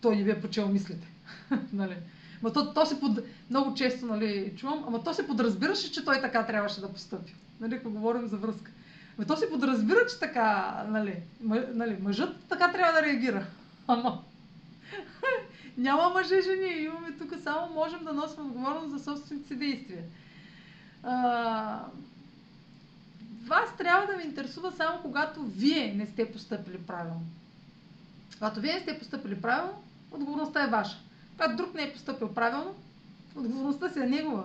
той 0.00 0.16
не 0.16 0.22
ви 0.22 0.30
е 0.30 0.40
почел 0.40 0.68
мислите. 0.68 1.08
нали? 1.72 1.96
Ма 2.42 2.52
то, 2.52 2.74
то 2.74 2.86
се 2.86 3.00
под... 3.00 3.18
Много 3.50 3.74
често 3.74 4.06
нали, 4.06 4.52
чувам, 4.56 4.84
ама 4.86 5.04
то 5.04 5.14
се 5.14 5.26
подразбираше, 5.26 5.92
че 5.92 6.04
той 6.04 6.20
така 6.20 6.46
трябваше 6.46 6.80
да 6.80 6.92
постъпи. 6.92 7.34
Нали, 7.60 7.74
ако 7.74 7.90
говорим 7.90 8.26
за 8.26 8.36
връзка. 8.36 8.70
Ама 9.18 9.26
то 9.26 9.36
се 9.36 9.50
подразбира, 9.50 10.06
че 10.10 10.18
така, 10.20 10.84
нали, 10.88 11.16
мъ, 11.42 11.64
нали, 11.74 11.96
мъжът 12.00 12.36
така 12.48 12.72
трябва 12.72 12.92
да 12.92 13.06
реагира. 13.06 13.46
Ама 13.86 14.22
няма 15.76 16.08
мъже 16.08 16.40
жени. 16.40 16.82
Имаме 16.82 17.12
тук 17.12 17.34
само 17.42 17.74
можем 17.74 18.04
да 18.04 18.12
носим 18.12 18.46
отговорност 18.46 18.90
за 18.90 19.04
собствените 19.04 19.48
си 19.48 19.56
действия. 19.56 20.02
А, 21.02 21.80
вас 23.48 23.76
трябва 23.78 24.06
да 24.06 24.16
ви 24.16 24.24
интересува 24.24 24.72
само 24.72 25.02
когато 25.02 25.42
вие 25.42 25.94
не 25.94 26.06
сте 26.06 26.32
поступили 26.32 26.78
правилно. 26.78 27.22
Когато 28.38 28.60
вие 28.60 28.74
не 28.74 28.80
сте 28.80 28.98
поступили 28.98 29.40
правилно, 29.40 29.82
отговорността 30.10 30.64
е 30.64 30.70
ваша. 30.70 30.96
Когато 31.36 31.56
друг 31.56 31.74
не 31.74 31.82
е 31.82 31.92
поступил 31.92 32.34
правилно, 32.34 32.74
отговорността 33.36 33.88
си 33.88 34.00
е 34.00 34.06
негова. 34.06 34.44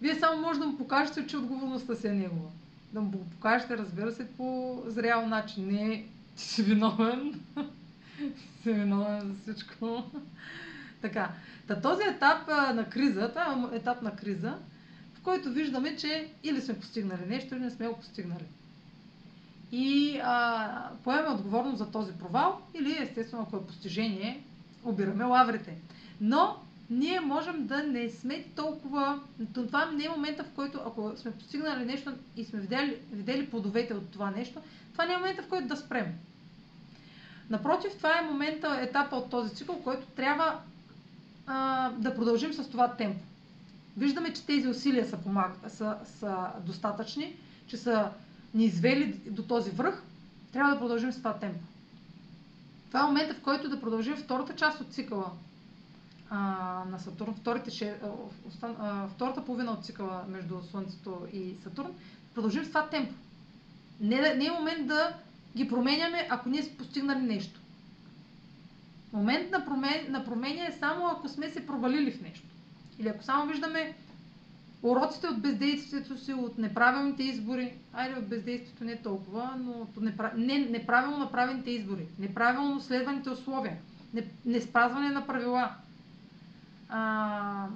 Вие 0.00 0.14
само 0.14 0.40
може 0.40 0.60
да 0.60 0.66
му 0.66 0.78
покажете, 0.78 1.26
че 1.26 1.36
отговорността 1.36 1.94
си 1.94 2.06
е 2.06 2.12
негова. 2.12 2.50
Да 2.92 3.00
му 3.00 3.10
го 3.10 3.30
покажете, 3.30 3.78
разбира 3.78 4.12
се, 4.12 4.32
по 4.36 4.82
зрял 4.86 5.26
начин. 5.26 5.66
Не 5.66 6.04
ти 6.36 6.42
си 6.42 6.62
виновен. 6.62 7.40
си 8.62 8.72
виновен 8.72 9.20
за 9.20 9.34
всичко. 9.42 10.02
така. 11.02 11.30
Та 11.66 11.80
този 11.80 12.02
етап 12.02 12.48
на 12.48 12.86
криза, 12.90 13.28
това 13.28 13.68
е 13.72 13.76
етап 13.76 14.02
на 14.02 14.16
криза, 14.16 14.58
който 15.24 15.50
виждаме, 15.50 15.96
че 15.96 16.28
или 16.42 16.60
сме 16.60 16.80
постигнали 16.80 17.26
нещо, 17.26 17.54
или 17.54 17.62
не 17.62 17.70
сме 17.70 17.88
го 17.88 17.96
постигнали. 17.96 18.44
И 19.72 20.20
а, 20.24 20.90
поемаме 21.04 21.34
отговорност 21.34 21.78
за 21.78 21.90
този 21.90 22.12
провал, 22.12 22.60
или 22.74 22.98
естествено, 23.02 23.42
ако 23.42 23.56
е 23.56 23.66
постижение, 23.66 24.42
обираме 24.84 25.24
лаврите. 25.24 25.76
Но 26.20 26.56
ние 26.90 27.20
можем 27.20 27.66
да 27.66 27.82
не 27.82 28.08
сме 28.08 28.44
толкова... 28.56 29.20
Това 29.54 29.90
не 29.90 30.04
е 30.04 30.08
момента, 30.08 30.44
в 30.44 30.50
който, 30.54 30.80
ако 30.86 31.12
сме 31.16 31.30
постигнали 31.32 31.84
нещо 31.84 32.12
и 32.36 32.44
сме 32.44 32.60
видели, 32.60 32.98
видели 33.12 33.50
плодовете 33.50 33.94
от 33.94 34.10
това 34.10 34.30
нещо, 34.30 34.60
това 34.92 35.06
не 35.06 35.12
е 35.12 35.16
момента, 35.16 35.42
в 35.42 35.48
който 35.48 35.68
да 35.68 35.76
спрем. 35.76 36.06
Напротив, 37.50 37.92
това 37.96 38.18
е 38.18 38.26
момента, 38.30 38.78
етапа 38.80 39.16
от 39.16 39.30
този 39.30 39.54
цикъл, 39.54 39.82
който 39.82 40.06
трябва 40.06 40.60
а, 41.46 41.90
да 41.90 42.14
продължим 42.14 42.52
с 42.52 42.70
това 42.70 42.96
темпо. 42.96 43.24
Виждаме, 43.96 44.32
че 44.32 44.46
тези 44.46 44.68
усилия 44.68 45.06
са, 45.06 45.16
помаг... 45.16 45.56
са, 45.68 45.96
са 46.04 46.46
достатъчни, 46.66 47.36
че 47.66 47.76
са 47.76 48.10
ни 48.54 48.64
извели 48.64 49.20
до 49.30 49.42
този 49.42 49.70
връх. 49.70 50.02
Трябва 50.52 50.72
да 50.72 50.78
продължим 50.80 51.12
с 51.12 51.16
това 51.18 51.38
темпо. 51.38 51.64
Това 52.88 53.00
е 53.00 53.06
момента, 53.06 53.34
в 53.34 53.40
който 53.40 53.68
да 53.68 53.80
продължим 53.80 54.16
втората 54.16 54.56
част 54.56 54.80
от 54.80 54.92
цикъла 54.92 55.30
а, 56.30 56.38
на 56.90 56.98
Сатурн, 56.98 57.34
вторите, 57.34 57.98
а, 58.62 59.08
втората 59.08 59.44
половина 59.44 59.72
от 59.72 59.84
цикъла 59.84 60.24
между 60.28 60.62
Слънцето 60.70 61.26
и 61.32 61.54
Сатурн, 61.62 61.90
продължим 62.34 62.64
с 62.64 62.68
това 62.68 62.88
темпо. 62.88 63.14
Не, 64.00 64.34
не 64.34 64.46
е 64.46 64.50
момент 64.50 64.86
да 64.86 65.16
ги 65.56 65.68
променяме, 65.68 66.26
ако 66.30 66.48
ние 66.48 66.62
сме 66.62 66.76
постигнали 66.76 67.22
нещо. 67.22 67.60
Момент 69.12 69.50
на, 69.50 69.64
промен, 69.64 70.06
на 70.08 70.24
променя 70.24 70.66
е 70.66 70.76
само 70.80 71.06
ако 71.06 71.28
сме 71.28 71.50
се 71.50 71.66
провалили 71.66 72.12
в 72.12 72.20
нещо. 72.22 72.46
Или 72.98 73.08
ако 73.08 73.22
само 73.22 73.46
виждаме 73.46 73.94
уроците 74.82 75.26
от 75.26 75.40
бездействието 75.40 76.18
си, 76.18 76.32
от 76.32 76.58
неправилните 76.58 77.22
избори, 77.22 77.74
айде 77.92 78.18
от 78.18 78.28
бездействието 78.28 78.84
не 78.84 79.02
толкова, 79.02 79.56
но 79.58 79.72
от 79.72 79.96
непра... 79.96 80.32
не, 80.36 80.58
неправилно 80.58 81.18
направените 81.18 81.70
избори, 81.70 82.06
неправилно 82.18 82.80
следваните 82.80 83.30
условия, 83.30 83.76
не, 84.14 84.26
не 84.44 84.60
на 85.10 85.26
правила. 85.26 85.74
А, 86.88 87.66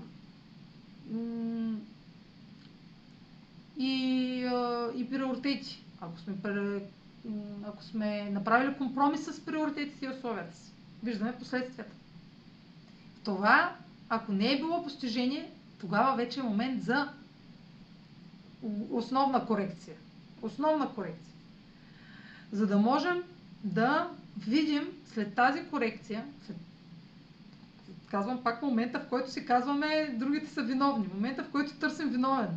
и, 3.79 4.51
и 4.97 5.11
приоритети. 5.11 5.85
Ако 6.01 6.19
сме, 6.19 6.35
ако 7.67 7.83
сме 7.83 8.31
направили 8.31 8.75
компромис 8.75 9.25
с 9.25 9.45
приоритетите 9.45 10.07
и 10.07 10.09
условията 10.09 10.57
си, 10.57 10.73
виждаме 11.03 11.39
последствията. 11.39 11.93
Това, 13.25 13.77
ако 14.09 14.33
не 14.33 14.53
е 14.53 14.59
било 14.59 14.83
постижение, 14.85 15.51
тогава 15.81 16.17
вече 16.17 16.41
е 16.41 16.43
момент 16.43 16.83
за 16.83 17.09
основна 18.91 19.47
корекция. 19.47 19.97
Основна 20.43 20.95
корекция. 20.95 21.35
За 22.53 22.67
да 22.67 22.79
можем 22.79 23.23
да 23.65 24.11
видим 24.47 24.89
след 25.07 25.35
тази 25.35 25.65
корекция, 25.65 26.25
след, 26.47 26.57
казвам 28.11 28.43
пак 28.43 28.63
момента, 28.63 29.01
в 29.01 29.09
който 29.09 29.31
си 29.31 29.47
казваме 29.47 30.17
другите 30.19 30.47
са 30.47 30.63
виновни, 30.63 31.09
момента, 31.15 31.45
в 31.45 31.51
който 31.51 31.75
търсим 31.75 32.09
виновен. 32.09 32.49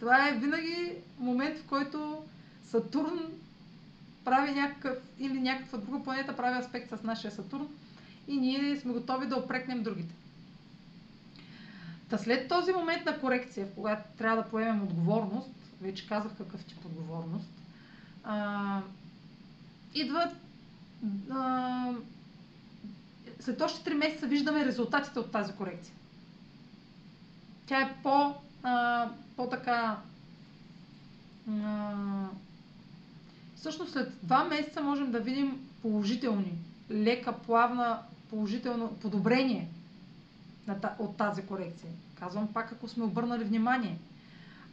Това 0.00 0.28
е 0.28 0.38
винаги 0.38 0.92
момент, 1.18 1.58
в 1.58 1.66
който 1.66 2.24
Сатурн 2.64 3.18
прави 4.24 4.52
някакъв 4.52 4.98
или 5.18 5.40
някаква 5.40 5.78
друга 5.78 6.04
планета 6.04 6.36
прави 6.36 6.58
аспект 6.58 6.90
с 6.90 7.02
нашия 7.02 7.30
Сатурн 7.30 7.68
и 8.28 8.36
ние 8.36 8.76
сме 8.76 8.92
готови 8.92 9.26
да 9.26 9.36
опрекнем 9.36 9.82
другите. 9.82 10.14
Та 12.10 12.18
след 12.18 12.48
този 12.48 12.72
момент 12.72 13.04
на 13.04 13.20
корекция, 13.20 13.74
когато 13.74 14.16
трябва 14.18 14.42
да 14.42 14.48
поемем 14.48 14.82
отговорност, 14.82 15.50
вече 15.80 16.06
казах 16.06 16.32
какъв 16.36 16.64
тип 16.64 16.84
отговорност, 16.84 17.48
а, 18.24 18.80
идват 19.94 20.32
а, 21.30 21.92
след 23.40 23.60
още 23.60 23.90
3 23.90 23.94
месеца 23.94 24.26
виждаме 24.26 24.64
резултатите 24.64 25.18
от 25.18 25.32
тази 25.32 25.52
корекция. 25.52 25.94
Тя 27.66 27.80
е 27.80 27.96
по, 28.02 28.34
а, 28.62 29.08
по-така 29.36 29.96
а, 31.64 31.94
всъщност 33.56 33.92
след 33.92 34.12
2 34.26 34.48
месеца 34.48 34.80
можем 34.80 35.10
да 35.10 35.20
видим 35.20 35.68
положителни, 35.82 36.52
лека, 36.90 37.32
плавна, 37.32 37.98
положително 38.30 38.96
подобрение 38.96 39.68
от 40.98 41.16
тази 41.16 41.42
корекция. 41.42 41.90
Казвам 42.20 42.52
пак, 42.52 42.72
ако 42.72 42.88
сме 42.88 43.04
обърнали 43.04 43.44
внимание. 43.44 43.98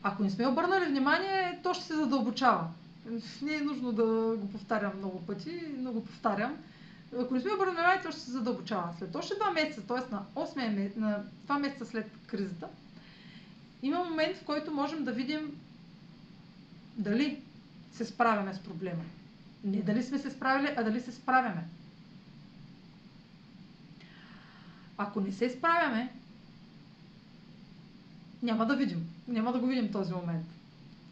Ако 0.03 0.23
не 0.23 0.29
сме 0.29 0.47
обърнали 0.47 0.85
внимание, 0.85 1.59
то 1.63 1.73
ще 1.73 1.83
се 1.83 1.95
задълбочава. 1.95 2.67
Не 3.41 3.55
е 3.55 3.61
нужно 3.61 3.91
да 3.91 4.03
го 4.37 4.49
повтарям 4.51 4.97
много 4.97 5.25
пъти, 5.25 5.61
но 5.77 5.91
го 5.91 6.05
повтарям. 6.05 6.57
Ако 7.19 7.33
не 7.33 7.39
сме 7.39 7.53
обърнали 7.53 7.75
внимание, 7.75 8.01
то 8.03 8.11
ще 8.11 8.21
се 8.21 8.31
задълбочава. 8.31 8.93
След 8.99 9.15
още 9.15 9.33
2 9.33 9.53
месеца, 9.53 9.81
т.е. 9.87 10.13
на 10.15 10.23
8 10.35 10.69
месец, 10.69 10.95
на 10.95 11.23
2 11.47 11.59
месеца 11.59 11.85
след 11.85 12.11
кризата, 12.27 12.67
има 13.83 14.03
момент, 14.03 14.37
в 14.37 14.45
който 14.45 14.71
можем 14.71 15.03
да 15.03 15.11
видим 15.11 15.59
дали 16.97 17.41
се 17.93 18.05
справяме 18.05 18.53
с 18.53 18.59
проблема. 18.59 19.03
Не 19.63 19.81
дали 19.81 20.03
сме 20.03 20.19
се 20.19 20.31
справили, 20.31 20.73
а 20.77 20.83
дали 20.83 21.01
се 21.01 21.11
справяме. 21.11 21.63
Ако 24.97 25.21
не 25.21 25.31
се 25.31 25.49
справяме, 25.49 26.13
няма 28.43 28.65
да 28.65 28.75
видим. 28.75 29.09
Няма 29.27 29.53
да 29.53 29.59
го 29.59 29.67
видим 29.67 29.91
този 29.91 30.13
момент. 30.13 30.45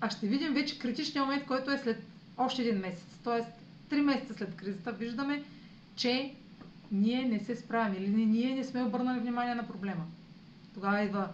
А 0.02 0.10
ще 0.10 0.28
видим 0.28 0.54
вече 0.54 0.80
критичния 0.80 1.24
момент, 1.24 1.46
който 1.46 1.72
е 1.72 1.78
след 1.78 2.04
още 2.38 2.62
един 2.62 2.80
месец. 2.82 3.20
Тоест, 3.24 3.50
три 3.90 4.02
месеца 4.02 4.34
след 4.34 4.56
кризата 4.56 4.92
виждаме, 4.92 5.44
че 5.96 6.34
ние 6.92 7.26
не 7.26 7.40
се 7.40 7.56
справяме 7.56 7.96
или 7.96 8.26
ние 8.26 8.56
не 8.56 8.64
сме 8.64 8.84
обърнали 8.84 9.20
внимание 9.20 9.56
на 9.56 9.68
проблема. 9.68 10.06
Тогава 10.74 11.02
идва 11.02 11.30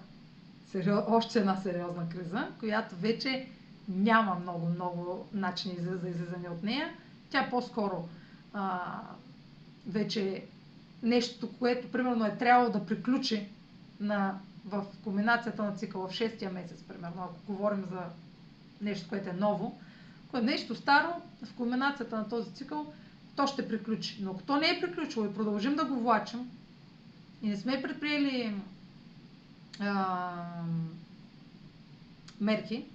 сериоз, 0.72 1.04
още 1.08 1.40
една 1.40 1.56
сериозна 1.56 2.10
криза, 2.10 2.48
която 2.60 2.96
вече 2.96 3.48
няма 3.88 4.36
много, 4.36 4.66
много 4.66 5.28
начини 5.34 5.76
за, 5.80 5.98
за 5.98 6.10
излизане 6.10 6.50
от 6.50 6.64
нея. 6.64 6.90
Тя 7.30 7.48
по-скоро 7.50 8.08
а, 8.54 8.82
вече 9.88 10.44
нещо, 11.04 11.50
което 11.60 11.92
примерно 11.92 12.26
е 12.26 12.38
трябвало 12.38 12.72
да 12.72 12.86
приключи 12.86 13.48
на, 14.00 14.40
в 14.66 14.86
комбинацията 15.04 15.64
на 15.64 15.76
цикъла 15.76 16.08
в 16.08 16.12
6 16.14 16.52
месец, 16.52 16.84
примерно, 16.84 17.24
ако 17.24 17.54
говорим 17.54 17.86
за 17.92 18.02
нещо, 18.82 19.10
което 19.10 19.30
е 19.30 19.34
ново, 19.34 19.80
което 20.32 20.48
е 20.48 20.52
нещо 20.52 20.76
старо, 20.76 21.14
в 21.46 21.54
комбинацията 21.54 22.18
на 22.18 22.30
този 22.30 22.54
цикъл, 22.54 22.94
то 23.36 23.48
ще 23.48 23.68
приключи. 23.68 24.18
Но 24.22 24.32
ако 24.32 24.42
то 24.42 24.58
не 24.58 24.68
е 24.70 24.82
приключило 24.82 25.26
и 25.26 25.34
продължим 25.34 25.76
да 25.76 25.86
го 25.86 26.00
влачим 26.00 26.50
и 27.42 27.50
не 27.50 27.58
сме 27.58 27.82
предприели 27.82 28.56
а, 29.80 30.34
мерки, 32.42 32.86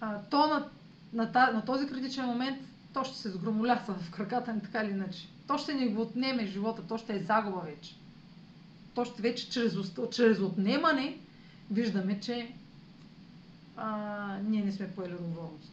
а, 0.00 0.18
то 0.30 0.46
на, 0.46 0.68
на, 1.12 1.50
на 1.52 1.64
този 1.64 1.86
критичен 1.86 2.26
момент 2.26 2.58
то 2.92 3.04
ще 3.04 3.18
се 3.18 3.30
сгромоляса 3.30 3.94
в 3.94 4.10
краката 4.10 4.52
ни 4.52 4.62
така 4.62 4.82
или 4.84 4.90
иначе. 4.90 5.28
То 5.46 5.58
ще 5.58 5.74
ни 5.74 5.88
го 5.88 6.02
отнеме 6.02 6.46
живота, 6.46 6.82
то 6.88 6.98
ще 6.98 7.16
е 7.16 7.22
загуба 7.22 7.60
вече. 7.60 7.94
То 8.94 9.04
ще 9.04 9.22
вече 9.22 9.50
чрез, 9.50 9.74
чрез 10.10 10.40
отнемане 10.40 11.18
виждаме, 11.70 12.20
че 12.20 12.52
а, 13.76 14.38
ние 14.48 14.64
не 14.64 14.72
сме 14.72 14.90
поели 14.90 15.14
отговорност. 15.14 15.72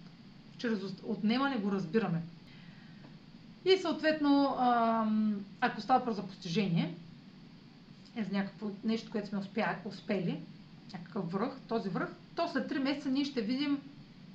Чрез 0.57 0.79
отнемане 1.03 1.57
го 1.57 1.71
разбираме. 1.71 2.21
И 3.65 3.77
съответно, 3.77 4.55
а, 4.59 5.05
ако 5.61 5.81
става 5.81 6.05
про 6.05 6.13
за 6.13 6.27
постижение, 6.27 6.95
е 8.15 8.23
за 8.23 8.31
някакво 8.33 8.71
нещо, 8.83 9.11
което 9.11 9.27
сме 9.27 9.39
успя, 9.39 9.75
успели, 9.85 10.39
някакъв 10.93 11.31
връх, 11.31 11.51
този 11.67 11.89
връх, 11.89 12.09
то 12.35 12.47
след 12.47 12.71
3 12.71 12.77
месеца 12.79 13.09
ние 13.09 13.25
ще 13.25 13.41
видим 13.41 13.79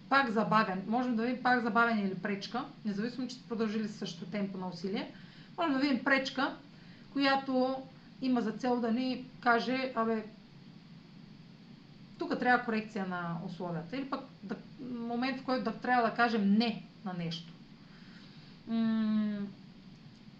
пак 0.09 0.30
забавен. 0.30 0.82
Можем 0.87 1.16
да 1.16 1.22
видим 1.22 1.43
пак 1.43 1.62
забавен 1.62 1.99
или 1.99 2.14
пречка, 2.14 2.64
независимо, 2.85 3.28
че 3.28 3.35
сте 3.35 3.49
продължили 3.49 3.89
същото 3.89 4.30
темпо 4.30 4.59
на 4.59 4.68
усилие. 4.68 5.12
Можем 5.59 5.72
да 5.72 5.78
видим 5.78 6.05
пречка, 6.05 6.57
която 7.12 7.76
има 8.22 8.40
за 8.40 8.52
цел 8.52 8.80
да 8.80 8.92
ни 8.92 9.24
каже, 9.40 9.92
абе, 9.94 10.24
тук 12.18 12.38
трябва 12.38 12.64
корекция 12.64 13.07
на 13.07 13.36
условията. 13.46 13.96
Или 13.96 14.05
пък 14.05 14.20
да, 14.42 14.55
момент, 14.90 15.40
в 15.40 15.44
който 15.44 15.64
да 15.64 15.72
трябва 15.72 16.02
да 16.02 16.14
кажем 16.14 16.52
не 16.52 16.82
на 17.05 17.14
нещо. 17.14 17.52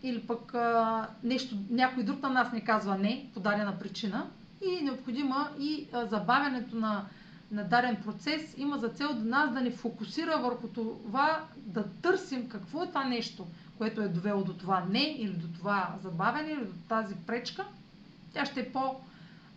или 0.03 0.21
пък 0.21 0.55
а, 0.55 1.09
нещо, 1.23 1.57
някой 1.71 2.03
друг 2.03 2.23
на 2.23 2.31
нас 2.31 2.53
не 2.53 2.61
казва 2.61 2.99
не 2.99 3.27
по 3.35 3.41
дадена 3.41 3.79
причина 3.79 4.27
и 4.63 4.75
е 4.75 4.83
необходима 4.83 5.49
и 5.59 5.87
а, 5.93 6.07
забавянето 6.07 6.77
на 6.77 7.05
на 7.53 7.65
даден 7.65 7.97
процес 7.97 8.55
има 8.57 8.79
за 8.79 8.89
цел 8.89 9.09
да 9.09 9.25
нас 9.27 9.53
да 9.53 9.61
ни 9.61 9.71
фокусира 9.71 10.39
върху 10.39 10.69
това 10.69 11.45
да 11.57 11.85
търсим 11.93 12.49
какво 12.49 12.83
е 12.83 12.89
това 12.89 13.05
нещо, 13.05 13.47
което 13.79 14.01
е 14.01 14.09
довело 14.09 14.45
до 14.45 14.55
това 14.55 14.85
не 14.91 15.15
или 15.19 15.33
до 15.33 15.49
това 15.49 15.95
забавяне 16.03 16.51
или 16.51 16.65
до 16.65 16.75
тази 16.89 17.15
пречка. 17.27 17.65
Тя 18.33 18.47
ще 18.47 18.61
е 18.61 18.73
по, 18.73 18.97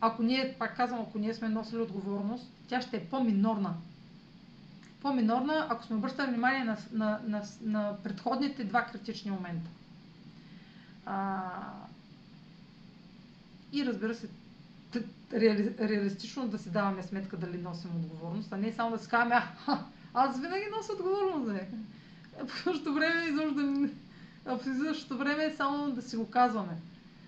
ако 0.02 0.24
ние, 0.24 0.56
пак 0.60 0.78
казвам, 0.78 1.02
ако 1.02 1.20
ние 1.20 1.34
сме 1.34 1.50
носили 1.50 1.82
отговорност, 1.82 2.52
тя 2.68 2.82
ще 2.82 2.98
е 2.98 3.06
по-минорна. 3.06 3.74
По-минорна, 5.02 5.68
ако 5.70 5.84
сме 5.84 5.96
обръщали 5.96 6.28
внимание 6.28 6.64
на, 6.64 6.78
на, 6.92 7.20
на, 7.28 7.44
на 7.62 7.98
предходните 8.04 8.64
два 8.64 8.82
критични 8.82 9.32
момента. 9.32 9.70
А, 11.06 11.42
и 13.72 13.86
разбира 13.86 14.16
се, 14.16 14.30
реали, 15.34 15.76
реалистично 15.80 16.48
да 16.48 16.58
си 16.58 16.70
даваме 16.70 17.04
сметка 17.04 17.38
дали 17.38 17.58
носим 17.58 17.90
отговорност, 17.96 18.54
а 18.54 18.58
не 18.58 18.74
само 18.74 18.92
да 18.92 19.00
си 19.04 19.10
казваме, 19.10 19.42
аз 20.14 20.40
винаги 20.42 20.66
нося 20.78 20.94
отговорност. 20.94 21.62
Е. 21.62 21.68
В 22.48 22.62
същото 22.64 22.94
време, 22.94 23.26
изобщо 23.26 23.90
да, 24.48 24.58
в 24.58 24.64
същото 24.64 25.18
време 25.18 25.54
само 25.58 25.92
да 25.92 26.02
си 26.02 26.18
го 26.18 26.30
казваме. 26.30 26.74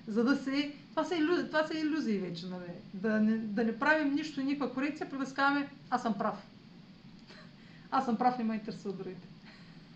За 0.07 0.24
да 0.24 0.36
се... 0.36 0.72
Това 0.89 1.03
са, 1.03 1.15
иллюзии, 1.15 1.47
това 1.47 1.67
са 1.67 1.78
иллюзии 1.78 2.17
вече, 2.17 2.47
нали? 2.47 2.72
Да 2.93 3.20
не, 3.20 3.38
да 3.38 3.63
не 3.63 3.80
правим 3.80 4.13
нищо 4.13 4.41
и 4.41 4.43
никаква 4.43 4.74
корекция, 4.74 5.09
казваме, 5.09 5.70
аз 5.89 6.01
съм 6.01 6.13
прав. 6.13 6.36
Аз 7.91 8.05
съм 8.05 8.17
прав, 8.17 8.38
не 8.38 8.43
ме 8.43 8.53
интересува 8.53 8.93
другите. 8.93 9.28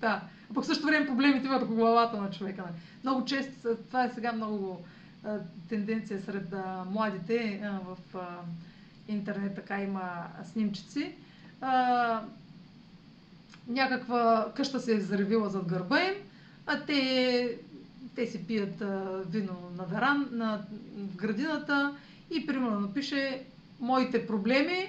да. 0.00 0.22
А 0.50 0.54
пък 0.54 0.64
в 0.64 0.66
същото 0.66 0.86
време 0.86 1.06
проблемите 1.06 1.48
върху 1.48 1.74
главата 1.74 2.20
на 2.20 2.30
човека. 2.30 2.62
Нали? 2.62 2.74
Много 3.04 3.24
често, 3.24 3.76
това 3.86 4.04
е 4.04 4.10
сега 4.10 4.32
много 4.32 4.84
тенденция 5.68 6.22
сред 6.22 6.52
а, 6.52 6.84
младите 6.90 7.60
а, 7.64 7.78
в 7.84 7.96
а, 8.14 8.26
интернет, 9.08 9.54
така 9.54 9.82
има 9.82 10.26
снимчици. 10.52 11.14
А, 11.60 12.22
някаква 13.70 14.52
къща 14.56 14.80
се 14.80 14.92
е 14.92 14.98
взривила 14.98 15.48
зад 15.48 15.66
гърба 15.66 16.00
им, 16.04 16.14
а 16.66 16.80
те, 16.80 17.58
те 18.14 18.26
си 18.26 18.46
пият 18.46 18.82
а, 18.82 19.22
вино 19.28 19.72
на 19.76 19.84
веран, 19.84 20.28
на, 20.32 20.60
в 20.96 21.16
градината 21.16 21.94
и 22.30 22.46
примерно 22.46 22.80
напише 22.80 23.44
моите 23.80 24.26
проблеми, 24.26 24.88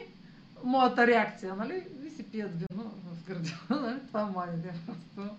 моята 0.64 1.08
реакция, 1.08 1.56
нали? 1.56 1.84
И 2.08 2.10
си 2.10 2.24
пият 2.24 2.52
вино 2.52 2.84
в 2.84 3.28
градината, 3.28 3.82
нали? 3.82 4.00
Това 4.08 4.22
е 4.22 4.26
младите 4.26 4.74
просто. 4.86 5.36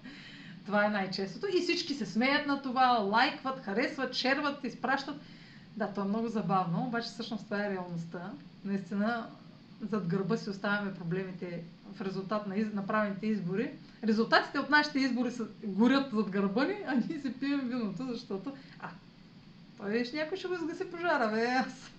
Това 0.66 0.86
е 0.86 0.88
най-честото. 0.88 1.46
И 1.56 1.60
всички 1.60 1.94
се 1.94 2.06
смеят 2.06 2.46
на 2.46 2.62
това, 2.62 2.88
лайкват, 2.88 3.60
харесват, 3.60 4.14
шерват, 4.14 4.64
изпращат. 4.64 5.16
Да, 5.76 5.92
то 5.94 6.00
е 6.00 6.04
много 6.04 6.28
забавно, 6.28 6.84
обаче 6.86 7.08
всъщност 7.08 7.44
това 7.44 7.66
е 7.66 7.70
реалността. 7.70 8.30
Наистина, 8.64 9.26
зад 9.90 10.06
гърба 10.06 10.36
си 10.36 10.50
оставяме 10.50 10.94
проблемите 10.94 11.62
в 11.94 12.00
резултат 12.00 12.46
на 12.46 12.56
из... 12.56 12.72
направените 12.72 13.26
избори. 13.26 13.70
Резултатите 14.04 14.58
от 14.58 14.70
нашите 14.70 14.98
избори 14.98 15.30
са, 15.30 15.46
горят 15.64 16.10
зад 16.12 16.30
гърба 16.30 16.64
ни, 16.64 16.74
а 16.86 16.94
ние 16.94 17.20
си 17.20 17.32
пием 17.32 17.60
виното, 17.60 18.06
защото... 18.10 18.52
А, 18.80 18.88
той 19.76 19.90
виж, 19.90 20.12
някой 20.12 20.38
ще 20.38 20.48
го 20.48 20.54
изгаси 20.54 20.90
пожара, 20.90 21.30
бе, 21.30 21.46
аз... 21.46 21.92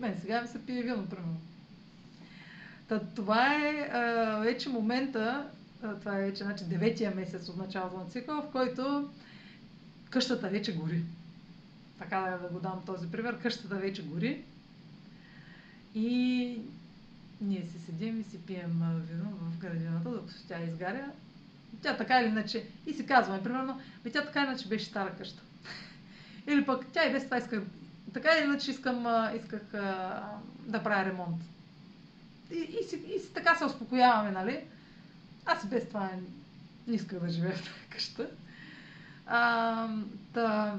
Мен 0.00 0.18
сега 0.20 0.42
ми 0.42 0.48
се 0.48 0.66
пие 0.66 0.82
вино, 0.82 1.06
примерно. 1.06 1.40
Та, 2.88 3.00
това 3.00 3.54
е 3.54 3.88
а, 3.92 4.38
вече 4.38 4.68
момента, 4.68 5.46
а, 5.82 5.94
това 5.94 6.18
е 6.18 6.22
вече 6.22 6.44
значи, 6.44 6.64
деветия 6.64 7.14
месец 7.14 7.48
от 7.48 7.56
началото 7.56 7.98
на 7.98 8.06
цикъл, 8.06 8.42
в 8.42 8.52
който 8.52 9.10
къщата 10.10 10.48
вече 10.48 10.76
гори 10.76 11.02
така 11.98 12.38
да 12.42 12.48
го 12.48 12.60
дам 12.60 12.82
този 12.86 13.10
пример, 13.10 13.38
къщата 13.38 13.74
вече 13.74 14.02
гори 14.02 14.44
и 15.94 16.58
ние 17.40 17.62
си 17.62 17.78
седим 17.78 18.20
и 18.20 18.24
си 18.24 18.38
пием 18.46 18.82
вино 19.08 19.30
в 19.30 19.58
градината, 19.58 20.10
докато 20.10 20.46
тя 20.48 20.62
изгаря. 20.62 21.10
Тя 21.82 21.96
така 21.96 22.20
или 22.20 22.28
иначе, 22.28 22.66
и 22.86 22.92
си 22.92 23.06
казваме, 23.06 23.42
примерно, 23.42 23.80
бе 24.04 24.10
тя 24.10 24.24
така 24.24 24.40
или 24.40 24.48
иначе 24.48 24.68
беше 24.68 24.84
стара 24.86 25.16
къща. 25.18 25.42
или 26.46 26.66
пък 26.66 26.86
тя 26.92 27.08
и 27.08 27.12
без 27.12 27.24
това 27.24 27.38
иска, 27.38 27.62
така 28.14 28.28
или 28.38 28.44
иначе 28.44 28.70
искам, 28.70 29.06
исках 29.36 29.62
да 30.58 30.82
правя 30.84 31.04
ремонт. 31.04 31.42
И, 32.50 32.56
и, 32.56 32.88
си, 32.88 33.02
и 33.16 33.18
си 33.18 33.32
така 33.34 33.54
се 33.54 33.64
успокояваме, 33.64 34.30
нали? 34.30 34.64
Аз 35.46 35.64
и 35.64 35.68
без 35.68 35.88
това 35.88 36.10
не 36.86 36.94
исках 36.94 37.20
да 37.20 37.28
живея 37.28 37.56
в 37.56 37.58
тази 37.58 37.88
къща. 37.90 38.30
А, 39.26 39.88
да, 40.34 40.78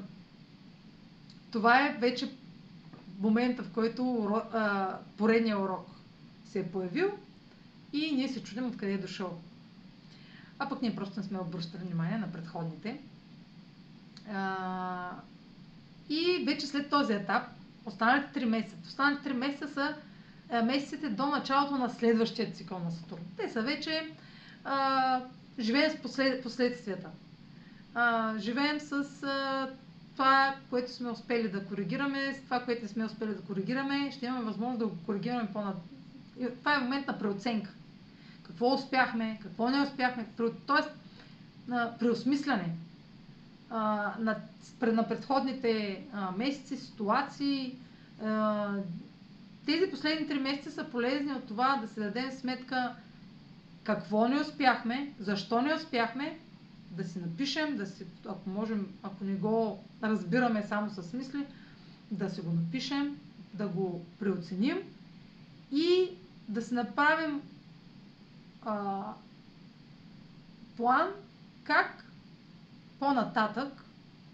това 1.52 1.88
е 1.88 1.98
вече 2.00 2.32
момента, 3.20 3.64
в 3.64 3.72
който 3.72 4.24
а, 4.54 4.98
поредния 5.18 5.60
урок 5.60 5.97
се 6.58 6.62
е 6.62 6.72
появил 6.72 7.12
и 7.94 8.12
ние 8.12 8.30
се 8.30 8.44
чудим 8.44 8.68
откъде 8.68 8.94
е 8.94 8.98
дошъл. 8.98 9.38
А 10.60 10.70
пък 10.70 10.82
ние 10.82 10.96
просто 10.96 11.20
не 11.20 11.26
сме 11.26 11.40
обръщали 11.40 11.84
внимание 11.84 12.18
на 12.18 12.32
предходните. 12.32 13.00
А, 14.34 15.12
и 16.10 16.44
вече 16.46 16.68
след 16.68 16.90
този 16.90 17.14
етап, 17.14 17.44
останалите 17.86 18.40
3 18.40 18.46
месеца, 18.46 18.76
останалите 18.88 19.30
3 19.30 19.34
месеца 19.34 19.68
са 19.74 19.96
месеците 20.64 21.10
до 21.10 21.26
началото 21.26 21.78
на 21.78 21.90
следващия 21.90 22.52
цикъл 22.52 22.80
на 22.80 22.92
Сатурн. 22.92 23.22
Те 23.38 23.50
са 23.50 23.62
вече 23.62 24.12
а, 24.64 25.22
живеем 25.60 25.92
с 25.92 26.02
послед, 26.02 26.44
последствията. 26.44 27.10
А, 27.94 28.38
живеем 28.40 28.80
с 28.80 28.94
а, 29.24 29.70
това, 30.14 30.56
което 30.70 30.92
сме 30.92 31.10
успели 31.10 31.50
да 31.50 31.66
коригираме, 31.66 32.34
с 32.34 32.42
това, 32.42 32.60
което 32.60 32.82
не 32.82 32.88
сме 32.88 33.06
успели 33.06 33.34
да 33.36 33.42
коригираме, 33.42 34.12
ще 34.12 34.26
имаме 34.26 34.46
възможност 34.46 34.80
да 34.80 34.88
го 34.88 34.98
коригираме 35.06 35.50
по-над... 35.54 35.76
Това 36.60 36.76
е 36.76 36.80
момент 36.80 37.08
на 37.08 37.20
преоценка. 37.20 37.74
какво 38.44 38.74
успяхме, 38.74 39.40
какво 39.42 39.70
не 39.70 39.82
успяхме. 39.82 40.26
Тоест, 40.66 40.90
преосмисляне 42.00 42.76
а, 43.70 44.14
на, 44.20 44.36
на 44.82 45.08
предходните 45.08 46.04
месеци, 46.38 46.78
ситуации. 46.78 47.76
Тези 49.66 49.92
последни 49.92 50.28
три 50.28 50.40
месеца 50.40 50.72
са 50.72 50.84
полезни 50.84 51.34
от 51.34 51.48
това 51.48 51.78
да 51.82 51.88
се 51.88 52.00
дадем 52.00 52.32
сметка 52.32 52.96
какво 53.84 54.28
не 54.28 54.42
успяхме, 54.42 55.14
защо 55.20 55.62
не 55.62 55.74
успяхме, 55.74 56.40
да 56.92 57.04
си 57.04 57.20
напишем, 57.20 57.78
да 57.78 57.86
си, 57.86 58.06
ако 58.26 58.50
можем, 58.50 58.88
ако 59.04 59.24
не 59.24 59.36
го 59.36 59.84
разбираме 60.04 60.64
само 60.64 60.90
с 60.90 61.14
мисли, 61.14 61.46
да 62.12 62.30
си 62.30 62.42
го 62.42 62.52
напишем, 62.52 63.18
да 63.54 63.68
го 63.68 64.06
преоценим 64.20 64.78
и 65.72 66.10
да 66.48 66.62
си 66.62 66.74
направим 66.74 67.42
а, 68.62 69.04
план 70.78 71.10
как 71.64 72.06
по-нататък 73.00 73.84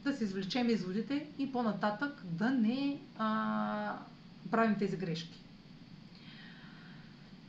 да 0.04 0.14
си 0.14 0.24
извлечем 0.24 0.70
изводите 0.70 1.28
и 1.38 1.52
по-нататък 1.52 2.22
да 2.26 2.50
не 2.52 3.00
а, 3.18 3.98
правим 4.52 4.76
тези 4.80 4.98
грешки. 4.98 5.44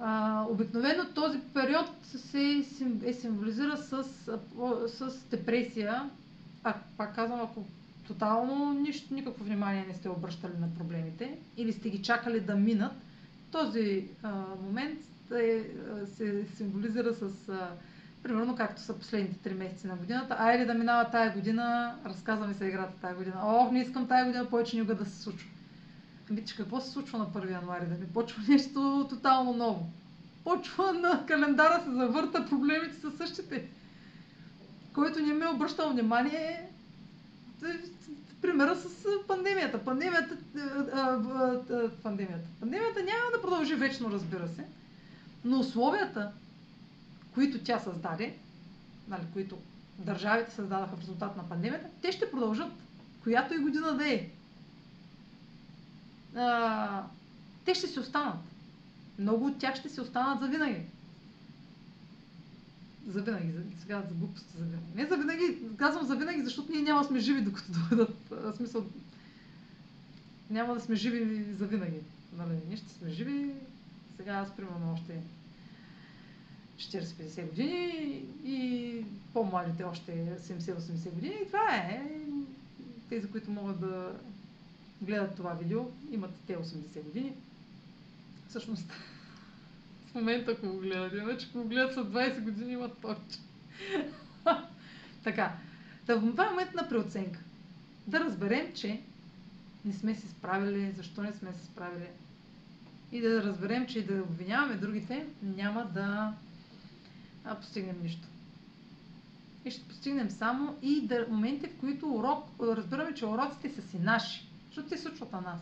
А, 0.00 0.42
обикновено 0.50 1.04
този 1.14 1.40
период 1.54 1.90
се 2.04 2.64
е 3.04 3.12
символизира 3.12 3.76
с, 3.76 4.04
с 4.88 5.28
депресия. 5.30 6.10
А, 6.64 6.74
пак 6.96 7.14
казвам, 7.14 7.40
ако 7.40 7.64
тотално 8.06 8.72
нищо, 8.72 9.14
никакво 9.14 9.44
внимание 9.44 9.84
не 9.88 9.94
сте 9.94 10.08
обръщали 10.08 10.52
на 10.60 10.74
проблемите 10.74 11.38
или 11.56 11.72
сте 11.72 11.90
ги 11.90 12.02
чакали 12.02 12.40
да 12.40 12.54
минат, 12.54 12.92
този 13.54 14.08
а, 14.22 14.32
момент 14.62 15.00
е, 15.32 15.64
се 16.16 16.46
символизира 16.56 17.14
с 17.14 17.48
а, 17.48 17.70
примерно 18.22 18.56
както 18.56 18.82
са 18.82 18.98
последните 18.98 19.38
три 19.38 19.54
месеца 19.54 19.88
на 19.88 19.96
годината. 19.96 20.36
Айде 20.38 20.64
да 20.64 20.74
минава 20.74 21.10
тая 21.10 21.32
година, 21.32 21.94
разказваме 22.06 22.54
се 22.54 22.66
играта 22.66 22.92
тая 23.00 23.14
година. 23.14 23.36
Ох, 23.44 23.72
не 23.72 23.80
искам 23.80 24.08
тая 24.08 24.26
година 24.26 24.50
повече 24.50 24.76
никога 24.76 24.94
да 24.94 25.04
се 25.04 25.22
случва. 25.22 25.48
Ами, 26.30 26.44
какво 26.56 26.80
се 26.80 26.90
случва 26.90 27.18
на 27.18 27.26
1 27.26 27.52
януари? 27.52 27.86
Да 27.86 27.94
ми 27.94 28.06
почва 28.06 28.42
нещо 28.48 29.06
тотално 29.10 29.52
ново. 29.52 29.90
Почва 30.44 30.92
на 30.92 31.26
календара 31.26 31.82
се 31.84 31.90
завърта, 31.90 32.46
проблемите 32.50 32.96
са 32.96 33.10
същите. 33.16 33.68
Който 34.92 35.20
не 35.20 35.34
ми 35.34 35.44
е 35.44 35.48
обръщал 35.48 35.90
внимание, 35.90 36.68
примера 38.44 38.76
с 38.76 38.88
пандемията. 39.28 39.84
Пандемията, 39.84 40.36
пандемията. 42.02 42.48
Пандемията 42.60 43.00
няма 43.00 43.30
да 43.34 43.42
продължи 43.42 43.74
вечно, 43.74 44.10
разбира 44.10 44.48
се, 44.48 44.64
но 45.44 45.58
условията, 45.58 46.32
които 47.34 47.64
тя 47.64 47.78
създаде, 47.78 48.36
нали, 49.08 49.22
които 49.32 49.58
държавите 49.98 50.50
създадаха 50.50 50.96
в 50.96 51.00
резултат 51.00 51.36
на 51.36 51.48
пандемията, 51.48 51.86
те 52.02 52.12
ще 52.12 52.30
продължат, 52.30 52.72
която 53.22 53.54
и 53.54 53.58
година 53.58 53.96
да 53.96 54.08
е. 54.08 54.28
А, 56.36 57.02
те 57.64 57.74
ще 57.74 57.86
си 57.86 58.00
останат. 58.00 58.36
Много 59.18 59.46
от 59.46 59.58
тях 59.58 59.74
ще 59.76 59.88
си 59.88 60.00
останат 60.00 60.40
за 60.40 60.48
винаги. 63.06 63.12
За 63.12 63.22
винаги, 63.22 63.52
за, 63.52 63.80
сега 63.80 64.02
за 64.08 64.14
глупости 64.14 64.52
за 64.58 64.64
винаги. 64.64 64.84
Не 64.94 65.06
за 65.06 65.16
винаги, 65.16 65.58
казвам 65.76 66.06
за 66.06 66.16
винаги, 66.16 66.42
защото 66.44 66.72
ние 66.72 66.82
няма 66.82 67.00
да 67.00 67.08
сме 67.08 67.18
живи 67.18 67.40
докато 67.40 67.72
дойдат. 67.72 68.32
Смисъл, 68.56 68.84
няма 70.50 70.74
да 70.74 70.80
сме 70.80 70.96
живи 70.96 71.44
за 71.58 71.66
винаги. 71.66 72.00
Нали? 72.36 72.58
Ние 72.68 72.76
ще 72.76 72.92
сме 72.92 73.10
живи. 73.10 73.50
Сега 74.16 74.32
аз 74.32 74.56
примерно 74.56 74.92
още 74.92 75.20
40-50 76.78 77.48
години 77.48 78.22
и 78.44 79.04
по-младите 79.32 79.84
още 79.84 80.38
70-80 80.40 81.10
години. 81.10 81.34
И 81.42 81.46
това 81.46 81.76
е. 81.76 82.02
Тези, 83.08 83.30
които 83.30 83.50
могат 83.50 83.80
да 83.80 84.12
гледат 85.02 85.36
това 85.36 85.52
видео, 85.52 85.82
имат 86.10 86.30
те 86.46 86.56
80 86.56 87.02
години. 87.02 87.32
Всъщност, 88.48 88.84
в 90.14 90.16
момента, 90.16 90.50
ако 90.50 90.66
го 90.66 90.78
гледат, 90.78 91.12
иначе 91.12 91.46
ако 91.50 91.62
го 91.62 91.68
гледат 91.68 91.94
след 91.94 92.06
20 92.06 92.40
години, 92.40 92.72
имат 92.72 92.98
повече. 92.98 93.38
така. 95.24 95.52
Да, 96.06 96.20
това 96.20 96.46
е 96.46 96.50
момент 96.50 96.74
на 96.74 96.88
преоценка. 96.88 97.40
Да 98.06 98.20
разберем, 98.20 98.72
че 98.74 99.00
не 99.84 99.92
сме 99.92 100.14
се 100.14 100.28
справили, 100.28 100.92
защо 100.96 101.22
не 101.22 101.32
сме 101.32 101.52
се 101.52 101.64
справили. 101.64 102.08
И 103.12 103.20
да 103.20 103.42
разберем, 103.42 103.86
че 103.86 104.06
да 104.06 104.22
обвиняваме 104.22 104.74
другите 104.74 105.26
няма 105.42 105.84
да 105.84 106.32
постигнем 107.60 108.02
нищо. 108.02 108.28
И 109.64 109.70
ще 109.70 109.88
постигнем 109.88 110.30
само 110.30 110.76
и 110.82 111.06
да, 111.06 111.26
моменти, 111.30 111.66
в 111.66 111.80
които 111.80 112.14
урок, 112.14 112.44
разбираме, 112.60 113.14
че 113.14 113.26
уроците 113.26 113.70
са 113.70 113.88
си 113.88 113.98
наши, 113.98 114.48
защото 114.66 114.88
те 114.88 114.98
случват 114.98 115.32
на 115.32 115.40
нас. 115.40 115.60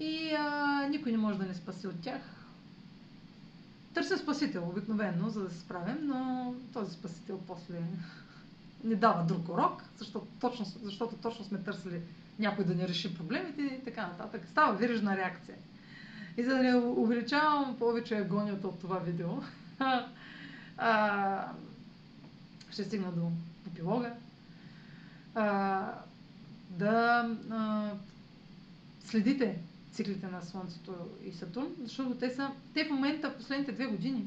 И 0.00 0.34
а, 0.38 0.88
никой 0.90 1.12
не 1.12 1.18
може 1.18 1.38
да 1.38 1.44
не 1.44 1.54
спаси 1.54 1.86
от 1.86 2.00
тях. 2.00 2.43
Търся 3.94 4.18
спасител 4.18 4.68
обикновено, 4.68 5.28
за 5.28 5.42
да 5.42 5.50
се 5.50 5.60
справим, 5.60 5.96
но 6.02 6.54
този 6.72 6.94
спасител 6.94 7.40
после 7.46 7.82
не 8.84 8.94
дава 8.94 9.24
друг 9.24 9.48
урок, 9.48 9.82
защото 9.98 10.26
точно, 10.40 10.66
защото 10.82 11.16
точно 11.16 11.44
сме 11.44 11.58
търсили 11.58 12.00
някой 12.38 12.64
да 12.64 12.74
ни 12.74 12.88
реши 12.88 13.14
проблемите 13.14 13.62
и 13.62 13.84
така 13.84 14.06
нататък. 14.06 14.42
Става 14.50 14.76
вирижна 14.76 15.16
реакция. 15.16 15.56
И 16.36 16.44
за 16.44 16.50
да 16.50 16.62
не 16.62 16.74
увеличавам 16.74 17.76
повече 17.78 18.16
агонията 18.16 18.68
от 18.68 18.80
това 18.80 18.98
видео, 18.98 19.30
а, 20.76 21.48
ще 22.70 22.84
стигна 22.84 23.12
до 23.12 23.30
епилога, 23.66 24.12
а, 25.34 25.80
да 26.70 27.28
а, 27.50 27.90
следите 29.04 29.58
циклите 29.94 30.26
на 30.26 30.42
Слънцето 30.42 30.92
и 31.24 31.32
Сатурн, 31.32 31.68
защото 31.82 32.14
те 32.14 32.30
са, 32.30 32.50
те 32.74 32.84
в 32.84 32.90
момента, 32.90 33.36
последните 33.36 33.72
две 33.72 33.86
години, 33.86 34.26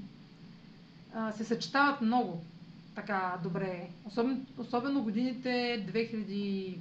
а, 1.14 1.32
се 1.32 1.44
съчетават 1.44 2.02
много 2.02 2.44
така 2.96 3.38
добре. 3.44 3.90
Особено, 4.06 4.46
особено 4.58 5.04
годините 5.04 5.50
2000, 5.94 6.78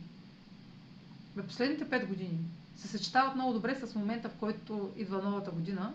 в 1.37 1.47
последните 1.47 1.85
5 1.85 2.07
години 2.07 2.39
се 2.77 2.89
съчетават 2.89 3.35
много 3.35 3.53
добре 3.53 3.75
с 3.75 3.95
момента, 3.95 4.29
в 4.29 4.35
който 4.35 4.93
идва 4.97 5.23
новата 5.23 5.51
година 5.51 5.93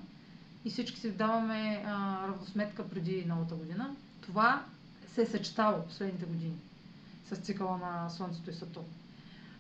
и 0.66 0.70
всички 0.70 1.00
си 1.00 1.12
даваме 1.12 1.84
а, 1.86 2.28
равносметка 2.28 2.90
преди 2.90 3.26
новата 3.26 3.56
година. 3.56 3.96
Това 4.22 4.66
се 5.14 5.22
е 5.22 5.26
съчетало 5.26 5.86
последните 5.86 6.26
години 6.26 6.56
с 7.26 7.36
цикъла 7.36 7.78
на 7.78 8.10
Слънцето 8.10 8.50
и 8.50 8.54
Сатурн. 8.54 8.86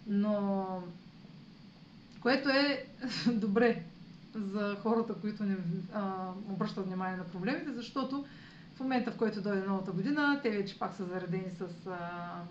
Но 0.08 0.66
което 2.22 2.50
е 2.50 2.86
добре 3.32 3.84
за 4.36 4.78
хората, 4.82 5.14
които 5.14 5.44
не 5.44 5.58
а, 5.94 6.30
обръщат 6.50 6.86
внимание 6.86 7.18
на 7.18 7.24
проблемите, 7.24 7.72
защото 7.72 8.26
в 8.76 8.80
момента, 8.80 9.12
в 9.12 9.18
който 9.18 9.42
дойде 9.42 9.68
новата 9.68 9.92
година, 9.92 10.40
те 10.44 10.50
вече 10.50 10.80
пак 10.80 10.96
са 10.96 11.06
заредени 11.06 11.52
с 11.58 11.88
а, 11.88 12.42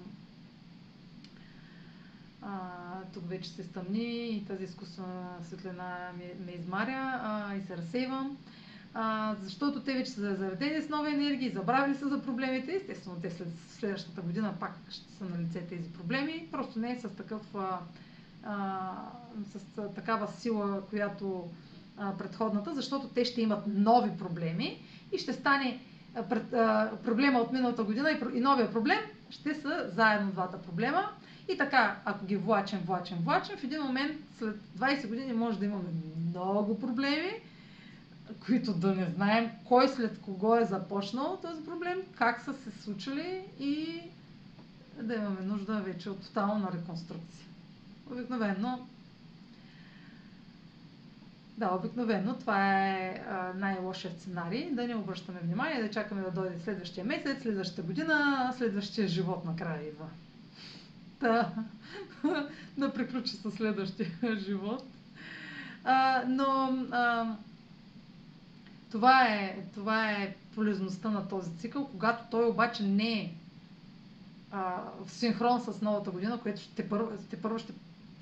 а, 2.42 2.70
тук 3.14 3.28
вече 3.28 3.50
се 3.50 3.64
стъмни 3.64 4.28
и 4.28 4.44
тази 4.44 4.64
изкуствена 4.64 5.36
светлина 5.44 6.12
ме, 6.18 6.44
ме 6.46 6.52
измаря 6.52 7.20
а, 7.22 7.54
и 7.56 7.62
се 7.62 7.76
разсейвам. 7.76 8.36
А, 8.94 9.34
защото 9.42 9.82
те 9.82 9.92
вече 9.94 10.10
са 10.10 10.36
заредени 10.36 10.82
с 10.82 10.88
нови 10.88 11.14
енергии, 11.14 11.50
забравили 11.50 11.96
са 11.96 12.08
за 12.08 12.22
проблемите. 12.22 12.74
Естествено, 12.74 13.20
те 13.22 13.30
след 13.30 13.48
следващата 13.68 14.20
година 14.20 14.54
пак 14.60 14.72
ще 14.90 15.12
са 15.12 15.24
на 15.24 15.38
лице 15.42 15.60
тези 15.60 15.92
проблеми. 15.92 16.48
Просто 16.52 16.78
не 16.78 16.92
е 16.92 17.00
с 17.00 17.08
такъв 17.08 17.54
а, 17.54 17.78
а, 18.44 18.92
с 19.44 19.94
такава 19.94 20.28
сила, 20.28 20.82
която 20.90 21.48
а, 21.98 22.16
предходната, 22.18 22.74
защото 22.74 23.08
те 23.08 23.24
ще 23.24 23.42
имат 23.42 23.66
нови 23.66 24.18
проблеми 24.18 24.82
и 25.12 25.18
ще 25.18 25.32
стане 25.32 25.80
а, 26.14 26.22
пред, 26.22 26.52
а, 26.52 26.90
проблема 27.04 27.38
от 27.38 27.52
миналата 27.52 27.84
година 27.84 28.10
и, 28.10 28.38
и 28.38 28.40
новия 28.40 28.72
проблем 28.72 29.00
ще 29.30 29.54
са 29.54 29.90
заедно 29.94 30.32
двата 30.32 30.62
проблема. 30.62 31.08
И 31.48 31.56
така, 31.56 31.96
ако 32.04 32.26
ги 32.26 32.36
влачем, 32.36 32.80
влачем, 32.86 33.18
влачем, 33.24 33.56
в 33.56 33.64
един 33.64 33.82
момент 33.82 34.16
след 34.38 34.56
20 34.78 35.08
години 35.08 35.32
може 35.32 35.58
да 35.58 35.64
имаме 35.64 35.88
много 36.28 36.80
проблеми, 36.80 37.32
които 38.46 38.72
да 38.74 38.94
не 38.94 39.04
знаем 39.04 39.50
кой 39.64 39.88
след 39.88 40.20
кого 40.20 40.56
е 40.56 40.64
започнал 40.64 41.38
този 41.42 41.64
проблем, 41.64 41.98
как 42.14 42.40
са 42.40 42.54
се 42.54 42.82
случили 42.82 43.44
и 43.60 44.00
да 45.02 45.14
имаме 45.14 45.40
нужда 45.40 45.72
вече 45.72 46.10
от 46.10 46.20
тотална 46.20 46.68
реконструкция. 46.72 47.46
Обикновено 48.10 48.86
да, 51.58 51.74
обикновено 51.74 52.34
това 52.34 52.86
е 52.88 53.22
най-лошия 53.56 54.12
сценарий, 54.12 54.70
да 54.70 54.86
не 54.86 54.94
обръщаме 54.94 55.40
внимание, 55.40 55.82
да 55.82 55.90
чакаме 55.90 56.22
да 56.22 56.30
дойде 56.30 56.58
следващия 56.58 57.04
месец, 57.04 57.42
следващата 57.42 57.82
година, 57.82 58.50
следващия 58.56 59.08
живот 59.08 59.44
накрая 59.44 59.88
идва 59.88 60.06
да, 61.20 61.50
да 62.78 62.92
приключи 62.92 63.36
със 63.36 63.54
следващия 63.54 64.10
живот. 64.38 64.84
А, 65.84 66.22
но 66.28 66.78
а, 66.90 67.34
това, 68.90 69.24
е, 69.24 69.64
това 69.74 70.10
е 70.10 70.34
полезността 70.54 71.10
на 71.10 71.28
този 71.28 71.56
цикъл, 71.56 71.88
когато 71.88 72.24
той 72.30 72.48
обаче 72.48 72.82
не 72.82 73.12
е 73.12 73.32
а, 74.50 74.82
в 75.06 75.12
синхрон 75.12 75.60
с 75.60 75.80
новата 75.80 76.10
година, 76.10 76.40
което 76.42 76.60
ще 76.60 76.86
ще 77.26 77.42
първо 77.42 77.58
ще 77.58 77.72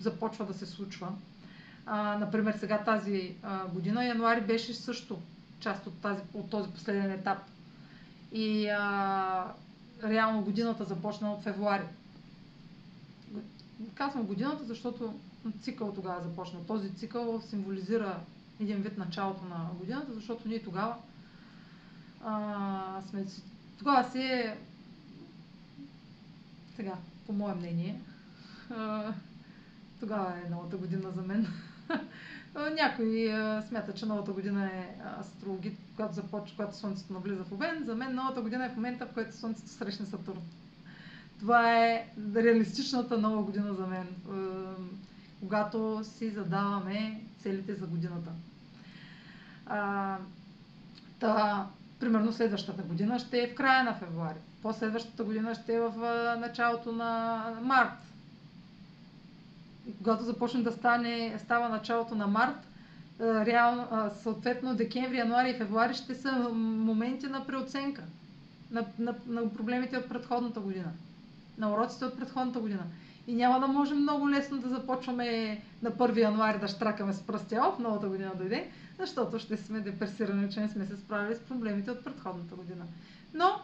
започва 0.00 0.46
да 0.46 0.54
се 0.54 0.66
случва. 0.66 1.12
А, 1.86 2.18
например, 2.18 2.56
сега 2.60 2.84
тази 2.84 3.34
а, 3.42 3.66
година, 3.66 4.04
януари 4.04 4.40
беше 4.40 4.74
също 4.74 5.18
част 5.60 5.86
от, 5.86 6.00
тази, 6.00 6.20
от 6.34 6.50
този 6.50 6.70
последен 6.70 7.10
етап. 7.10 7.38
И 8.32 8.68
а, 8.68 9.52
реално 10.04 10.42
годината 10.42 10.84
започна 10.84 11.32
от 11.32 11.42
февруари. 11.42 11.84
Казвам 13.94 14.26
годината, 14.26 14.64
защото 14.64 15.14
цикъл 15.60 15.92
тогава 15.94 16.22
започна. 16.22 16.66
Този 16.66 16.94
цикъл 16.94 17.42
символизира 17.48 18.20
един 18.60 18.76
вид 18.76 18.98
началото 18.98 19.44
на 19.44 19.70
годината, 19.78 20.14
защото 20.14 20.48
ние 20.48 20.62
тогава 20.62 20.94
а, 22.24 23.02
сме, 23.10 23.26
тогава 23.78 24.10
си 24.10 24.18
е 24.18 24.56
сега, 26.76 26.94
по 27.26 27.32
мое 27.32 27.54
мнение, 27.54 28.00
а, 28.70 29.12
тогава 30.00 30.32
е 30.46 30.50
новата 30.50 30.76
година 30.76 31.10
за 31.10 31.22
мен. 31.22 31.46
Някои 32.74 33.32
смятат, 33.68 33.96
че 33.96 34.06
новата 34.06 34.32
година 34.32 34.66
е 34.66 34.96
астрологит, 35.20 35.78
когато 35.96 36.14
започва, 36.14 36.56
когато 36.56 36.76
Слънцето 36.76 37.12
навлиза 37.12 37.44
в 37.44 37.52
Овен. 37.52 37.84
За 37.84 37.94
мен 37.94 38.14
новата 38.14 38.40
година 38.40 38.64
е 38.64 38.68
в 38.68 38.76
момента, 38.76 39.06
в 39.06 39.14
който 39.14 39.36
Слънцето 39.36 39.68
срещне 39.68 40.06
Сатурн. 40.06 40.40
Това 41.38 41.76
е 41.76 42.06
реалистичната 42.36 43.18
нова 43.18 43.42
година 43.42 43.74
за 43.74 43.86
мен, 43.86 44.06
когато 45.40 46.00
си 46.04 46.30
задаваме 46.30 47.20
целите 47.42 47.74
за 47.74 47.86
годината. 47.86 48.30
Та, 51.20 51.66
примерно 52.00 52.32
следващата 52.32 52.82
година 52.82 53.18
ще 53.18 53.42
е 53.42 53.48
в 53.48 53.54
края 53.54 53.84
на 53.84 53.94
февруари. 53.94 54.38
Последващата 54.62 55.24
година 55.24 55.54
ще 55.54 55.74
е 55.74 55.80
в 55.80 55.92
началото 56.40 56.92
на 56.92 57.42
март. 57.62 58.07
Когато 59.98 60.24
започне 60.24 60.62
да 60.62 60.72
стане, 60.72 61.38
става 61.38 61.68
началото 61.68 62.14
на 62.14 62.26
март, 62.26 62.68
реално, 63.20 63.86
съответно 64.22 64.74
декември, 64.74 65.16
януари 65.18 65.50
и 65.50 65.54
февруари 65.54 65.94
ще 65.94 66.14
са 66.14 66.32
моменти 66.54 67.26
на 67.26 67.46
преоценка 67.46 68.02
на, 68.70 68.86
на, 68.98 69.14
на 69.26 69.52
проблемите 69.52 69.96
от 69.96 70.08
предходната 70.08 70.60
година, 70.60 70.92
на 71.58 71.72
уроците 71.72 72.04
от 72.04 72.18
предходната 72.18 72.60
година. 72.60 72.82
И 73.26 73.34
няма 73.34 73.60
да 73.60 73.66
можем 73.66 73.98
много 73.98 74.30
лесно 74.30 74.58
да 74.58 74.68
започваме 74.68 75.60
на 75.82 75.90
1 75.92 76.16
януари 76.18 76.58
да 76.58 76.68
штракаме 76.68 77.12
с 77.12 77.22
пръсти, 77.22 77.58
оп, 77.58 77.78
новата 77.78 78.08
година 78.08 78.32
дойде, 78.36 78.70
защото 78.98 79.38
ще 79.38 79.56
сме 79.56 79.80
депресирани, 79.80 80.50
че 80.50 80.60
не 80.60 80.68
сме 80.68 80.86
се 80.86 80.96
справили 80.96 81.36
с 81.36 81.40
проблемите 81.40 81.90
от 81.90 82.04
предходната 82.04 82.54
година. 82.54 82.84
Но 83.34 83.60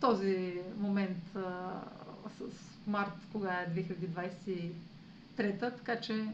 този 0.00 0.54
момент 0.78 1.36
а, 1.36 1.40
с 2.38 2.69
март, 2.86 3.12
кога 3.32 3.52
е 3.52 3.70
2023, 3.70 4.72
така 5.58 6.00
че 6.00 6.26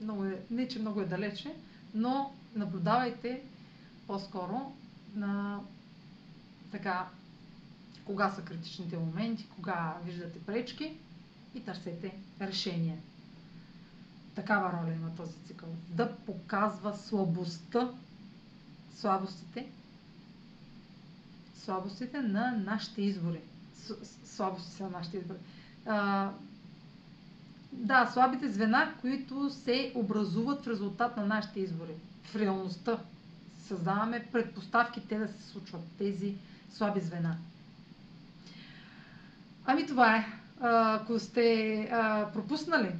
много 0.00 0.24
е, 0.24 0.42
не 0.50 0.68
че 0.68 0.78
много 0.78 1.00
е 1.00 1.06
далече, 1.06 1.54
но 1.94 2.32
наблюдавайте 2.54 3.42
по-скоро 4.06 4.72
на 5.14 5.60
така 6.72 7.06
кога 8.04 8.30
са 8.30 8.42
критичните 8.42 8.98
моменти, 8.98 9.46
кога 9.48 9.96
виждате 10.04 10.38
пречки 10.40 10.96
и 11.54 11.60
търсете 11.60 12.12
решение. 12.40 12.98
Такава 14.34 14.72
роля 14.74 14.92
има 14.92 15.14
този 15.14 15.32
цикъл. 15.38 15.68
Да 15.88 16.16
показва 16.16 16.96
слабостта, 16.96 17.90
слабостите, 18.92 19.66
слабостите 21.56 22.18
на 22.18 22.50
нашите 22.52 23.02
избори. 23.02 23.40
Слабостите 24.26 24.82
на 24.82 24.90
нашите 24.90 25.16
избори. 25.16 25.38
А, 25.86 26.30
да, 27.72 28.10
слабите 28.12 28.48
звена, 28.48 28.94
които 29.00 29.50
се 29.50 29.92
образуват 29.94 30.64
в 30.64 30.68
резултат 30.68 31.16
на 31.16 31.26
нашите 31.26 31.60
избори. 31.60 31.92
В 32.24 32.36
реалността 32.36 32.98
създаваме 33.58 34.26
предпоставки 34.32 35.08
те 35.08 35.18
да 35.18 35.28
се 35.28 35.42
случват, 35.42 35.82
тези 35.98 36.34
слаби 36.70 37.00
звена. 37.00 37.36
Ами 39.66 39.86
това 39.86 40.16
е. 40.16 40.26
Ако 40.60 41.18
сте 41.18 41.88
пропуснали 42.32 42.92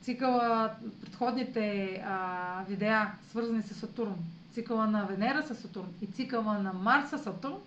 цикъла, 0.00 0.70
предходните 1.00 2.04
видеа, 2.68 3.12
свързани 3.30 3.62
с 3.62 3.74
Сатурн, 3.74 4.14
цикъла 4.52 4.86
на 4.86 5.04
Венера 5.04 5.46
с 5.46 5.54
Сатурн 5.54 5.88
и 6.02 6.06
цикъла 6.06 6.58
на 6.58 6.72
Марс 6.72 7.10
с 7.10 7.18
Сатурн, 7.18 7.58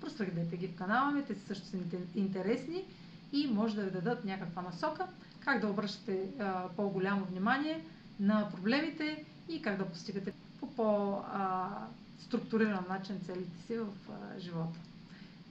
проследете 0.00 0.56
ги 0.56 0.68
в 0.68 0.74
канала 0.74 1.10
ми, 1.10 1.24
те 1.24 1.34
също 1.34 1.66
са 1.66 1.76
интересни 2.14 2.84
и 3.32 3.46
може 3.46 3.76
да 3.76 3.82
ви 3.82 3.90
дадат 3.90 4.24
някаква 4.24 4.62
насока 4.62 5.06
как 5.40 5.60
да 5.60 5.68
обръщате 5.68 6.28
а, 6.38 6.68
по-голямо 6.76 7.24
внимание 7.24 7.84
на 8.20 8.50
проблемите 8.50 9.24
и 9.48 9.62
как 9.62 9.78
да 9.78 9.86
постигате 9.86 10.32
по 10.60 10.66
по-структуриран 10.76 12.84
начин 12.88 13.20
целите 13.26 13.66
си 13.66 13.76
в 13.76 13.86
а, 14.10 14.40
живота. 14.40 14.78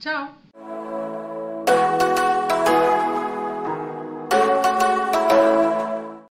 Чао! 0.00 0.26